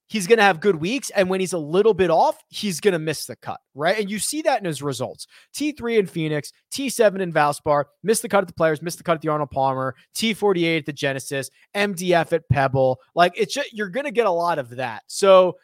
he's 0.08 0.26
going 0.26 0.38
to 0.38 0.44
have 0.44 0.60
good 0.60 0.76
weeks. 0.76 1.10
And 1.10 1.28
when 1.28 1.40
he's 1.40 1.52
a 1.52 1.58
little 1.58 1.94
bit 1.94 2.10
off, 2.10 2.38
he's 2.48 2.80
going 2.80 2.92
to 2.92 2.98
miss 2.98 3.26
the 3.26 3.36
cut, 3.36 3.60
right? 3.74 3.98
And 3.98 4.10
you 4.10 4.18
see 4.18 4.42
that 4.42 4.60
in 4.60 4.64
his 4.64 4.82
results. 4.82 5.26
T3 5.54 5.98
in 5.98 6.06
Phoenix, 6.06 6.52
T7 6.72 7.20
in 7.20 7.32
Valspar, 7.32 7.84
missed 8.02 8.22
the 8.22 8.28
cut 8.28 8.42
at 8.42 8.48
the 8.48 8.54
Players, 8.54 8.82
missed 8.82 8.98
the 8.98 9.04
cut 9.04 9.16
at 9.16 9.22
the 9.22 9.28
Arnold 9.28 9.50
Palmer, 9.50 9.94
T48 10.14 10.78
at 10.78 10.86
the 10.86 10.92
Genesis, 10.92 11.50
MDF 11.74 12.32
at 12.32 12.48
Pebble. 12.48 13.00
Like 13.14 13.32
it's 13.36 13.54
just, 13.54 13.72
you're 13.72 13.88
going 13.88 14.06
to 14.06 14.12
get 14.12 14.26
a 14.26 14.30
lot 14.30 14.58
of 14.58 14.70
that. 14.76 15.02
So 15.06 15.56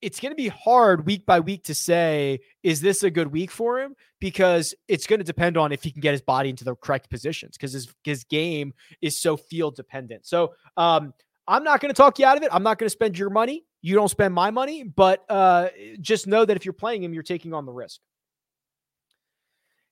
it's 0.00 0.18
going 0.18 0.32
to 0.32 0.36
be 0.36 0.48
hard 0.48 1.06
week 1.06 1.24
by 1.24 1.40
week 1.40 1.64
to 1.64 1.74
say, 1.74 2.40
is 2.62 2.80
this 2.80 3.04
a 3.04 3.10
good 3.10 3.28
week 3.28 3.50
for 3.50 3.80
him? 3.80 3.94
Because 4.20 4.74
it's 4.88 5.06
going 5.06 5.20
to 5.20 5.24
depend 5.24 5.56
on 5.56 5.72
if 5.72 5.82
he 5.82 5.92
can 5.92 6.00
get 6.00 6.12
his 6.12 6.22
body 6.22 6.50
into 6.50 6.64
the 6.64 6.74
correct 6.74 7.08
positions 7.08 7.56
because 7.56 7.72
his, 7.72 7.88
his 8.02 8.24
game 8.24 8.74
is 9.00 9.16
so 9.18 9.36
field 9.36 9.76
dependent. 9.76 10.26
So 10.26 10.54
um, 10.76 11.14
I'm 11.46 11.62
not 11.62 11.80
going 11.80 11.90
to 11.90 11.96
talk 11.96 12.18
you 12.18 12.26
out 12.26 12.36
of 12.36 12.42
it. 12.42 12.50
I'm 12.52 12.64
not 12.64 12.78
going 12.78 12.86
to 12.86 12.90
spend 12.90 13.16
your 13.16 13.30
money. 13.30 13.64
You 13.82 13.96
don't 13.96 14.08
spend 14.08 14.32
my 14.32 14.50
money, 14.50 14.84
but 14.84 15.24
uh, 15.28 15.68
just 16.00 16.26
know 16.26 16.44
that 16.44 16.56
if 16.56 16.64
you're 16.64 16.72
playing 16.72 17.02
him, 17.02 17.12
you're 17.12 17.22
taking 17.24 17.52
on 17.52 17.66
the 17.66 17.72
risk. 17.72 18.00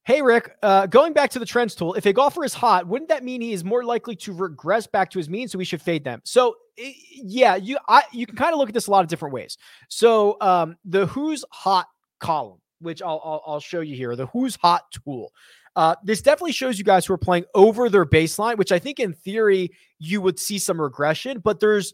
Hey, 0.05 0.23
Rick, 0.23 0.57
uh, 0.63 0.87
going 0.87 1.13
back 1.13 1.31
to 1.31 1.39
the 1.39 1.45
trends 1.45 1.75
tool, 1.75 1.95
if 1.95 2.07
a 2.07 2.13
golfer 2.13 2.43
is 2.43 2.55
hot, 2.55 2.87
wouldn't 2.87 3.11
that 3.11 3.23
mean 3.23 3.41
he 3.41 3.53
is 3.53 3.65
more 3.65 3.85
likely 3.85 4.17
to 4.17 4.33
regress 4.33 4.87
back 4.87 5.11
to 5.11 5.19
his 5.19 5.29
mean? 5.29 5.47
So 5.47 5.59
we 5.59 5.65
should 5.65 5.83
fade 5.83 6.05
them. 6.05 6.23
So, 6.25 6.57
yeah, 6.77 7.57
you 7.57 7.77
I, 7.87 8.05
you 8.13 8.27
can 8.27 8.37
kind 8.37 8.53
of 8.53 8.59
look 8.59 8.69
at 8.69 8.75
this 8.75 8.87
a 8.87 8.91
lot 8.91 9.05
of 9.05 9.11
different 9.11 9.35
ways. 9.35 9.59
So, 9.89 10.37
um, 10.41 10.77
the 10.85 11.07
who's 11.07 11.45
hot 11.51 11.87
column, 12.19 12.61
which 12.81 13.03
I'll, 13.03 13.21
I'll, 13.23 13.43
I'll 13.47 13.61
show 13.61 13.81
you 13.81 13.95
here, 13.95 14.17
the 14.17 14.27
who's 14.27 14.57
hot 14.57 14.85
tool. 15.05 15.33
Uh, 15.77 15.95
this 16.03 16.23
definitely 16.23 16.53
shows 16.53 16.79
you 16.79 16.85
guys 16.85 17.07
who 17.07 17.13
are 17.13 17.19
playing 17.19 17.45
over 17.55 17.89
their 17.89 18.07
baseline, 18.07 18.57
which 18.57 18.73
I 18.73 18.79
think 18.79 18.99
in 18.99 19.13
theory 19.13 19.71
you 19.99 20.21
would 20.21 20.39
see 20.39 20.59
some 20.59 20.81
regression, 20.81 21.41
but 21.41 21.61
there's 21.61 21.93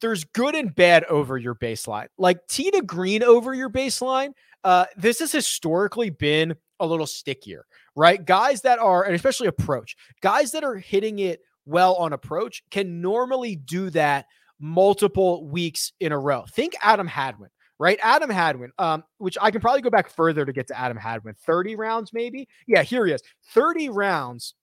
there's 0.00 0.24
good 0.24 0.54
and 0.54 0.74
bad 0.74 1.04
over 1.04 1.38
your 1.38 1.54
baseline. 1.54 2.06
Like 2.18 2.46
to 2.48 2.82
green 2.84 3.22
over 3.22 3.54
your 3.54 3.70
baseline, 3.70 4.32
uh, 4.64 4.86
this 4.96 5.20
has 5.20 5.32
historically 5.32 6.10
been 6.10 6.54
a 6.80 6.86
little 6.86 7.06
stickier, 7.06 7.64
right? 7.94 8.24
Guys 8.24 8.62
that 8.62 8.78
are, 8.78 9.04
and 9.04 9.14
especially 9.14 9.46
approach, 9.46 9.96
guys 10.20 10.52
that 10.52 10.64
are 10.64 10.76
hitting 10.76 11.20
it 11.20 11.40
well 11.66 11.94
on 11.94 12.12
approach 12.12 12.62
can 12.70 13.00
normally 13.00 13.56
do 13.56 13.90
that 13.90 14.26
multiple 14.58 15.46
weeks 15.46 15.92
in 16.00 16.12
a 16.12 16.18
row. 16.18 16.44
Think 16.50 16.74
Adam 16.82 17.06
Hadwin, 17.06 17.50
right? 17.78 17.98
Adam 18.02 18.30
Hadwin, 18.30 18.72
um, 18.78 19.04
which 19.18 19.38
I 19.40 19.50
can 19.50 19.60
probably 19.60 19.82
go 19.82 19.90
back 19.90 20.10
further 20.10 20.44
to 20.44 20.52
get 20.52 20.66
to 20.68 20.78
Adam 20.78 20.96
Hadwin. 20.96 21.34
30 21.46 21.76
rounds, 21.76 22.12
maybe? 22.12 22.48
Yeah, 22.66 22.82
here 22.82 23.06
he 23.06 23.12
is. 23.12 23.22
30 23.52 23.90
rounds. 23.90 24.54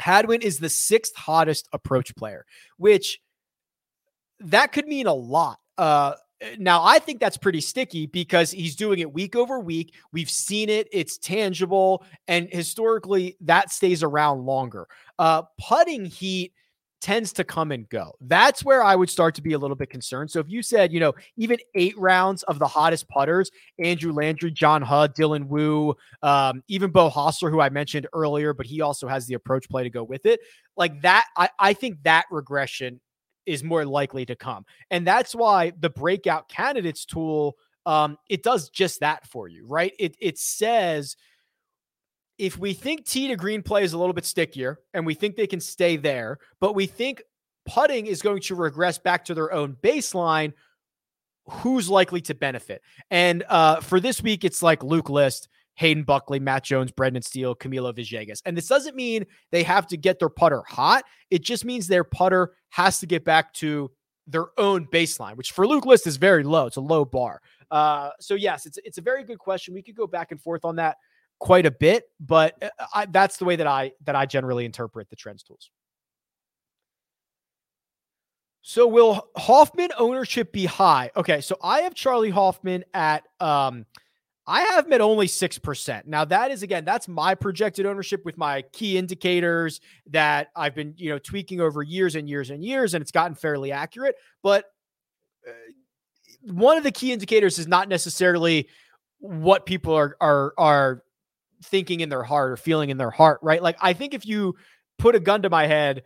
Hadwin 0.00 0.42
is 0.42 0.58
the 0.58 0.68
sixth 0.68 1.14
hottest 1.14 1.68
approach 1.72 2.14
player, 2.16 2.46
which 2.78 3.20
that 4.40 4.72
could 4.72 4.86
mean 4.86 5.06
a 5.06 5.14
lot. 5.14 5.58
Uh, 5.78 6.14
now 6.58 6.82
I 6.82 6.98
think 6.98 7.20
that's 7.20 7.36
pretty 7.36 7.60
sticky 7.60 8.06
because 8.06 8.50
he's 8.50 8.74
doing 8.74 9.00
it 9.00 9.12
week 9.12 9.36
over 9.36 9.60
week. 9.60 9.94
We've 10.12 10.30
seen 10.30 10.68
it; 10.68 10.88
it's 10.92 11.18
tangible, 11.18 12.04
and 12.28 12.48
historically 12.50 13.36
that 13.42 13.70
stays 13.70 14.02
around 14.02 14.44
longer. 14.44 14.88
Uh, 15.18 15.42
putting 15.58 16.04
heat 16.04 16.52
tends 17.00 17.32
to 17.32 17.44
come 17.44 17.72
and 17.72 17.88
go. 17.88 18.12
That's 18.20 18.64
where 18.64 18.82
I 18.82 18.94
would 18.94 19.08
start 19.08 19.34
to 19.36 19.42
be 19.42 19.54
a 19.54 19.58
little 19.58 19.76
bit 19.76 19.90
concerned. 19.90 20.30
So 20.30 20.38
if 20.38 20.48
you 20.48 20.62
said, 20.62 20.92
you 20.92 21.00
know, 21.00 21.14
even 21.36 21.58
eight 21.74 21.96
rounds 21.98 22.42
of 22.44 22.58
the 22.58 22.66
hottest 22.66 23.08
putters, 23.08 23.50
Andrew 23.82 24.12
Landry, 24.12 24.50
John 24.50 24.82
Huh, 24.82 25.08
Dylan 25.08 25.46
Wu, 25.46 25.94
um, 26.22 26.62
even 26.68 26.90
Beau 26.90 27.10
Hossler, 27.10 27.50
who 27.50 27.60
I 27.60 27.70
mentioned 27.70 28.06
earlier, 28.12 28.52
but 28.52 28.66
he 28.66 28.82
also 28.82 29.08
has 29.08 29.26
the 29.26 29.34
approach 29.34 29.68
play 29.68 29.82
to 29.82 29.90
go 29.90 30.04
with 30.04 30.26
it. 30.26 30.40
Like 30.76 31.00
that, 31.02 31.24
I, 31.36 31.48
I 31.58 31.72
think 31.72 32.02
that 32.02 32.26
regression 32.30 33.00
is 33.46 33.64
more 33.64 33.84
likely 33.84 34.26
to 34.26 34.36
come. 34.36 34.64
And 34.90 35.06
that's 35.06 35.34
why 35.34 35.72
the 35.78 35.90
breakout 35.90 36.48
candidates 36.48 37.04
tool 37.04 37.56
um, 37.86 38.18
it 38.28 38.42
does 38.42 38.68
just 38.68 39.00
that 39.00 39.26
for 39.26 39.48
you, 39.48 39.66
right? 39.66 39.92
It 39.98 40.16
it 40.20 40.38
says 40.38 41.16
if 42.38 42.58
we 42.58 42.72
think 42.72 43.04
tee 43.04 43.28
to 43.28 43.36
green 43.36 43.62
play 43.62 43.82
is 43.82 43.92
a 43.92 43.98
little 43.98 44.14
bit 44.14 44.24
stickier 44.24 44.78
and 44.94 45.04
we 45.04 45.14
think 45.14 45.36
they 45.36 45.46
can 45.46 45.60
stay 45.60 45.96
there, 45.96 46.38
but 46.58 46.74
we 46.74 46.86
think 46.86 47.22
putting 47.66 48.06
is 48.06 48.22
going 48.22 48.40
to 48.40 48.54
regress 48.54 48.98
back 48.98 49.26
to 49.26 49.34
their 49.34 49.52
own 49.52 49.76
baseline, 49.82 50.54
who's 51.48 51.90
likely 51.90 52.20
to 52.22 52.34
benefit? 52.34 52.80
And 53.10 53.44
uh, 53.48 53.80
for 53.80 54.00
this 54.00 54.22
week, 54.22 54.44
it's 54.44 54.62
like 54.62 54.82
Luke 54.82 55.10
List, 55.10 55.48
Hayden 55.74 56.02
Buckley, 56.04 56.40
Matt 56.40 56.64
Jones, 56.64 56.92
Brendan 56.92 57.22
Steele, 57.22 57.54
Camilo 57.54 57.94
Villegas. 57.94 58.42
And 58.44 58.56
this 58.56 58.68
doesn't 58.68 58.94
mean 58.94 59.24
they 59.50 59.62
have 59.62 59.86
to 59.88 59.96
get 59.96 60.18
their 60.18 60.28
putter 60.28 60.62
hot. 60.68 61.04
It 61.30 61.42
just 61.42 61.64
means 61.64 61.86
their 61.86 62.04
putter 62.04 62.52
has 62.70 62.98
to 63.00 63.06
get 63.06 63.24
back 63.24 63.52
to 63.54 63.90
their 64.26 64.46
own 64.58 64.86
baseline, 64.86 65.36
which 65.36 65.52
for 65.52 65.66
Luke 65.66 65.86
List 65.86 66.06
is 66.06 66.16
very 66.16 66.44
low. 66.44 66.66
It's 66.66 66.76
a 66.76 66.82
low 66.82 67.04
bar. 67.04 67.40
Uh, 67.70 68.10
so 68.20 68.34
yes, 68.34 68.66
it's 68.66 68.78
it's 68.84 68.98
a 68.98 69.02
very 69.02 69.24
good 69.24 69.38
question. 69.38 69.74
We 69.74 69.82
could 69.82 69.96
go 69.96 70.06
back 70.06 70.32
and 70.32 70.40
forth 70.40 70.64
on 70.64 70.76
that 70.76 70.96
quite 71.38 71.66
a 71.66 71.70
bit, 71.70 72.04
but 72.20 72.62
uh, 72.62 72.68
I, 72.94 73.06
that's 73.06 73.38
the 73.38 73.44
way 73.44 73.56
that 73.56 73.66
I 73.66 73.92
that 74.04 74.14
I 74.14 74.26
generally 74.26 74.64
interpret 74.64 75.08
the 75.08 75.16
trends 75.16 75.42
tools. 75.42 75.70
So 78.62 78.86
will 78.86 79.28
Hoffman 79.36 79.90
ownership 79.98 80.52
be 80.52 80.66
high? 80.66 81.10
Okay, 81.16 81.40
so 81.40 81.56
I 81.62 81.80
have 81.80 81.94
Charley 81.94 82.30
Hoffman 82.30 82.84
at 82.92 83.26
um 83.40 83.86
I 84.50 84.62
have 84.62 84.86
him 84.86 84.92
at 84.94 85.00
only 85.00 85.28
6%. 85.28 86.06
Now, 86.06 86.24
that 86.24 86.50
is 86.50 86.64
again, 86.64 86.84
that's 86.84 87.06
my 87.06 87.36
projected 87.36 87.86
ownership 87.86 88.24
with 88.24 88.36
my 88.36 88.62
key 88.72 88.98
indicators 88.98 89.80
that 90.10 90.48
I've 90.56 90.74
been, 90.74 90.94
you 90.96 91.10
know, 91.10 91.18
tweaking 91.18 91.60
over 91.60 91.84
years 91.84 92.16
and 92.16 92.28
years 92.28 92.50
and 92.50 92.64
years, 92.64 92.94
and 92.94 93.00
it's 93.00 93.12
gotten 93.12 93.36
fairly 93.36 93.70
accurate. 93.70 94.16
But 94.42 94.64
uh, 95.46 95.52
one 96.42 96.76
of 96.76 96.82
the 96.82 96.90
key 96.90 97.12
indicators 97.12 97.60
is 97.60 97.68
not 97.68 97.88
necessarily 97.88 98.68
what 99.20 99.66
people 99.66 99.94
are 99.94 100.16
are 100.20 100.52
are 100.58 101.02
thinking 101.62 102.00
in 102.00 102.08
their 102.08 102.24
heart 102.24 102.50
or 102.50 102.56
feeling 102.56 102.90
in 102.90 102.98
their 102.98 103.10
heart, 103.10 103.38
right? 103.42 103.62
Like 103.62 103.76
I 103.80 103.92
think 103.92 104.14
if 104.14 104.26
you 104.26 104.56
put 104.98 105.14
a 105.14 105.20
gun 105.20 105.42
to 105.42 105.50
my 105.50 105.68
head, 105.68 106.02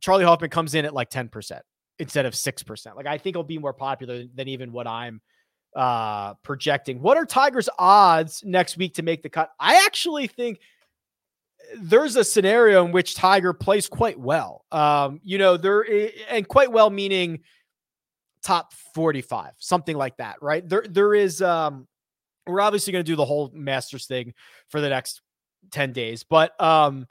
Charley 0.00 0.24
Hoffman 0.24 0.50
comes 0.50 0.74
in 0.74 0.84
at 0.86 0.94
like 0.94 1.10
10% 1.10 1.60
instead 2.00 2.26
of 2.26 2.34
6%. 2.34 2.96
Like 2.96 3.06
I 3.06 3.18
think 3.18 3.34
it'll 3.34 3.44
be 3.44 3.58
more 3.58 3.72
popular 3.72 4.24
than 4.34 4.48
even 4.48 4.72
what 4.72 4.88
I'm 4.88 5.20
uh 5.76 6.34
projecting. 6.42 7.00
What 7.00 7.16
are 7.16 7.24
Tiger's 7.24 7.68
odds 7.78 8.42
next 8.44 8.76
week 8.76 8.94
to 8.94 9.02
make 9.02 9.22
the 9.22 9.28
cut? 9.28 9.50
I 9.60 9.84
actually 9.86 10.26
think 10.26 10.58
there's 11.78 12.16
a 12.16 12.24
scenario 12.24 12.84
in 12.84 12.92
which 12.92 13.14
Tiger 13.14 13.52
plays 13.52 13.88
quite 13.88 14.18
well. 14.18 14.64
Um, 14.72 15.20
you 15.22 15.38
know, 15.38 15.56
there 15.56 15.84
and 16.28 16.46
quite 16.46 16.72
well 16.72 16.90
meaning 16.90 17.40
top 18.42 18.72
45, 18.94 19.52
something 19.58 19.96
like 19.96 20.16
that, 20.18 20.36
right? 20.40 20.66
There 20.66 20.84
there 20.88 21.14
is 21.14 21.42
um 21.42 21.86
we're 22.46 22.60
obviously 22.60 22.92
going 22.92 23.04
to 23.04 23.10
do 23.10 23.16
the 23.16 23.24
whole 23.24 23.50
Masters 23.52 24.06
thing 24.06 24.32
for 24.68 24.80
the 24.80 24.88
next 24.88 25.20
10 25.72 25.92
days, 25.92 26.22
but 26.22 26.58
um 26.60 27.06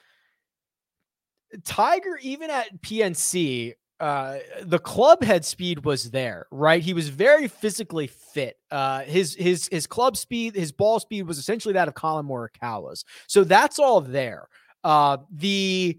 Tiger 1.64 2.18
even 2.22 2.50
at 2.50 2.82
PNC 2.82 3.74
uh 4.00 4.38
the 4.64 4.80
club 4.80 5.24
head 5.24 5.46
speed 5.46 5.86
was 5.86 6.12
there 6.12 6.48
right 6.52 6.84
he 6.84 6.94
was 6.94 7.08
very 7.10 7.48
physically 7.48 8.08
fit 8.08 8.58
uh 8.72 9.02
his 9.02 9.36
his 9.36 9.70
his 9.72 9.88
club 9.88 10.18
speed 10.18 10.54
his 10.54 10.72
ball 10.72 11.00
speed 11.00 11.24
was 11.24 11.38
essentially 11.38 11.74
that 11.74 11.88
of 11.88 11.94
Collin 11.94 12.26
Morikawa's 12.26 13.06
so 13.28 13.44
that's 13.44 13.80
all 13.80 14.02
there 14.02 14.48
uh 14.84 15.18
the 15.32 15.98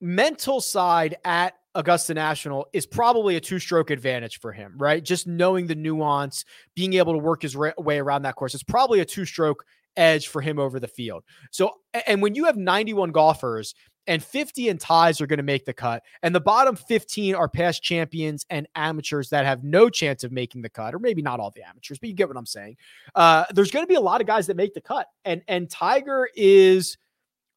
mental 0.00 0.60
side 0.60 1.16
at 1.24 1.54
Augusta 1.74 2.14
National 2.14 2.68
is 2.72 2.86
probably 2.86 3.36
a 3.36 3.40
two 3.40 3.58
stroke 3.58 3.90
advantage 3.90 4.38
for 4.38 4.52
him, 4.52 4.74
right? 4.76 5.02
Just 5.02 5.26
knowing 5.26 5.66
the 5.66 5.74
nuance, 5.74 6.44
being 6.76 6.94
able 6.94 7.12
to 7.14 7.18
work 7.18 7.42
his 7.42 7.56
way 7.56 7.98
around 7.98 8.22
that 8.22 8.36
course 8.36 8.54
is 8.54 8.62
probably 8.62 9.00
a 9.00 9.04
two 9.04 9.24
stroke 9.24 9.64
edge 9.96 10.28
for 10.28 10.40
him 10.40 10.58
over 10.58 10.78
the 10.78 10.88
field. 10.88 11.24
So, 11.50 11.72
and 12.06 12.22
when 12.22 12.34
you 12.34 12.44
have 12.44 12.56
91 12.56 13.10
golfers 13.10 13.74
and 14.06 14.22
50 14.22 14.68
and 14.68 14.80
ties 14.80 15.20
are 15.20 15.26
going 15.26 15.38
to 15.38 15.42
make 15.42 15.64
the 15.64 15.72
cut, 15.72 16.02
and 16.22 16.34
the 16.34 16.40
bottom 16.40 16.76
15 16.76 17.34
are 17.34 17.48
past 17.48 17.82
champions 17.82 18.44
and 18.50 18.66
amateurs 18.74 19.30
that 19.30 19.44
have 19.44 19.64
no 19.64 19.88
chance 19.88 20.24
of 20.24 20.32
making 20.32 20.62
the 20.62 20.68
cut, 20.68 20.94
or 20.94 20.98
maybe 20.98 21.22
not 21.22 21.40
all 21.40 21.50
the 21.50 21.62
amateurs, 21.62 21.98
but 21.98 22.08
you 22.08 22.14
get 22.14 22.28
what 22.28 22.36
I'm 22.36 22.46
saying. 22.46 22.76
Uh, 23.14 23.44
there's 23.52 23.70
going 23.70 23.84
to 23.84 23.88
be 23.88 23.94
a 23.94 24.00
lot 24.00 24.20
of 24.20 24.26
guys 24.26 24.46
that 24.46 24.56
make 24.56 24.74
the 24.74 24.80
cut, 24.80 25.06
and 25.24 25.42
and 25.48 25.70
Tiger 25.70 26.28
is, 26.34 26.98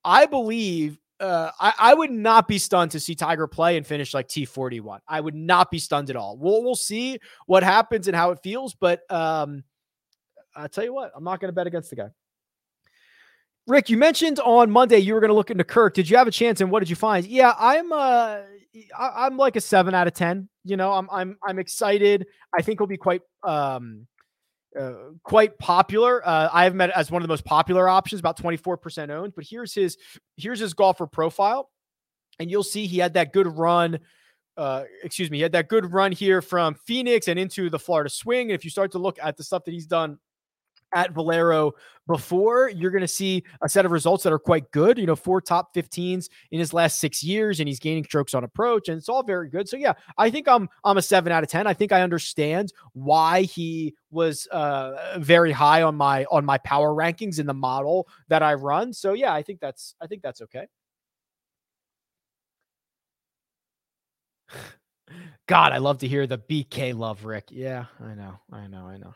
I 0.03 0.25
believe, 0.25 0.99
uh, 1.19 1.51
I, 1.59 1.73
I, 1.79 1.93
would 1.93 2.11
not 2.11 2.47
be 2.47 2.59
stunned 2.59 2.91
to 2.91 2.99
see 2.99 3.15
Tiger 3.15 3.47
play 3.47 3.77
and 3.77 3.85
finish 3.85 4.13
like 4.13 4.27
T41. 4.27 4.99
I 5.07 5.19
would 5.19 5.35
not 5.35 5.71
be 5.71 5.79
stunned 5.79 6.09
at 6.09 6.15
all. 6.15 6.37
We'll 6.37 6.63
we'll 6.63 6.75
see 6.75 7.19
what 7.47 7.63
happens 7.63 8.07
and 8.07 8.15
how 8.15 8.31
it 8.31 8.39
feels, 8.43 8.75
but 8.75 9.01
um, 9.11 9.63
I 10.55 10.67
tell 10.67 10.83
you 10.83 10.93
what, 10.93 11.11
I'm 11.15 11.23
not 11.23 11.39
going 11.39 11.49
to 11.49 11.55
bet 11.55 11.67
against 11.67 11.89
the 11.89 11.95
guy. 11.95 12.09
Rick, 13.67 13.89
you 13.89 13.97
mentioned 13.97 14.39
on 14.39 14.71
Monday 14.71 14.99
you 14.99 15.13
were 15.13 15.19
going 15.19 15.29
to 15.29 15.35
look 15.35 15.51
into 15.51 15.65
Kirk. 15.65 15.93
Did 15.93 16.09
you 16.09 16.15
have 16.15 16.27
a 16.27 16.31
chance, 16.31 16.61
and 16.61 16.71
what 16.71 16.79
did 16.79 16.89
you 16.89 16.95
find? 16.95 17.25
Yeah, 17.25 17.53
I'm 17.59 17.91
uh, 17.91 18.39
I, 18.97 19.27
am 19.27 19.37
like 19.37 19.57
a 19.57 19.61
seven 19.61 19.93
out 19.93 20.07
of 20.07 20.13
ten. 20.13 20.47
You 20.63 20.77
know, 20.77 20.93
I'm 20.93 21.09
I'm 21.11 21.37
I'm 21.45 21.59
excited. 21.59 22.25
I 22.57 22.61
think 22.61 22.79
he'll 22.79 22.87
be 22.87 22.97
quite 22.97 23.21
um 23.43 24.07
uh, 24.79 24.93
quite 25.23 25.57
popular. 25.59 26.25
Uh, 26.25 26.49
I 26.51 26.63
have 26.63 26.75
met 26.75 26.91
as 26.91 27.11
one 27.11 27.21
of 27.21 27.27
the 27.27 27.31
most 27.31 27.45
popular 27.45 27.89
options, 27.89 28.19
about 28.19 28.37
24% 28.39 29.09
owned. 29.09 29.33
But 29.35 29.45
here's 29.49 29.73
his 29.73 29.97
here's 30.37 30.59
his 30.59 30.73
golfer 30.73 31.07
profile, 31.07 31.69
and 32.39 32.49
you'll 32.49 32.63
see 32.63 32.87
he 32.87 32.99
had 32.99 33.15
that 33.15 33.33
good 33.33 33.47
run. 33.47 33.99
Uh, 34.55 34.83
excuse 35.03 35.29
me, 35.29 35.37
he 35.37 35.43
had 35.43 35.51
that 35.51 35.67
good 35.67 35.91
run 35.91 36.11
here 36.11 36.41
from 36.41 36.75
Phoenix 36.85 37.27
and 37.27 37.37
into 37.37 37.69
the 37.69 37.79
Florida 37.79 38.09
swing. 38.09 38.49
And 38.49 38.55
if 38.55 38.63
you 38.63 38.71
start 38.71 38.91
to 38.93 38.97
look 38.97 39.19
at 39.21 39.37
the 39.37 39.43
stuff 39.43 39.65
that 39.65 39.71
he's 39.71 39.85
done 39.85 40.17
at 40.93 41.11
Valero 41.11 41.73
before, 42.07 42.69
you're 42.69 42.91
going 42.91 43.01
to 43.01 43.07
see 43.07 43.43
a 43.61 43.69
set 43.69 43.85
of 43.85 43.91
results 43.91 44.23
that 44.23 44.31
are 44.31 44.39
quite 44.39 44.71
good. 44.71 44.97
You 44.97 45.05
know, 45.05 45.15
four 45.15 45.41
top 45.41 45.73
15s 45.75 46.29
in 46.51 46.59
his 46.59 46.73
last 46.73 46.99
six 46.99 47.23
years, 47.23 47.59
and 47.59 47.67
he's 47.67 47.79
gaining 47.79 48.03
strokes 48.05 48.33
on 48.33 48.43
approach, 48.43 48.87
and 48.87 48.97
it's 48.97 49.09
all 49.09 49.23
very 49.23 49.49
good. 49.49 49.67
So 49.67 49.77
yeah, 49.77 49.93
I 50.17 50.29
think 50.29 50.47
I'm 50.47 50.69
I'm 50.83 50.97
a 50.97 51.01
seven 51.01 51.31
out 51.31 51.43
of 51.43 51.49
ten. 51.49 51.67
I 51.67 51.73
think 51.73 51.91
I 51.91 52.01
understand 52.01 52.71
why 52.93 53.41
he 53.43 53.93
was 54.09 54.47
uh, 54.47 55.17
very 55.19 55.51
high 55.51 55.81
on 55.83 55.95
my 55.95 56.25
on 56.31 56.45
my 56.45 56.57
power 56.59 56.93
rankings 56.93 57.39
in 57.39 57.45
the 57.45 57.53
model 57.53 58.07
that 58.29 58.41
I 58.41 58.53
run. 58.53 58.93
So 58.93 59.13
yeah, 59.13 59.33
I 59.33 59.43
think 59.43 59.59
that's 59.59 59.95
I 60.01 60.07
think 60.07 60.21
that's 60.21 60.41
okay. 60.41 60.67
God, 65.47 65.71
I 65.71 65.77
love 65.77 65.99
to 65.99 66.07
hear 66.07 66.27
the 66.27 66.37
BK 66.37 66.97
love, 66.97 67.25
Rick. 67.25 67.45
Yeah, 67.51 67.85
I 68.01 68.13
know, 68.13 68.39
I 68.51 68.67
know, 68.67 68.85
I 68.87 68.97
know. 68.97 69.13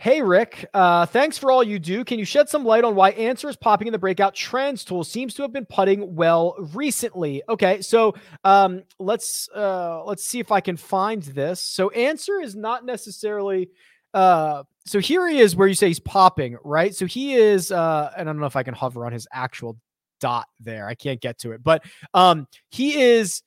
Hey, 0.00 0.22
Rick. 0.22 0.64
Uh, 0.72 1.04
thanks 1.04 1.36
for 1.36 1.50
all 1.50 1.62
you 1.62 1.78
do. 1.78 2.06
Can 2.06 2.18
you 2.18 2.24
shed 2.24 2.48
some 2.48 2.64
light 2.64 2.84
on 2.84 2.94
why 2.94 3.10
Ancer 3.10 3.50
is 3.50 3.56
popping 3.56 3.86
in 3.86 3.92
the 3.92 3.98
breakout 3.98 4.34
trends 4.34 4.82
tool? 4.82 5.04
Seems 5.04 5.34
to 5.34 5.42
have 5.42 5.52
been 5.52 5.66
putting 5.66 6.14
well 6.14 6.54
recently. 6.72 7.42
Okay, 7.50 7.82
so 7.82 8.14
um, 8.42 8.82
let's 8.98 9.46
uh, 9.54 10.02
let's 10.04 10.24
see 10.24 10.40
if 10.40 10.52
I 10.52 10.62
can 10.62 10.78
find 10.78 11.22
this. 11.22 11.60
So 11.60 11.90
Ancer 11.90 12.40
is 12.40 12.56
not 12.56 12.86
necessarily. 12.86 13.68
Uh, 14.14 14.62
so 14.86 15.00
here 15.00 15.28
he 15.28 15.38
is, 15.38 15.54
where 15.54 15.68
you 15.68 15.74
say 15.74 15.88
he's 15.88 16.00
popping, 16.00 16.56
right? 16.64 16.94
So 16.94 17.04
he 17.04 17.34
is, 17.34 17.70
uh, 17.70 18.10
and 18.16 18.26
I 18.26 18.32
don't 18.32 18.40
know 18.40 18.46
if 18.46 18.56
I 18.56 18.62
can 18.62 18.72
hover 18.72 19.04
on 19.04 19.12
his 19.12 19.28
actual 19.30 19.76
dot 20.18 20.46
there. 20.60 20.86
I 20.86 20.94
can't 20.94 21.20
get 21.20 21.40
to 21.40 21.52
it, 21.52 21.62
but 21.62 21.84
um, 22.14 22.46
he 22.70 22.98
is. 23.02 23.42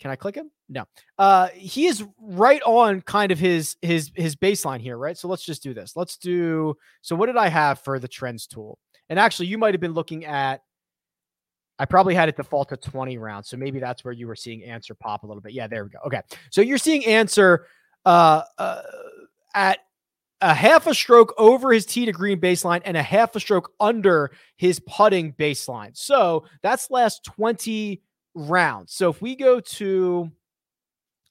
Can 0.00 0.10
I 0.10 0.16
click 0.16 0.34
him? 0.34 0.50
No. 0.68 0.84
Uh 1.18 1.48
he 1.48 1.86
is 1.86 2.04
right 2.20 2.62
on 2.62 3.00
kind 3.02 3.32
of 3.32 3.38
his 3.38 3.76
his 3.82 4.10
his 4.14 4.36
baseline 4.36 4.80
here, 4.80 4.96
right? 4.96 5.16
So 5.16 5.28
let's 5.28 5.44
just 5.44 5.62
do 5.62 5.74
this. 5.74 5.96
Let's 5.96 6.16
do 6.16 6.76
so 7.02 7.16
what 7.16 7.26
did 7.26 7.36
I 7.36 7.48
have 7.48 7.80
for 7.80 7.98
the 7.98 8.08
trends 8.08 8.46
tool? 8.46 8.78
And 9.08 9.18
actually 9.18 9.46
you 9.46 9.58
might 9.58 9.74
have 9.74 9.80
been 9.80 9.94
looking 9.94 10.24
at 10.24 10.62
I 11.78 11.84
probably 11.84 12.14
had 12.14 12.28
it 12.28 12.36
default 12.36 12.70
to 12.70 12.76
20 12.76 13.18
rounds. 13.18 13.48
So 13.48 13.56
maybe 13.56 13.78
that's 13.78 14.04
where 14.04 14.12
you 14.12 14.26
were 14.26 14.36
seeing 14.36 14.64
Ancer 14.64 14.94
pop 14.94 15.22
a 15.22 15.26
little 15.26 15.40
bit. 15.40 15.52
Yeah, 15.52 15.68
there 15.68 15.84
we 15.84 15.90
go. 15.90 15.98
Okay. 16.06 16.22
So 16.50 16.60
you're 16.60 16.78
seeing 16.78 17.04
Ancer 17.06 17.66
uh, 18.04 18.42
uh 18.58 18.82
at 19.54 19.78
a 20.40 20.54
half 20.54 20.86
a 20.86 20.94
stroke 20.94 21.34
over 21.36 21.72
his 21.72 21.84
tee 21.84 22.04
to 22.04 22.12
green 22.12 22.40
baseline 22.40 22.80
and 22.84 22.96
a 22.96 23.02
half 23.02 23.34
a 23.34 23.40
stroke 23.40 23.72
under 23.80 24.30
his 24.56 24.80
putting 24.80 25.32
baseline. 25.32 25.96
So 25.96 26.44
that's 26.62 26.90
last 26.90 27.24
20 27.24 28.00
rounds. 28.38 28.94
So 28.94 29.10
if 29.10 29.20
we 29.20 29.36
go 29.36 29.60
to 29.60 30.30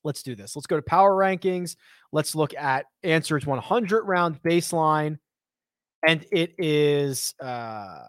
Let's 0.07 0.23
do 0.23 0.35
this. 0.35 0.55
Let's 0.55 0.67
go 0.67 0.77
to 0.77 0.81
power 0.81 1.11
rankings. 1.11 1.75
Let's 2.13 2.33
look 2.33 2.55
at 2.55 2.85
Ancer's 3.03 3.45
100 3.45 4.03
round 4.03 4.41
baseline. 4.41 5.19
And 6.07 6.25
it 6.31 6.53
is, 6.57 7.35
uh, 7.41 8.03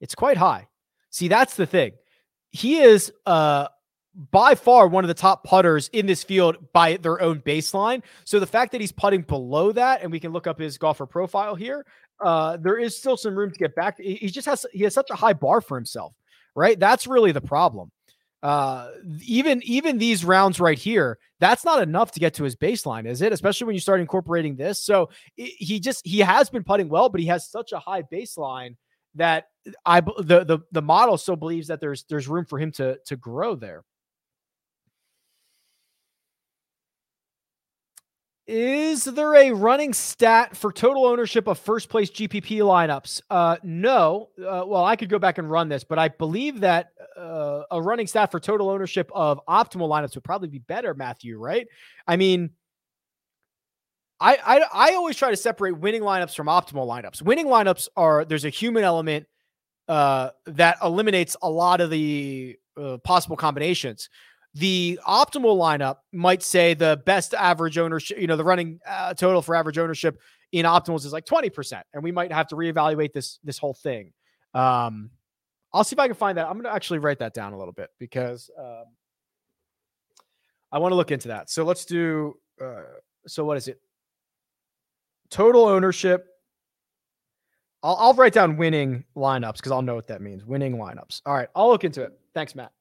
it's 0.00 0.14
quite 0.14 0.36
high. 0.36 0.68
See, 1.10 1.26
that's 1.26 1.56
the 1.56 1.66
thing. 1.66 1.94
He 2.52 2.78
is, 2.78 3.12
uh, 3.26 3.68
by 4.30 4.54
far 4.54 4.86
one 4.86 5.02
of 5.02 5.08
the 5.08 5.14
top 5.14 5.42
putters 5.42 5.88
in 5.92 6.06
this 6.06 6.22
field 6.22 6.56
by 6.72 6.96
their 6.98 7.20
own 7.20 7.40
baseline. 7.40 8.02
So 8.24 8.38
the 8.38 8.46
fact 8.46 8.70
that 8.72 8.80
he's 8.80 8.92
putting 8.92 9.22
below 9.22 9.72
that, 9.72 10.02
and 10.02 10.12
we 10.12 10.20
can 10.20 10.32
look 10.32 10.46
up 10.46 10.60
his 10.60 10.78
golfer 10.78 11.06
profile 11.06 11.56
here, 11.56 11.84
uh, 12.20 12.56
there 12.56 12.78
is 12.78 12.96
still 12.96 13.16
some 13.16 13.36
room 13.36 13.50
to 13.50 13.58
get 13.58 13.74
back. 13.74 13.98
He 13.98 14.28
just 14.28 14.46
has 14.46 14.66
he 14.72 14.84
has 14.84 14.94
such 14.94 15.10
a 15.10 15.14
high 15.14 15.32
bar 15.32 15.60
for 15.60 15.76
himself, 15.76 16.12
right? 16.54 16.78
That's 16.78 17.06
really 17.06 17.32
the 17.32 17.40
problem. 17.40 17.90
Uh 18.42 18.88
even 19.22 19.62
even 19.64 19.98
these 19.98 20.24
rounds 20.24 20.58
right 20.60 20.78
here 20.78 21.18
that's 21.40 21.62
not 21.62 21.82
enough 21.82 22.12
to 22.12 22.20
get 22.20 22.32
to 22.34 22.44
his 22.44 22.56
baseline 22.56 23.06
is 23.06 23.20
it? 23.20 23.34
Especially 23.34 23.66
when 23.66 23.74
you 23.74 23.80
start 23.80 24.00
incorporating 24.00 24.56
this. 24.56 24.82
So 24.82 25.10
he 25.36 25.78
just 25.78 26.06
he 26.06 26.20
has 26.20 26.48
been 26.48 26.64
putting 26.64 26.88
well 26.88 27.10
but 27.10 27.20
he 27.20 27.26
has 27.26 27.50
such 27.50 27.72
a 27.72 27.78
high 27.78 28.02
baseline 28.02 28.76
that 29.16 29.46
i 29.84 30.00
the 30.00 30.44
the, 30.44 30.60
the 30.72 30.82
model 30.82 31.18
still 31.18 31.36
believes 31.36 31.68
that 31.68 31.80
there's 31.80 32.04
there's 32.04 32.28
room 32.28 32.46
for 32.46 32.58
him 32.58 32.70
to 32.72 32.96
to 33.06 33.16
grow 33.16 33.54
there 33.54 33.84
Is 38.52 39.04
there 39.04 39.36
a 39.36 39.52
running 39.52 39.92
stat 39.92 40.56
for 40.56 40.72
total 40.72 41.04
ownership 41.06 41.46
of 41.46 41.56
first 41.56 41.88
place 41.88 42.10
GPP 42.10 42.58
lineups? 42.58 43.22
Uh, 43.30 43.58
no. 43.62 44.30
Uh, 44.36 44.64
well, 44.66 44.84
I 44.84 44.96
could 44.96 45.08
go 45.08 45.20
back 45.20 45.38
and 45.38 45.48
run 45.48 45.68
this, 45.68 45.84
but 45.84 46.00
I 46.00 46.08
believe 46.08 46.58
that 46.58 46.90
uh, 47.16 47.62
a 47.70 47.80
running 47.80 48.08
stat 48.08 48.32
for 48.32 48.40
total 48.40 48.68
ownership 48.68 49.08
of 49.14 49.40
optimal 49.48 49.88
lineups 49.88 50.16
would 50.16 50.24
probably 50.24 50.48
be 50.48 50.58
better, 50.58 50.94
Matthew, 50.94 51.38
right? 51.38 51.68
I 52.08 52.16
mean, 52.16 52.50
I, 54.18 54.36
I, 54.44 54.62
I 54.90 54.94
always 54.94 55.14
try 55.14 55.30
to 55.30 55.36
separate 55.36 55.78
winning 55.78 56.02
lineups 56.02 56.34
from 56.34 56.48
optimal 56.48 56.88
lineups. 56.88 57.22
Winning 57.22 57.46
lineups 57.46 57.86
are 57.96 58.24
there's 58.24 58.44
a 58.44 58.50
human 58.50 58.82
element 58.82 59.26
uh, 59.86 60.30
that 60.46 60.78
eliminates 60.82 61.36
a 61.40 61.48
lot 61.48 61.80
of 61.80 61.88
the 61.90 62.58
uh, 62.76 62.96
possible 63.04 63.36
combinations 63.36 64.08
the 64.54 64.98
optimal 65.06 65.56
lineup 65.56 65.96
might 66.12 66.42
say 66.42 66.74
the 66.74 67.00
best 67.06 67.34
average 67.34 67.78
ownership, 67.78 68.18
you 68.18 68.26
know, 68.26 68.36
the 68.36 68.44
running 68.44 68.80
uh, 68.86 69.14
total 69.14 69.42
for 69.42 69.54
average 69.54 69.78
ownership 69.78 70.18
in 70.52 70.66
optimals 70.66 71.04
is 71.04 71.12
like 71.12 71.24
20%. 71.24 71.82
And 71.94 72.02
we 72.02 72.10
might 72.10 72.32
have 72.32 72.48
to 72.48 72.56
reevaluate 72.56 73.12
this 73.12 73.38
this 73.44 73.58
whole 73.58 73.74
thing. 73.74 74.12
Um, 74.54 75.10
I'll 75.72 75.84
see 75.84 75.94
if 75.94 76.00
I 76.00 76.08
can 76.08 76.16
find 76.16 76.36
that. 76.38 76.46
I'm 76.46 76.54
going 76.54 76.64
to 76.64 76.72
actually 76.72 76.98
write 76.98 77.20
that 77.20 77.32
down 77.32 77.52
a 77.52 77.58
little 77.58 77.72
bit 77.72 77.90
because 78.00 78.50
um, 78.58 78.84
I 80.72 80.78
want 80.78 80.92
to 80.92 80.96
look 80.96 81.12
into 81.12 81.28
that. 81.28 81.48
So 81.48 81.62
let's 81.64 81.84
do. 81.84 82.34
Uh, 82.60 82.82
so 83.26 83.44
what 83.44 83.56
is 83.56 83.68
it? 83.68 83.80
Total 85.30 85.64
ownership. 85.64 86.26
I'll, 87.84 87.96
I'll 87.96 88.14
write 88.14 88.32
down 88.32 88.56
winning 88.56 89.04
lineups 89.16 89.56
because 89.56 89.72
I'll 89.72 89.82
know 89.82 89.94
what 89.94 90.08
that 90.08 90.20
means. 90.20 90.44
Winning 90.44 90.76
lineups. 90.76 91.22
All 91.24 91.34
right, 91.34 91.48
I'll 91.54 91.68
look 91.68 91.84
into 91.84 92.02
it. 92.02 92.18
Thanks, 92.34 92.54
Matt. 92.54 92.72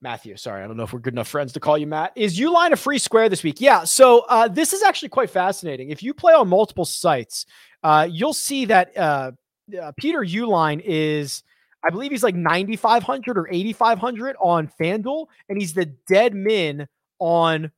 Matthew, 0.00 0.36
sorry, 0.36 0.62
I 0.62 0.66
don't 0.66 0.76
know 0.76 0.84
if 0.84 0.92
we're 0.92 1.00
good 1.00 1.14
enough 1.14 1.28
friends 1.28 1.52
to 1.54 1.60
call 1.60 1.76
you 1.76 1.86
Matt. 1.86 2.12
Is 2.14 2.38
Uihlein 2.38 2.72
a 2.72 2.76
free 2.76 2.98
square 2.98 3.28
this 3.28 3.42
week? 3.42 3.60
Yeah. 3.60 3.82
So 3.84 4.20
uh, 4.28 4.46
this 4.46 4.72
is 4.72 4.82
actually 4.82 5.08
quite 5.08 5.30
fascinating. 5.30 5.90
If 5.90 6.02
you 6.02 6.14
play 6.14 6.34
on 6.34 6.48
multiple 6.48 6.84
sites, 6.84 7.46
uh, 7.82 8.06
you'll 8.08 8.32
see 8.32 8.64
that 8.66 8.96
uh, 8.96 9.32
uh 9.80 9.92
Peter 9.96 10.20
Uihlein 10.20 10.80
is, 10.84 11.42
I 11.84 11.90
believe 11.90 12.12
he's 12.12 12.22
like 12.22 12.36
9,500 12.36 13.38
or 13.38 13.48
8,500 13.50 14.36
on 14.40 14.70
FanDuel, 14.80 15.26
and 15.48 15.60
he's 15.60 15.74
the 15.74 15.86
dead 16.08 16.32
min 16.34 16.86
on 17.18 17.72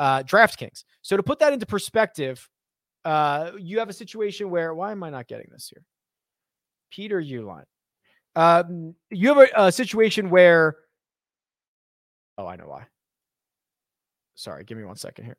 uh, 0.00 0.24
DraftKings. 0.24 0.82
So 1.02 1.16
to 1.16 1.22
put 1.22 1.38
that 1.38 1.52
into 1.52 1.66
perspective, 1.66 2.48
uh, 3.04 3.52
you 3.58 3.78
have 3.78 3.88
a 3.88 3.92
situation 3.92 4.50
where 4.50 4.74
why 4.74 4.90
am 4.90 5.04
I 5.04 5.10
not 5.10 5.28
getting 5.28 5.46
this 5.52 5.70
here? 5.72 5.84
Peter 6.90 7.22
Uihlein. 7.22 7.64
Um, 8.34 8.94
you 9.10 9.28
have 9.28 9.38
a, 9.38 9.66
a 9.66 9.72
situation 9.72 10.28
where 10.28 10.76
oh, 12.38 12.46
I 12.46 12.56
know 12.56 12.66
why. 12.66 12.86
Sorry, 14.34 14.64
give 14.64 14.78
me 14.78 14.84
one 14.84 14.96
second 14.96 15.24
here. 15.26 15.36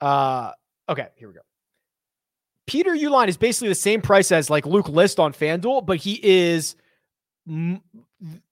Uh, 0.00 0.52
okay, 0.88 1.08
here 1.16 1.28
we 1.28 1.34
go. 1.34 1.40
Peter 2.66 2.90
Uihlein 2.92 3.28
is 3.28 3.36
basically 3.36 3.68
the 3.68 3.74
same 3.74 4.00
price 4.00 4.32
as 4.32 4.48
like 4.50 4.66
Luke 4.66 4.88
List 4.88 5.18
on 5.18 5.32
FanDuel, 5.32 5.84
but 5.84 5.98
he 5.98 6.20
is 6.22 6.76
m- 7.48 7.82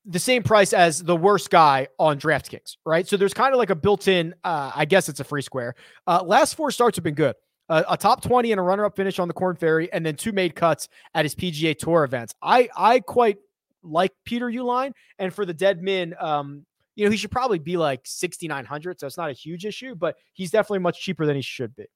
the 0.05 0.19
same 0.19 0.43
price 0.43 0.73
as 0.73 1.03
the 1.03 1.17
worst 1.17 1.51
guy 1.51 1.89
on 1.99 2.19
DraftKings, 2.19 2.77
right? 2.85 3.07
So 3.07 3.17
there's 3.17 3.35
kind 3.35 3.55
of 3.55 3.59
like 3.59 3.71
a 3.71 3.75
built-in, 3.77 4.35
uh, 4.43 4.73
I 4.75 4.85
guess 4.85 5.09
it's 5.09 5.21
a 5.21 5.25
free 5.25 5.43
square. 5.43 5.75
Uh, 6.07 6.23
last 6.25 6.55
four 6.55 6.71
starts 6.71 6.97
have 6.97 7.05
been 7.05 7.15
good. 7.15 7.37
Uh, 7.69 7.85
a 7.89 7.97
top 7.97 8.21
20 8.21 8.51
and 8.51 8.59
a 8.59 8.63
runner-up 8.63 8.97
finish 8.97 9.21
on 9.21 9.29
the 9.29 9.35
Corn 9.35 9.55
Ferry, 9.55 9.93
and 9.93 10.05
then 10.05 10.17
two 10.17 10.33
made 10.33 10.57
cuts 10.57 10.89
at 11.15 11.25
his 11.25 11.37
PGA 11.37 11.79
Tour 11.79 12.03
events. 12.03 12.35
I 12.43 12.69
I 12.77 12.99
quite 12.99 13.39
like 13.83 14.13
Peter 14.25 14.47
Uihlein, 14.47 14.93
and 15.19 15.33
for 15.33 15.45
the 15.45 15.55
dead 15.55 15.83
men, 15.83 16.15
um, 16.21 16.67
you 16.97 17.05
know, 17.05 17.11
he 17.11 17.17
should 17.17 17.31
probably 17.31 17.59
be 17.59 17.77
like 17.77 18.01
6,900, 18.05 19.01
so 19.01 19.07
it's 19.07 19.17
not 19.17 19.31
a 19.31 19.35
huge 19.35 19.65
issue, 19.65 19.95
but 19.95 20.17
he's 20.33 20.51
definitely 20.51 20.81
much 20.81 21.01
cheaper 21.01 21.25
than 21.25 21.37
he 21.37 21.43
should 21.43 21.75
be. 21.75 21.87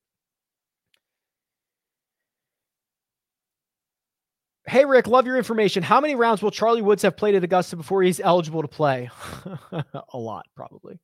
Hey, 4.66 4.86
Rick, 4.86 5.06
love 5.06 5.26
your 5.26 5.36
information. 5.36 5.82
How 5.82 6.00
many 6.00 6.14
rounds 6.14 6.42
will 6.42 6.50
Charlie 6.50 6.80
Woods 6.80 7.02
have 7.02 7.18
played 7.18 7.34
at 7.34 7.44
Augusta 7.44 7.76
before 7.76 8.02
he's 8.02 8.18
eligible 8.18 8.62
to 8.62 8.68
play? 8.68 9.10
a 9.72 10.18
lot, 10.18 10.46
probably. 10.56 10.98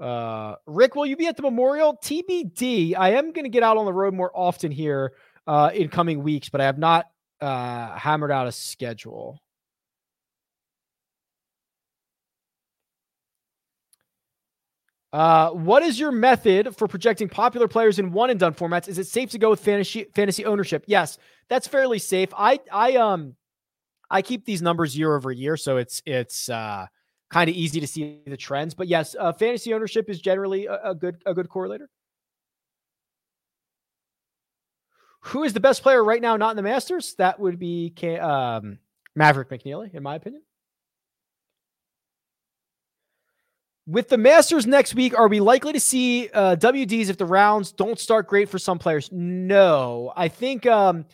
Uh, 0.00 0.54
Rick, 0.66 0.94
will 0.94 1.04
you 1.04 1.16
be 1.16 1.26
at 1.26 1.36
the 1.36 1.42
Memorial? 1.42 1.98
TBD. 2.02 2.94
I 2.96 3.10
am 3.10 3.32
going 3.32 3.44
to 3.44 3.50
get 3.50 3.62
out 3.62 3.76
on 3.76 3.84
the 3.84 3.92
road 3.92 4.14
more 4.14 4.32
often 4.34 4.72
here 4.72 5.12
uh, 5.46 5.70
in 5.74 5.90
coming 5.90 6.22
weeks, 6.22 6.48
but 6.48 6.62
I 6.62 6.64
have 6.64 6.78
not 6.78 7.10
uh, 7.42 7.94
hammered 7.98 8.30
out 8.30 8.46
a 8.46 8.52
schedule. 8.52 9.41
Uh, 15.12 15.50
what 15.50 15.82
is 15.82 16.00
your 16.00 16.10
method 16.10 16.74
for 16.74 16.88
projecting 16.88 17.28
popular 17.28 17.68
players 17.68 17.98
in 17.98 18.12
one 18.12 18.30
and 18.30 18.40
done 18.40 18.54
formats? 18.54 18.88
Is 18.88 18.98
it 18.98 19.06
safe 19.06 19.30
to 19.30 19.38
go 19.38 19.50
with 19.50 19.60
fantasy 19.60 20.06
fantasy 20.14 20.44
ownership? 20.46 20.84
Yes, 20.86 21.18
that's 21.48 21.68
fairly 21.68 21.98
safe. 21.98 22.30
I 22.36 22.60
I 22.72 22.96
um 22.96 23.36
I 24.10 24.22
keep 24.22 24.46
these 24.46 24.62
numbers 24.62 24.96
year 24.96 25.14
over 25.14 25.30
year, 25.30 25.56
so 25.58 25.76
it's 25.76 26.02
it's 26.06 26.48
uh 26.48 26.86
kind 27.30 27.50
of 27.50 27.56
easy 27.56 27.80
to 27.80 27.86
see 27.86 28.20
the 28.26 28.36
trends. 28.38 28.74
But 28.74 28.88
yes, 28.88 29.14
uh, 29.18 29.32
fantasy 29.32 29.74
ownership 29.74 30.08
is 30.08 30.20
generally 30.20 30.66
a, 30.66 30.80
a 30.82 30.94
good 30.94 31.22
a 31.26 31.34
good 31.34 31.48
correlator. 31.48 31.88
Who 35.26 35.44
is 35.44 35.52
the 35.52 35.60
best 35.60 35.82
player 35.82 36.02
right 36.02 36.20
now, 36.20 36.36
not 36.36 36.50
in 36.50 36.56
the 36.56 36.62
Masters? 36.62 37.14
That 37.16 37.38
would 37.38 37.58
be 37.58 37.92
um, 38.20 38.78
Maverick 39.14 39.50
McNealy, 39.50 39.94
in 39.94 40.02
my 40.02 40.16
opinion. 40.16 40.42
With 43.86 44.08
the 44.08 44.18
Masters 44.18 44.64
next 44.64 44.94
week, 44.94 45.18
are 45.18 45.26
we 45.26 45.40
likely 45.40 45.72
to 45.72 45.80
see 45.80 46.28
uh, 46.30 46.54
WDs 46.54 47.08
if 47.08 47.16
the 47.16 47.26
rounds 47.26 47.72
don't 47.72 47.98
start 47.98 48.28
great 48.28 48.48
for 48.48 48.58
some 48.58 48.78
players? 48.78 49.10
No, 49.10 50.12
I 50.14 50.28
think 50.28 50.66
um, 50.66 51.04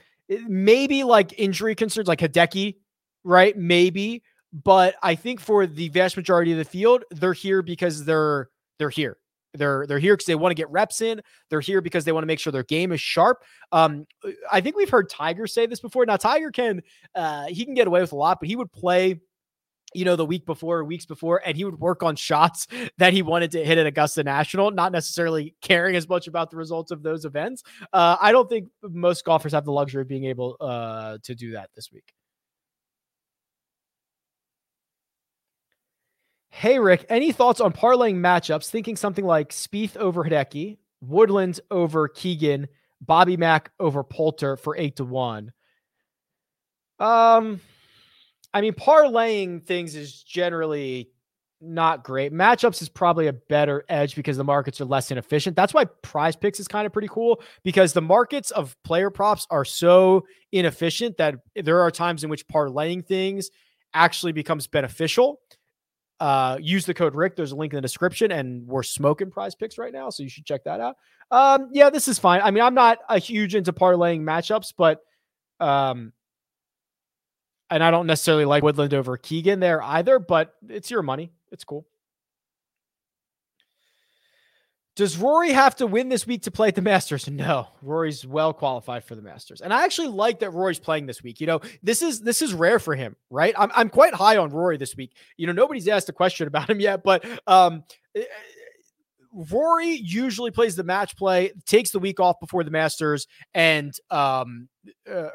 maybe 0.47 1.03
like 1.03 1.39
injury 1.39 1.75
concerns, 1.75 2.09
like 2.09 2.21
Hideki, 2.21 2.77
right? 3.25 3.57
Maybe, 3.57 4.23
but 4.53 4.97
I 5.03 5.14
think 5.14 5.41
for 5.41 5.66
the 5.66 5.89
vast 5.89 6.16
majority 6.16 6.53
of 6.53 6.59
the 6.59 6.64
field, 6.64 7.05
they're 7.11 7.33
here 7.33 7.62
because 7.62 8.05
they're 8.05 8.51
they're 8.79 8.91
here. 8.91 9.16
They're 9.55 9.87
they're 9.87 9.99
here 9.99 10.14
because 10.14 10.27
they 10.27 10.35
want 10.35 10.51
to 10.51 10.55
get 10.55 10.71
reps 10.71 11.01
in. 11.01 11.23
They're 11.49 11.61
here 11.61 11.81
because 11.81 12.05
they 12.05 12.12
want 12.12 12.23
to 12.23 12.27
make 12.27 12.39
sure 12.39 12.53
their 12.53 12.64
game 12.64 12.93
is 12.93 13.01
sharp. 13.01 13.45
Um, 13.73 14.07
I 14.53 14.61
think 14.61 14.77
we've 14.77 14.91
heard 14.91 15.09
Tiger 15.09 15.47
say 15.47 15.64
this 15.66 15.81
before. 15.81 16.05
Now 16.05 16.16
Tiger 16.16 16.51
can 16.51 16.83
uh, 17.14 17.47
he 17.47 17.64
can 17.64 17.73
get 17.73 17.87
away 17.87 18.03
with 18.03 18.12
a 18.12 18.16
lot, 18.16 18.41
but 18.41 18.49
he 18.49 18.57
would 18.57 18.71
play 18.73 19.21
you 19.95 20.05
know, 20.05 20.16
the 20.16 20.26
week 20.26 20.45
before, 20.45 20.84
weeks 20.84 21.07
before, 21.07 21.41
and 21.45 21.57
he 21.57 21.64
would 21.64 21.80
work 21.80 22.03
on 22.03 22.16
shots 22.16 22.66
that 22.99 23.12
he 23.12 23.22
wanted 23.22 23.51
to 23.53 23.64
hit 23.64 23.78
at 23.78 23.86
Augusta 23.86 24.22
National, 24.22 24.70
not 24.70 24.93
necessarily 24.93 25.55
caring 25.61 25.97
as 25.97 26.09
much 26.09 26.26
about 26.26 26.51
the 26.51 26.57
results 26.57 26.91
of 26.91 27.03
those 27.03 27.24
events. 27.24 27.62
Uh, 27.93 28.16
I 28.20 28.32
don't 28.32 28.49
think 28.49 28.68
most 28.82 29.24
golfers 29.24 29.53
have 29.53 29.64
the 29.64 29.72
luxury 29.72 30.03
of 30.03 30.09
being 30.09 30.24
able 30.24 30.57
uh, 30.61 31.18
to 31.22 31.34
do 31.34 31.53
that 31.53 31.70
this 31.74 31.91
week. 31.93 32.12
Hey, 36.51 36.80
Rick, 36.80 37.07
any 37.09 37.30
thoughts 37.30 37.61
on 37.61 37.72
parlaying 37.72 38.16
matchups? 38.16 38.68
Thinking 38.68 38.97
something 38.97 39.24
like 39.24 39.51
Spieth 39.51 39.97
over 39.97 40.24
Hideki, 40.24 40.78
Woodlands 41.01 41.61
over 41.70 42.09
Keegan, 42.09 42.66
Bobby 43.01 43.36
Mack 43.36 43.70
over 43.78 44.03
Poulter 44.03 44.57
for 44.57 44.76
eight 44.76 44.97
to 44.97 45.05
one. 45.05 45.53
Um, 46.99 47.61
I 48.59 48.61
mean, 48.61 48.73
parlaying 48.73 49.65
things 49.65 49.95
is 49.95 50.23
generally 50.25 51.11
not 51.61 52.03
great. 52.03 52.33
Matchups 52.33 52.83
is 52.83 52.89
probably 52.89 53.29
a 53.29 53.33
better 53.33 53.85
edge 53.89 54.17
because 54.17 54.37
the 54.37 54.43
markets 54.43 54.81
are 54.81 54.85
less 54.85 55.13
inefficient. 55.13 55.55
That's 55.55 55.73
why 55.73 55.85
PrizePicks 56.03 56.59
is 56.59 56.67
kind 56.67 56.85
of 56.85 56.93
pretty 56.93 57.09
cool 57.09 57.41
because 57.63 57.93
the 57.93 58.03
markets 58.03 58.51
of 58.51 58.77
player 58.83 59.11
props 59.11 59.47
are 59.51 59.65
so 59.65 60.27
inefficient 60.51 61.17
that 61.19 61.37
there 61.55 61.81
are 61.81 61.91
times 61.93 62.25
in 62.25 62.31
which 62.31 62.47
parlaying 62.49 63.07
things 63.07 63.51
actually 63.95 64.33
becomes 64.33 64.67
beneficial. 64.67 65.41
Uh, 66.19 66.59
use 66.61 66.85
the 66.85 66.95
code 66.95 67.15
Rick. 67.15 67.37
There's 67.37 67.53
a 67.53 67.57
link 67.57 67.73
in 67.73 67.77
the 67.77 67.83
description, 67.83 68.33
and 68.33 68.67
we're 68.67 68.83
smoking 68.83 69.31
PrizePicks 69.31 69.79
right 69.79 69.93
now, 69.93 70.11
so 70.11 70.25
you 70.25 70.29
should 70.29 70.45
check 70.45 70.65
that 70.65 70.81
out. 70.81 70.97
Um, 71.31 71.69
yeah, 71.73 71.91
this 71.91 72.09
is 72.09 72.19
fine. 72.19 72.41
I 72.43 72.51
mean, 72.51 72.65
I'm 72.65 72.75
not 72.75 72.99
a 73.09 73.21
huge 73.21 73.55
into 73.55 73.73
parlaying 73.73 74.23
matchups, 74.23 74.73
but 74.77 75.01
um, 75.61 76.13
and 77.71 77.83
I 77.83 77.91
don't 77.91 78.07
necessarily 78.07 78.45
like 78.45 78.62
Woodland 78.62 78.95
over 78.95 79.16
Keegan 79.16 79.61
there 79.61 79.83
either, 79.83 80.19
but 80.19 80.55
it's 80.69 80.91
your 80.91 81.03
money. 81.03 81.33
It's 81.51 81.64
cool. 81.64 81.87
Does 84.99 85.16
Rory 85.16 85.53
have 85.53 85.77
to 85.77 85.87
win 85.87 86.09
this 86.09 86.27
week 86.27 86.43
to 86.43 86.51
play 86.51 86.66
at 86.66 86.75
the 86.75 86.83
Masters? 86.83 87.29
No, 87.31 87.69
Rory's 87.83 88.27
well 88.27 88.53
qualified 88.53 89.05
for 89.05 89.14
the 89.14 89.23
Masters, 89.23 89.61
and 89.61 89.73
I 89.73 89.85
actually 89.85 90.09
like 90.09 90.41
that 90.41 90.51
Rory's 90.51 90.81
playing 90.81 91.07
this 91.07 91.23
week. 91.23 91.41
You 91.41 91.47
know, 91.47 91.61
this 91.85 92.03
is 92.03 92.21
this 92.21 92.43
is 92.43 92.53
rare 92.53 92.81
for 92.81 92.97
him, 92.97 93.14
right? 93.31 93.55
I'm 93.57 93.71
I'm 93.77 93.91
quite 93.91 94.12
high 94.12 94.39
on 94.39 94.51
Rory 94.51 94.77
this 94.77 94.97
week. 94.97 95.12
You 95.37 95.47
know, 95.47 95.53
nobody's 95.53 95.87
asked 95.87 96.09
a 96.09 96.12
question 96.12 96.49
about 96.49 96.69
him 96.69 96.81
yet, 96.81 97.05
but 97.05 97.25
um, 97.47 97.85
eh, 98.16 98.25
Rory 99.33 99.91
usually 99.91 100.51
plays 100.51 100.75
the 100.75 100.83
match 100.83 101.16
play, 101.16 101.53
takes 101.64 101.91
the 101.93 102.01
week 102.01 102.19
off 102.19 102.41
before 102.41 102.64
the 102.64 102.73
Masters, 102.73 103.29
and 103.55 103.95
um, 104.11 104.69
uh, 105.09 105.29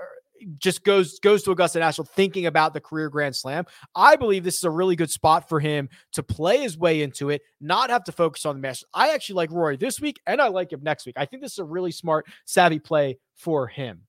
just 0.57 0.83
goes 0.83 1.19
goes 1.19 1.43
to 1.43 1.51
Augusta 1.51 1.79
National 1.79 2.05
thinking 2.05 2.45
about 2.45 2.73
the 2.73 2.81
career 2.81 3.09
Grand 3.09 3.35
Slam. 3.35 3.65
I 3.95 4.15
believe 4.15 4.43
this 4.43 4.57
is 4.57 4.63
a 4.63 4.69
really 4.69 4.95
good 4.95 5.11
spot 5.11 5.49
for 5.49 5.59
him 5.59 5.89
to 6.13 6.23
play 6.23 6.59
his 6.59 6.77
way 6.77 7.01
into 7.01 7.29
it, 7.29 7.41
not 7.61 7.89
have 7.89 8.03
to 8.05 8.11
focus 8.11 8.45
on 8.45 8.55
the 8.55 8.61
Masters. 8.61 8.87
I 8.93 9.13
actually 9.13 9.35
like 9.35 9.51
Rory 9.51 9.77
this 9.77 9.99
week, 9.99 10.19
and 10.25 10.41
I 10.41 10.47
like 10.47 10.71
him 10.71 10.81
next 10.83 11.05
week. 11.05 11.15
I 11.17 11.25
think 11.25 11.41
this 11.41 11.53
is 11.53 11.59
a 11.59 11.65
really 11.65 11.91
smart, 11.91 12.25
savvy 12.45 12.79
play 12.79 13.17
for 13.35 13.67
him. 13.67 14.01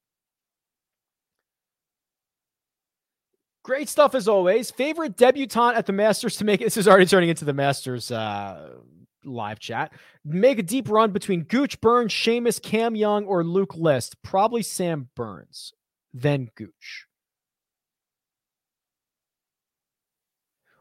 Great 3.62 3.89
stuff 3.89 4.14
as 4.14 4.28
always. 4.28 4.70
Favorite 4.70 5.16
debutante 5.16 5.76
at 5.76 5.87
the 5.87 5.93
Masters 5.93 6.37
to 6.37 6.45
make. 6.45 6.61
This 6.61 6.76
is 6.76 6.87
already 6.87 7.07
turning 7.07 7.30
into 7.30 7.47
the 7.47 7.55
Masters 7.55 8.11
uh, 8.11 8.74
live 9.24 9.59
chat. 9.59 9.93
Make 10.22 10.59
a 10.59 10.62
deep 10.62 10.91
run 10.91 11.12
between 11.12 11.45
Gooch, 11.45 11.80
Burns, 11.80 12.12
Seamus, 12.12 12.61
Cam 12.61 12.95
Young, 12.95 13.24
or 13.24 13.43
Luke 13.43 13.74
List. 13.74 14.22
Probably 14.22 14.62
Sam 14.62 15.09
Burns 15.16 15.72
then 16.15 16.49
Gooch. 16.55 17.07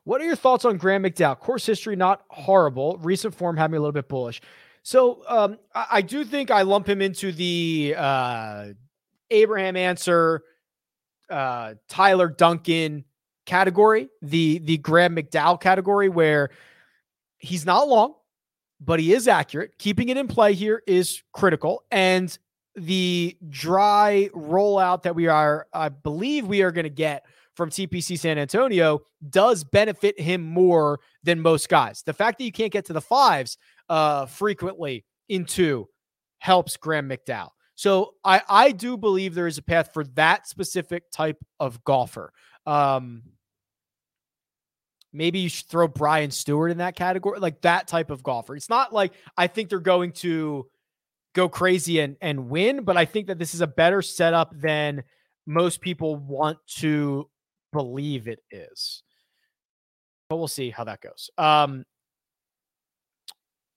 What 0.06 0.22
are 0.22 0.26
your 0.26 0.36
thoughts 0.36 0.66
on 0.66 0.78
Graham 0.78 1.04
McDowell? 1.04 1.40
Course 1.40 1.66
history, 1.66 1.96
not 1.96 2.24
horrible. 2.30 2.98
Recent 3.02 3.34
form 3.34 3.58
had 3.58 3.72
me 3.72 3.78
a 3.78 3.82
little 3.82 3.94
bit 3.94 4.08
bullish. 4.08 4.42
So 4.84 5.24
um, 5.28 5.58
I, 5.74 5.88
I, 5.92 6.02
do 6.02 6.26
think 6.26 6.52
I 6.52 6.64
lump 6.64 6.88
him 6.88 7.02
into 7.02 7.32
the 7.32 7.96
uh, 7.98 8.66
Abraham 9.32 9.78
Ancer, 9.78 10.44
uh, 11.30 11.76
Tyler 11.88 12.28
Duncan 12.28 13.06
category, 13.46 14.10
the 14.22 14.60
the 14.60 14.78
Graham 14.78 15.16
McDowell 15.16 15.60
category, 15.60 16.10
where 16.10 16.50
he's 17.38 17.66
not 17.66 17.88
long, 17.88 18.16
but 18.82 19.00
he 19.00 19.14
is 19.14 19.30
accurate. 19.30 19.78
Keeping 19.80 20.10
it 20.10 20.18
in 20.18 20.28
play 20.28 20.54
here 20.54 20.84
is 20.86 21.24
critical. 21.32 21.84
And 21.90 22.38
the 22.76 23.38
dry 23.50 24.30
rollout 24.34 25.04
that 25.04 25.16
we 25.16 25.28
are, 25.28 25.68
I 25.74 25.90
believe 25.90 26.48
we 26.48 26.62
are 26.62 26.72
going 26.72 26.86
to 26.86 26.90
get 26.90 27.26
from 27.56 27.70
TPC 27.70 28.18
San 28.18 28.38
Antonio 28.38 29.02
does 29.30 29.64
benefit 29.64 30.20
him 30.20 30.42
more 30.42 31.00
than 31.24 31.40
most 31.40 31.70
guys. 31.70 32.02
The 32.04 32.14
fact 32.14 32.40
that 32.40 32.46
you 32.46 32.52
can't 32.52 32.72
get 32.72 32.86
to 32.86 32.94
the 32.94 33.02
fives 33.02 33.58
uh, 33.90 34.26
frequently 34.26 35.06
in 35.30 35.46
two 35.46 35.88
helps 36.40 36.78
Graham 36.78 37.10
McDowell. 37.10 37.50
So 37.76 38.14
I 38.24 38.42
I 38.48 38.72
do 38.72 38.98
believe 38.98 39.34
there 39.34 39.48
is 39.48 39.58
a 39.58 39.64
path 39.64 39.92
for 39.94 40.04
that 40.16 40.48
specific 40.48 41.12
type 41.12 41.38
of 41.60 41.84
golfer. 41.84 42.32
Um, 42.66 43.24
maybe 45.12 45.40
you 45.40 45.50
should 45.50 45.68
throw 45.68 45.88
Brian 45.88 46.30
Stuard 46.30 46.72
in 46.72 46.78
that 46.78 46.96
category, 46.96 47.40
like 47.40 47.62
that 47.62 47.88
type 47.88 48.10
of 48.10 48.24
golfer. 48.24 48.56
It's 48.56 48.70
not 48.70 48.94
like 48.94 49.14
I 49.38 49.48
think 49.48 49.70
they're 49.70 49.80
going 49.80 50.12
to 50.14 50.68
go 51.34 51.50
crazy 51.50 52.00
and 52.00 52.16
and 52.22 52.50
win, 52.50 52.84
but 52.84 52.98
I 52.98 53.06
think 53.06 53.28
that 53.28 53.40
this 53.40 53.54
is 53.54 53.62
a 53.62 53.68
better 53.68 54.02
setup 54.02 54.54
than 54.60 55.04
most 55.46 55.82
people 55.82 56.16
want 56.16 56.58
to 56.78 57.30
believe 57.72 58.28
it 58.28 58.40
is. 58.52 59.04
But 60.30 60.38
we'll 60.38 60.48
see 60.48 60.70
how 60.70 60.86
that 60.86 61.02
goes. 61.02 61.30
Um, 61.38 61.86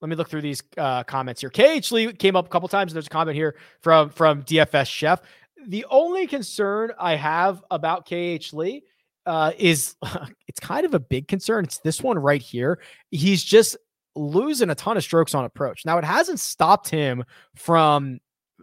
let 0.01 0.09
me 0.09 0.15
look 0.15 0.29
through 0.29 0.43
these 0.43 0.61
uh, 0.77 1.03
comments 1.03 1.41
here. 1.41 1.49
KH 1.49 1.91
Lee 1.91 2.13
came 2.13 2.35
up 2.35 2.45
a 2.45 2.49
couple 2.49 2.69
times. 2.69 2.93
There's 2.93 3.07
a 3.07 3.09
comment 3.09 3.35
here 3.35 3.55
from 3.81 4.09
from 4.09 4.43
DFS 4.43 4.87
Chef. 4.87 5.21
The 5.67 5.85
only 5.89 6.27
concern 6.27 6.91
I 6.99 7.15
have 7.15 7.63
about 7.71 8.05
KH 8.05 8.53
Lee 8.53 8.83
uh, 9.25 9.51
is 9.57 9.95
it's 10.47 10.59
kind 10.59 10.85
of 10.85 10.93
a 10.93 10.99
big 10.99 11.27
concern. 11.27 11.65
It's 11.65 11.79
this 11.79 12.01
one 12.01 12.19
right 12.19 12.41
here. 12.41 12.79
He's 13.11 13.43
just 13.43 13.75
losing 14.17 14.69
a 14.69 14.75
ton 14.75 14.97
of 14.97 15.03
strokes 15.03 15.33
on 15.33 15.45
approach. 15.45 15.85
Now 15.85 15.97
it 15.97 16.03
hasn't 16.03 16.39
stopped 16.39 16.89
him 16.89 17.23
from 17.55 18.19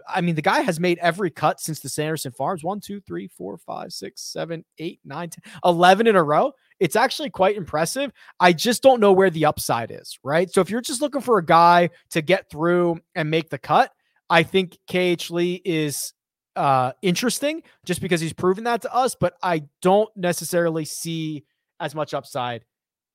I 0.08 0.20
mean, 0.20 0.34
the 0.34 0.42
guy 0.42 0.60
has 0.62 0.80
made 0.80 0.98
every 0.98 1.30
cut 1.30 1.60
since 1.60 1.80
the 1.80 1.88
Sanderson 1.88 2.32
Farms 2.32 2.64
one, 2.64 2.80
two, 2.80 3.00
three, 3.00 3.28
four, 3.28 3.56
five, 3.58 3.92
six, 3.92 4.22
seven, 4.22 4.64
eight, 4.78 5.00
nine, 5.04 5.30
10, 5.30 5.52
11 5.64 6.06
in 6.06 6.16
a 6.16 6.22
row. 6.22 6.52
It's 6.80 6.96
actually 6.96 7.30
quite 7.30 7.56
impressive. 7.56 8.12
I 8.40 8.52
just 8.52 8.82
don't 8.82 9.00
know 9.00 9.12
where 9.12 9.30
the 9.30 9.44
upside 9.44 9.90
is, 9.90 10.18
right? 10.24 10.50
So 10.50 10.60
if 10.60 10.68
you're 10.68 10.80
just 10.80 11.00
looking 11.00 11.20
for 11.20 11.38
a 11.38 11.44
guy 11.44 11.90
to 12.10 12.22
get 12.22 12.50
through 12.50 12.98
and 13.14 13.30
make 13.30 13.50
the 13.50 13.58
cut, 13.58 13.92
I 14.28 14.42
think 14.42 14.78
KH 14.90 15.30
Lee 15.30 15.62
is 15.64 16.12
uh, 16.56 16.92
interesting 17.02 17.62
just 17.84 18.00
because 18.00 18.20
he's 18.20 18.32
proven 18.32 18.64
that 18.64 18.82
to 18.82 18.94
us, 18.94 19.14
but 19.18 19.34
I 19.42 19.64
don't 19.82 20.10
necessarily 20.16 20.84
see 20.84 21.44
as 21.80 21.94
much 21.94 22.14
upside 22.14 22.64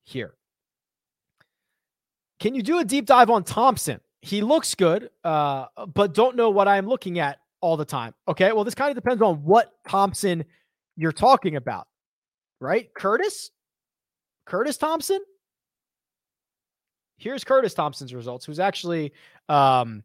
here. 0.04 0.34
Can 2.40 2.54
you 2.54 2.62
do 2.62 2.78
a 2.78 2.84
deep 2.84 3.06
dive 3.06 3.30
on 3.30 3.44
Thompson? 3.44 4.00
he 4.22 4.42
looks 4.42 4.74
good, 4.74 5.10
uh, 5.24 5.66
but 5.94 6.14
don't 6.14 6.36
know 6.36 6.50
what 6.50 6.68
I'm 6.68 6.86
looking 6.86 7.18
at 7.18 7.38
all 7.60 7.76
the 7.76 7.84
time. 7.84 8.14
Okay. 8.28 8.52
Well, 8.52 8.64
this 8.64 8.74
kind 8.74 8.90
of 8.90 8.94
depends 8.94 9.22
on 9.22 9.36
what 9.44 9.72
Thompson 9.88 10.44
you're 10.96 11.12
talking 11.12 11.56
about, 11.56 11.88
right? 12.60 12.92
Curtis? 12.94 13.50
Curtis 14.46 14.76
Thompson? 14.76 15.20
Here's 17.16 17.44
Curtis 17.44 17.74
Thompson's 17.74 18.14
results, 18.14 18.44
who's 18.46 18.60
actually 18.60 19.12
um, 19.48 20.02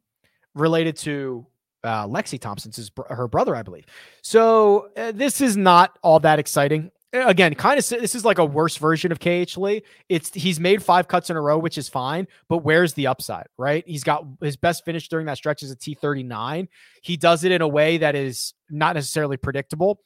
related 0.54 0.98
to 0.98 1.46
uh, 1.84 2.06
Lexi 2.08 2.40
Thompson's 2.40 2.92
her 3.10 3.28
brother, 3.28 3.56
I 3.56 3.64
believe. 3.64 3.86
So 4.22 4.90
uh, 4.98 5.12
this 5.14 5.40
is 5.40 5.56
not 5.56 5.98
all 6.02 6.20
that 6.22 6.40
exciting 6.40 6.92
again, 7.24 7.54
kind 7.56 7.80
of 7.80 7.88
this 7.88 8.16
is 8.16 8.26
like 8.26 8.38
a 8.38 8.46
worse 8.46 8.78
version 8.78 9.12
of 9.12 9.20
KH 9.20 9.58
Lee. 9.58 9.84
It's 10.10 10.34
he's 10.34 10.60
made 10.60 10.84
five 10.84 11.08
cuts 11.08 11.30
in 11.30 11.38
a 11.38 11.42
row, 11.42 11.58
which 11.58 11.78
is 11.78 11.90
fine, 11.90 12.28
but 12.50 12.60
where's 12.60 12.94
the 12.94 13.08
upside, 13.08 13.48
right? 13.58 13.84
He's 13.88 14.04
got 14.04 14.26
his 14.42 14.58
best 14.58 14.86
finish 14.86 15.08
during 15.08 15.26
that 15.28 15.38
stretch 15.38 15.64
is 15.64 15.72
a 15.72 15.76
T39. 15.76 16.68
He 17.02 17.18
does 17.18 17.44
it 17.44 17.52
in 17.52 17.62
a 17.62 17.68
way 17.68 17.98
that 17.98 18.16
is 18.16 18.54
not 18.70 18.96
necessarily 18.96 19.38
predictable. 19.38 20.00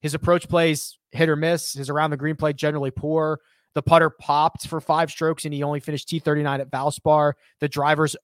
His 0.00 0.14
approach 0.14 0.48
plays 0.48 0.98
hit 1.12 1.28
or 1.28 1.36
miss. 1.36 1.74
His 1.74 1.90
around 1.90 2.10
the 2.10 2.16
green 2.16 2.36
play 2.36 2.52
generally 2.52 2.90
poor. 2.90 3.40
The 3.74 3.82
putter 3.82 4.08
popped 4.08 4.66
for 4.66 4.80
five 4.80 5.10
strokes 5.10 5.44
and 5.44 5.52
he 5.52 5.62
only 5.62 5.80
finished 5.80 6.08
T39 6.08 6.60
at 6.60 6.70
Valspar. 6.70 7.34
The 7.60 7.68
driver's 7.68 8.16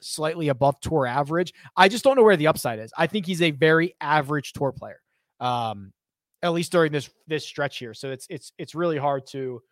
slightly 0.00 0.48
above 0.48 0.80
tour 0.80 1.06
average. 1.06 1.52
I 1.76 1.88
just 1.88 2.04
don't 2.04 2.16
know 2.16 2.22
where 2.22 2.36
the 2.36 2.48
upside 2.48 2.78
is. 2.78 2.92
I 2.96 3.06
think 3.06 3.26
he's 3.26 3.42
a 3.42 3.50
very 3.50 3.94
average 4.00 4.52
tour 4.52 4.72
player. 4.72 5.00
Um, 5.40 5.92
at 6.42 6.52
least 6.52 6.72
during 6.72 6.92
this 6.92 7.10
this 7.26 7.46
stretch 7.46 7.78
here. 7.78 7.94
So 7.94 8.10
it's 8.10 8.26
it's 8.30 8.52
it's 8.58 8.74
really 8.74 8.98
hard 8.98 9.26
to 9.28 9.62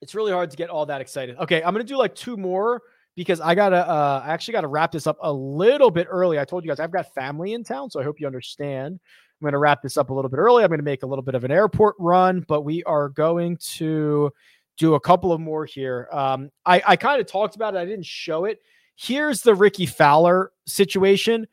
it's 0.00 0.14
really 0.14 0.32
hard 0.32 0.50
to 0.50 0.56
get 0.56 0.70
all 0.70 0.86
that 0.86 1.00
excited. 1.00 1.36
Okay, 1.38 1.62
I'm 1.62 1.72
gonna 1.72 1.84
do 1.84 1.96
like 1.96 2.14
two 2.14 2.36
more 2.36 2.82
because 3.16 3.40
I 3.40 3.54
gotta 3.54 3.88
uh 3.88 4.22
I 4.24 4.32
actually 4.32 4.52
gotta 4.52 4.68
wrap 4.68 4.92
this 4.92 5.06
up 5.06 5.18
a 5.22 5.32
little 5.32 5.90
bit 5.90 6.06
early. 6.10 6.38
I 6.38 6.44
told 6.44 6.64
you 6.64 6.70
guys 6.70 6.80
I've 6.80 6.92
got 6.92 7.12
family 7.14 7.54
in 7.54 7.64
town, 7.64 7.90
so 7.90 8.00
I 8.00 8.04
hope 8.04 8.20
you 8.20 8.26
understand. 8.26 8.98
I'm 9.40 9.44
gonna 9.44 9.58
wrap 9.58 9.82
this 9.82 9.96
up 9.96 10.10
a 10.10 10.14
little 10.14 10.28
bit 10.28 10.38
early. 10.38 10.64
I'm 10.64 10.70
gonna 10.70 10.82
make 10.82 11.02
a 11.02 11.06
little 11.06 11.22
bit 11.22 11.34
of 11.34 11.44
an 11.44 11.50
airport 11.50 11.96
run, 11.98 12.44
but 12.48 12.62
we 12.62 12.82
are 12.84 13.08
going 13.08 13.56
to 13.76 14.30
do 14.76 14.94
a 14.94 15.00
couple 15.00 15.32
of 15.32 15.40
more 15.40 15.64
here. 15.64 16.08
Um, 16.12 16.50
I, 16.66 16.82
I 16.84 16.96
kind 16.96 17.20
of 17.20 17.26
talked 17.26 17.54
about 17.54 17.74
it, 17.74 17.78
I 17.78 17.84
didn't 17.84 18.06
show 18.06 18.44
it. 18.44 18.60
Here's 18.96 19.42
the 19.42 19.54
Rickie 19.54 19.86
Fowler 19.86 20.52
situation 20.66 21.46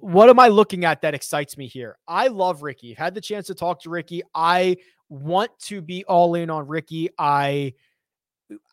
what 0.00 0.28
am 0.28 0.38
I 0.38 0.48
looking 0.48 0.84
at 0.84 1.02
that 1.02 1.14
excites 1.14 1.56
me 1.56 1.66
here? 1.66 1.98
I 2.06 2.28
love 2.28 2.62
Rickie. 2.62 2.94
Had 2.94 3.14
the 3.14 3.20
chance 3.20 3.46
to 3.48 3.54
talk 3.54 3.82
to 3.82 3.90
Rickie. 3.90 4.22
I 4.34 4.76
want 5.08 5.50
to 5.60 5.80
be 5.80 6.04
all 6.04 6.34
in 6.34 6.50
on 6.50 6.66
Rickie. 6.66 7.10
I 7.18 7.74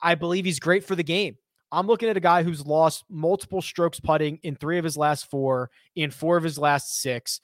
I 0.02 0.16
believe 0.16 0.46
he's 0.46 0.60
great 0.60 0.84
for 0.84 0.96
the 0.96 1.04
game. 1.04 1.38
I'm 1.72 1.88
looking 1.88 2.08
at 2.10 2.18
a 2.18 2.22
guy 2.22 2.44
who's 2.44 2.66
lost 2.66 3.04
multiple 3.10 3.62
strokes 3.62 4.00
putting 4.00 4.40
in 4.44 4.56
3 4.56 4.78
of 4.78 4.86
his 4.86 4.96
last 4.96 5.30
4, 5.30 5.70
in 5.96 6.12
4 6.12 6.38
of 6.38 6.44
his 6.44 6.58
last 6.58 7.02
6. 7.02 7.42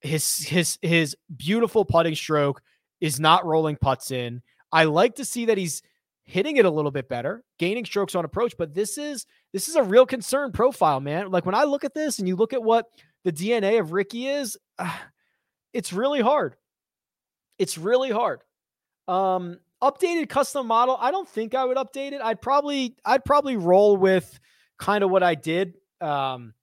His 0.00 0.38
his 0.38 0.78
his 0.82 1.16
beautiful 1.34 1.84
putting 1.84 2.14
stroke 2.14 2.60
is 3.00 3.18
not 3.18 3.46
rolling 3.46 3.76
putts 3.76 4.10
in. 4.10 4.42
I 4.70 4.84
like 4.84 5.14
to 5.16 5.24
see 5.24 5.46
that 5.46 5.56
he's 5.56 5.82
hitting 6.24 6.56
it 6.56 6.64
a 6.64 6.70
little 6.70 6.90
bit 6.90 7.08
better, 7.08 7.44
gaining 7.58 7.84
strokes 7.84 8.14
on 8.14 8.24
approach, 8.24 8.54
but 8.58 8.74
this 8.74 8.98
is 8.98 9.26
this 9.52 9.68
is 9.68 9.76
a 9.76 9.82
real 9.82 10.06
concern 10.06 10.52
profile, 10.52 11.00
man. 11.00 11.30
Like 11.30 11.46
when 11.46 11.54
I 11.54 11.64
look 11.64 11.84
at 11.84 11.94
this 11.94 12.18
and 12.18 12.26
you 12.26 12.36
look 12.36 12.52
at 12.52 12.62
what 12.62 12.86
the 13.24 13.32
DNA 13.32 13.78
of 13.78 13.92
Rickie 13.92 14.26
is, 14.26 14.56
uh, 14.78 14.96
it's 15.72 15.92
really 15.92 16.20
hard. 16.20 16.56
It's 17.58 17.78
really 17.78 18.10
hard. 18.10 18.40
Um 19.06 19.58
updated 19.82 20.30
custom 20.30 20.66
model, 20.66 20.96
I 20.98 21.10
don't 21.10 21.28
think 21.28 21.54
I 21.54 21.64
would 21.64 21.76
update 21.76 22.12
it. 22.12 22.22
I'd 22.22 22.40
probably 22.40 22.96
I'd 23.04 23.24
probably 23.24 23.56
roll 23.56 23.96
with 23.96 24.38
kind 24.78 25.04
of 25.04 25.10
what 25.10 25.22
I 25.22 25.34
did 25.34 25.74
um 26.00 26.54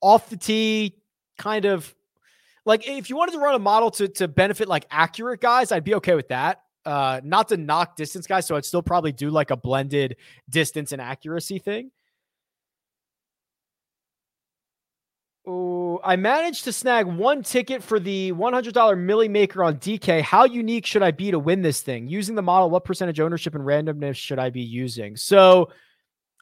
off 0.00 0.30
the 0.30 0.36
tee 0.36 0.96
kind 1.38 1.64
of 1.64 1.94
like 2.64 2.88
if 2.88 3.10
you 3.10 3.16
wanted 3.16 3.32
to 3.32 3.38
run 3.38 3.54
a 3.54 3.58
model 3.58 3.90
to 3.92 4.08
to 4.08 4.26
benefit 4.26 4.68
like 4.68 4.86
accurate 4.90 5.40
guys, 5.40 5.70
I'd 5.70 5.84
be 5.84 5.94
okay 5.96 6.14
with 6.14 6.28
that. 6.28 6.62
Uh, 6.88 7.20
not 7.22 7.48
to 7.48 7.58
knock 7.58 7.96
distance 7.96 8.26
guys, 8.26 8.46
so 8.46 8.56
I'd 8.56 8.64
still 8.64 8.80
probably 8.80 9.12
do 9.12 9.28
like 9.28 9.50
a 9.50 9.58
blended 9.58 10.16
distance 10.48 10.90
and 10.90 11.02
accuracy 11.02 11.58
thing. 11.58 11.90
Oh, 15.46 16.00
I 16.02 16.16
managed 16.16 16.64
to 16.64 16.72
snag 16.72 17.04
one 17.04 17.42
ticket 17.42 17.82
for 17.82 18.00
the 18.00 18.32
$100 18.32 18.98
Millie 18.98 19.28
Maker 19.28 19.62
on 19.62 19.76
DK. 19.76 20.22
How 20.22 20.46
unique 20.46 20.86
should 20.86 21.02
I 21.02 21.10
be 21.10 21.30
to 21.30 21.38
win 21.38 21.60
this 21.60 21.82
thing? 21.82 22.08
Using 22.08 22.34
the 22.34 22.42
model, 22.42 22.70
what 22.70 22.86
percentage 22.86 23.20
ownership 23.20 23.54
and 23.54 23.64
randomness 23.64 24.16
should 24.16 24.38
I 24.38 24.48
be 24.48 24.62
using? 24.62 25.14
So, 25.14 25.68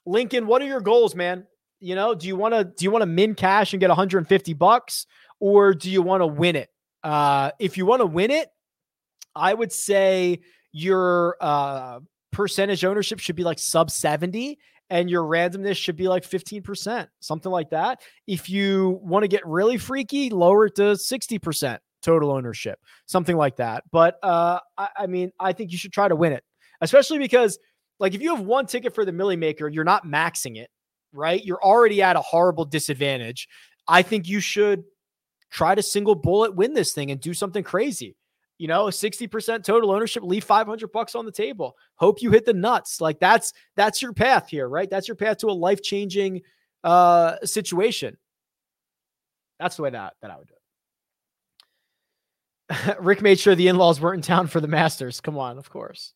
Lincoln, 0.06 0.46
what 0.46 0.62
are 0.62 0.66
your 0.66 0.80
goals, 0.80 1.16
man? 1.16 1.44
You 1.80 1.96
know, 1.96 2.14
do 2.14 2.28
you 2.28 2.36
want 2.36 2.54
to 2.54 2.62
do 2.62 2.84
you 2.84 2.92
want 2.92 3.02
to 3.02 3.06
min 3.06 3.34
cash 3.34 3.72
and 3.72 3.80
get 3.80 3.88
150 3.88 4.54
bucks, 4.54 5.06
or 5.40 5.74
do 5.74 5.90
you 5.90 6.02
want 6.02 6.20
to 6.20 6.28
win 6.28 6.54
it? 6.54 6.70
Uh, 7.02 7.50
if 7.58 7.76
you 7.76 7.84
want 7.84 8.00
to 8.00 8.06
win 8.06 8.30
it, 8.30 8.48
I 9.36 9.54
would 9.54 9.70
say 9.70 10.40
your 10.72 11.36
uh, 11.40 12.00
percentage 12.32 12.84
ownership 12.84 13.20
should 13.20 13.36
be 13.36 13.44
like 13.44 13.58
sub 13.58 13.90
70 13.90 14.58
and 14.90 15.10
your 15.10 15.24
randomness 15.24 15.76
should 15.76 15.96
be 15.96 16.08
like 16.08 16.22
15%, 16.22 17.08
something 17.20 17.52
like 17.52 17.70
that. 17.70 18.00
If 18.26 18.48
you 18.48 19.00
want 19.02 19.24
to 19.24 19.28
get 19.28 19.46
really 19.46 19.78
freaky, 19.78 20.30
lower 20.30 20.66
it 20.66 20.76
to 20.76 20.92
60% 20.92 21.78
total 22.02 22.30
ownership, 22.30 22.78
something 23.06 23.36
like 23.36 23.56
that. 23.56 23.84
But 23.90 24.18
uh, 24.22 24.60
I, 24.78 24.88
I 24.96 25.06
mean, 25.06 25.32
I 25.40 25.52
think 25.52 25.72
you 25.72 25.78
should 25.78 25.92
try 25.92 26.08
to 26.08 26.16
win 26.16 26.32
it, 26.32 26.44
especially 26.80 27.18
because, 27.18 27.58
like, 27.98 28.14
if 28.14 28.22
you 28.22 28.34
have 28.34 28.44
one 28.44 28.66
ticket 28.66 28.94
for 28.94 29.04
the 29.04 29.12
Millie 29.12 29.36
Maker, 29.36 29.68
you're 29.68 29.84
not 29.84 30.06
maxing 30.06 30.56
it, 30.56 30.70
right? 31.12 31.44
You're 31.44 31.62
already 31.62 32.00
at 32.00 32.16
a 32.16 32.20
horrible 32.20 32.64
disadvantage. 32.64 33.48
I 33.88 34.02
think 34.02 34.28
you 34.28 34.40
should 34.40 34.84
try 35.50 35.74
to 35.74 35.82
single 35.82 36.14
bullet 36.14 36.54
win 36.54 36.74
this 36.74 36.92
thing 36.92 37.10
and 37.10 37.20
do 37.20 37.34
something 37.34 37.64
crazy 37.64 38.14
you 38.58 38.68
know, 38.68 38.86
60% 38.86 39.64
total 39.64 39.90
ownership, 39.90 40.22
leave 40.22 40.44
500 40.44 40.92
bucks 40.92 41.14
on 41.14 41.26
the 41.26 41.32
table. 41.32 41.76
Hope 41.96 42.22
you 42.22 42.30
hit 42.30 42.44
the 42.44 42.54
nuts. 42.54 43.00
Like 43.00 43.20
that's 43.20 43.52
that's 43.74 44.00
your 44.00 44.12
path 44.12 44.48
here, 44.48 44.68
right? 44.68 44.88
That's 44.88 45.08
your 45.08 45.16
path 45.16 45.38
to 45.38 45.48
a 45.48 45.52
life-changing 45.52 46.42
uh 46.84 47.36
situation. 47.44 48.16
That's 49.58 49.76
the 49.76 49.82
way 49.82 49.90
that 49.90 50.14
that 50.22 50.30
I 50.30 50.38
would 50.38 50.48
do 50.48 50.54
it. 50.54 50.60
Rick 53.00 53.22
made 53.22 53.38
sure 53.38 53.54
the 53.54 53.68
in-laws 53.68 54.00
weren't 54.00 54.16
in 54.16 54.22
town 54.22 54.48
for 54.48 54.60
the 54.60 54.68
Masters. 54.68 55.20
Come 55.20 55.38
on, 55.38 55.58
of 55.58 55.70
course. 55.70 56.14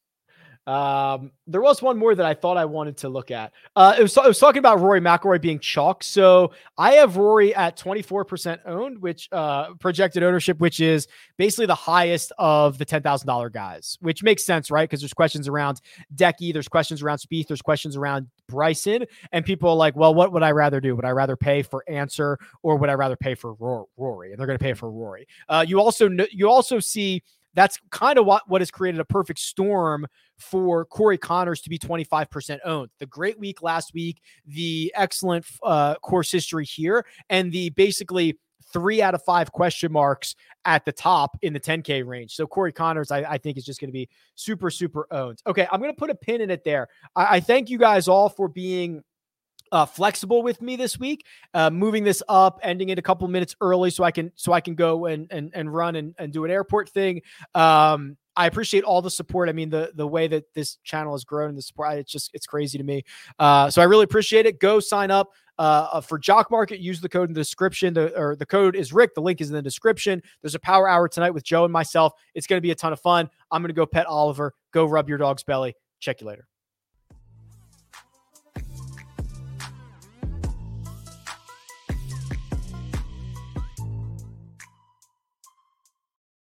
Um, 0.71 1.33
there 1.49 1.61
was 1.61 1.83
one 1.83 1.99
more 1.99 2.14
that 2.14 2.25
I 2.25 2.33
thought 2.33 2.57
I 2.57 2.64
wanted 2.64 2.97
to 2.99 3.09
look 3.09 3.33
at. 3.33 3.53
Uh, 3.75 3.97
it 3.99 4.03
was, 4.03 4.16
it 4.16 4.25
was 4.25 4.39
talking 4.39 4.61
about 4.61 4.79
Rory 4.79 5.01
McIlroy 5.01 5.41
being 5.41 5.59
chalk. 5.59 6.05
So 6.05 6.53
I 6.79 6.93
have 6.93 7.16
Rory 7.16 7.53
at 7.57 7.77
24% 7.77 8.61
owned, 8.66 9.03
which 9.03 9.29
uh, 9.33 9.75
projected 9.81 10.23
ownership, 10.23 10.61
which 10.61 10.79
is 10.79 11.09
basically 11.39 11.66
the 11.66 11.75
highest 11.75 12.31
of 12.39 12.79
the 12.79 12.87
$10,000 12.87 13.53
guys, 13.53 13.99
which 14.01 14.23
makes 14.23 14.47
sense, 14.47 14.71
right? 14.71 14.89
Because 14.89 15.01
there's 15.01 15.12
questions 15.12 15.49
around 15.49 15.81
Decky, 16.14 16.53
there's 16.53 16.68
questions 16.68 17.03
around 17.03 17.18
Spieth, 17.18 17.49
there's 17.49 17.62
questions 17.62 17.97
around 17.97 18.29
Bryson, 18.47 19.07
and 19.33 19.45
people 19.45 19.71
are 19.71 19.77
like, 19.77 19.97
well, 19.97 20.14
what 20.14 20.33
would 20.33 20.45
I 20.45 20.53
rather 20.53 20.81
do? 20.81 20.95
Would 20.95 21.05
I 21.05 21.11
rather 21.11 21.37
pay 21.37 21.62
for 21.62 21.83
Ancer 21.89 22.39
or 22.62 22.77
would 22.77 22.91
I 22.91 22.95
rather 22.95 23.16
pay 23.16 23.35
for 23.35 23.55
Rory? 23.55 24.31
And 24.31 24.39
they're 24.39 24.47
going 24.47 24.59
to 24.59 24.62
pay 24.62 24.75
for 24.75 24.89
Rory. 24.89 25.27
Uh, 25.49 25.64
you 25.66 25.81
also 25.81 26.09
you 26.31 26.49
also 26.49 26.79
see 26.79 27.25
that's 27.55 27.78
kind 27.90 28.18
of 28.18 28.26
what, 28.26 28.48
what 28.48 28.61
has 28.61 28.70
created 28.70 29.01
a 29.01 29.05
perfect 29.05 29.40
storm 29.40 30.07
for 30.38 30.84
Corey 30.86 31.18
Conners 31.18 31.61
to 31.62 31.70
be 31.70 31.78
25% 31.78 32.59
owned. 32.64 32.90
The 32.98 33.07
great 33.07 33.38
week 33.38 33.62
last 33.62 33.92
week, 33.94 34.20
the 34.46 34.92
excellent 34.96 35.46
uh, 35.62 35.96
course 35.96 36.30
history 36.30 36.64
here, 36.64 37.05
and 37.28 37.53
the 37.53 37.70
basically 37.70 38.38
three 38.72 39.03
out 39.03 39.14
of 39.14 39.22
five 39.22 39.53
question 39.53 39.92
marks 39.92 40.36
at 40.64 40.84
the 40.84 40.92
top 40.92 41.36
in 41.42 41.53
the 41.53 41.61
10K 41.61 42.07
range. 42.07 42.34
So 42.34 42.46
Corey 42.46 42.72
Conners, 42.72 43.11
I, 43.11 43.18
I 43.22 43.38
think, 43.38 43.59
is 43.59 43.64
just 43.64 43.80
going 43.80 43.88
to 43.88 43.92
be 43.92 44.09
super, 44.34 44.70
super 44.70 45.07
owned. 45.11 45.42
Okay, 45.46 45.66
I'm 45.70 45.80
going 45.80 45.92
to 45.92 45.98
put 45.98 46.11
a 46.11 46.14
pin 46.14 46.40
in 46.40 46.51
it 46.51 46.64
there. 46.64 46.88
I, 47.16 47.36
I 47.36 47.40
thank 47.40 47.70
you 47.70 47.78
guys 47.78 48.09
all 48.09 48.28
for 48.28 48.48
being 48.48 49.03
uh, 49.73 49.87
flexible 49.87 50.43
with 50.43 50.61
me 50.61 50.77
this 50.77 50.99
week, 50.99 51.25
uh, 51.55 51.71
moving 51.71 52.05
this 52.05 52.23
up, 52.29 52.61
ending 52.62 52.89
it 52.89 52.99
a 52.99 53.03
couple 53.03 53.27
minutes 53.29 53.55
early 53.61 53.91
so 53.91 54.05
I 54.05 54.11
can 54.11 54.33
so 54.35 54.53
I 54.53 54.61
can 54.61 54.75
go 54.75 55.07
and 55.07 55.27
and 55.31 55.51
and 55.55 55.73
run 55.73 55.97
and, 55.97 56.14
and 56.18 56.33
do 56.33 56.45
an 56.45 56.51
airport 56.51 56.89
thing. 56.89 57.23
Um, 57.55 58.16
I 58.37 58.47
appreciate 58.47 58.85
all 58.85 59.03
the 59.03 59.11
support. 59.11 59.49
I 59.49 59.53
mean, 59.53 59.71
the 59.71 59.93
the 59.95 60.07
way 60.07 60.27
that 60.29 60.45
this 60.55 60.79
channel 60.85 61.12
has 61.12 61.25
grown 61.25 61.51
and 61.51 61.59
the 61.59 61.62
support, 61.62 61.99
it's 61.99 62.11
just 62.11 62.31
it's 62.33 62.47
crazy 62.47 62.79
to 62.79 62.85
me. 62.85 63.05
Uh, 63.39 63.71
so 63.71 63.83
I 63.83 63.85
really 63.85 64.05
appreciate 64.05 64.47
it. 64.47 64.61
Go 64.61 64.81
sign 64.81 65.11
up 65.11 65.31
uh, 65.59 65.89
uh, 65.93 66.01
for 66.01 66.18
Jock 66.18 66.51
Market. 66.51 66.81
Use 66.81 67.01
the 67.01 67.09
code 67.09 67.29
in 67.29 67.35
the 67.35 67.41
description. 67.41 67.93
The, 67.95 68.18
or 68.18 68.37
the 68.37 68.47
code 68.47 68.77
is 68.77 68.93
Rick. 68.93 69.14
The 69.14 69.23
link 69.23 69.41
is 69.41 69.51
in 69.51 69.55
the 69.55 69.62
description. 69.62 70.23
There's 70.43 70.55
a 70.55 70.61
power 70.61 70.89
hour 70.89 71.09
tonight 71.09 71.31
with 71.31 71.45
Joe 71.45 71.64
and 71.64 71.73
myself. 71.73 72.14
It's 72.35 72.47
going 72.47 72.59
to 72.59 72.62
be 72.62 72.71
a 72.71 72.75
ton 72.75 72.93
of 72.93 73.01
fun. 73.01 73.29
I'm 73.51 73.62
going 73.62 73.68
to 73.68 73.75
go 73.75 73.87
pet 73.87 74.07
Oliver. 74.07 74.55
Go 74.73 74.87
rub 74.87 75.09
your 75.09 75.18
dog's 75.18 75.43
belly. 75.43 75.75
Check 75.99 76.21
you 76.21 76.27
later. 76.27 76.47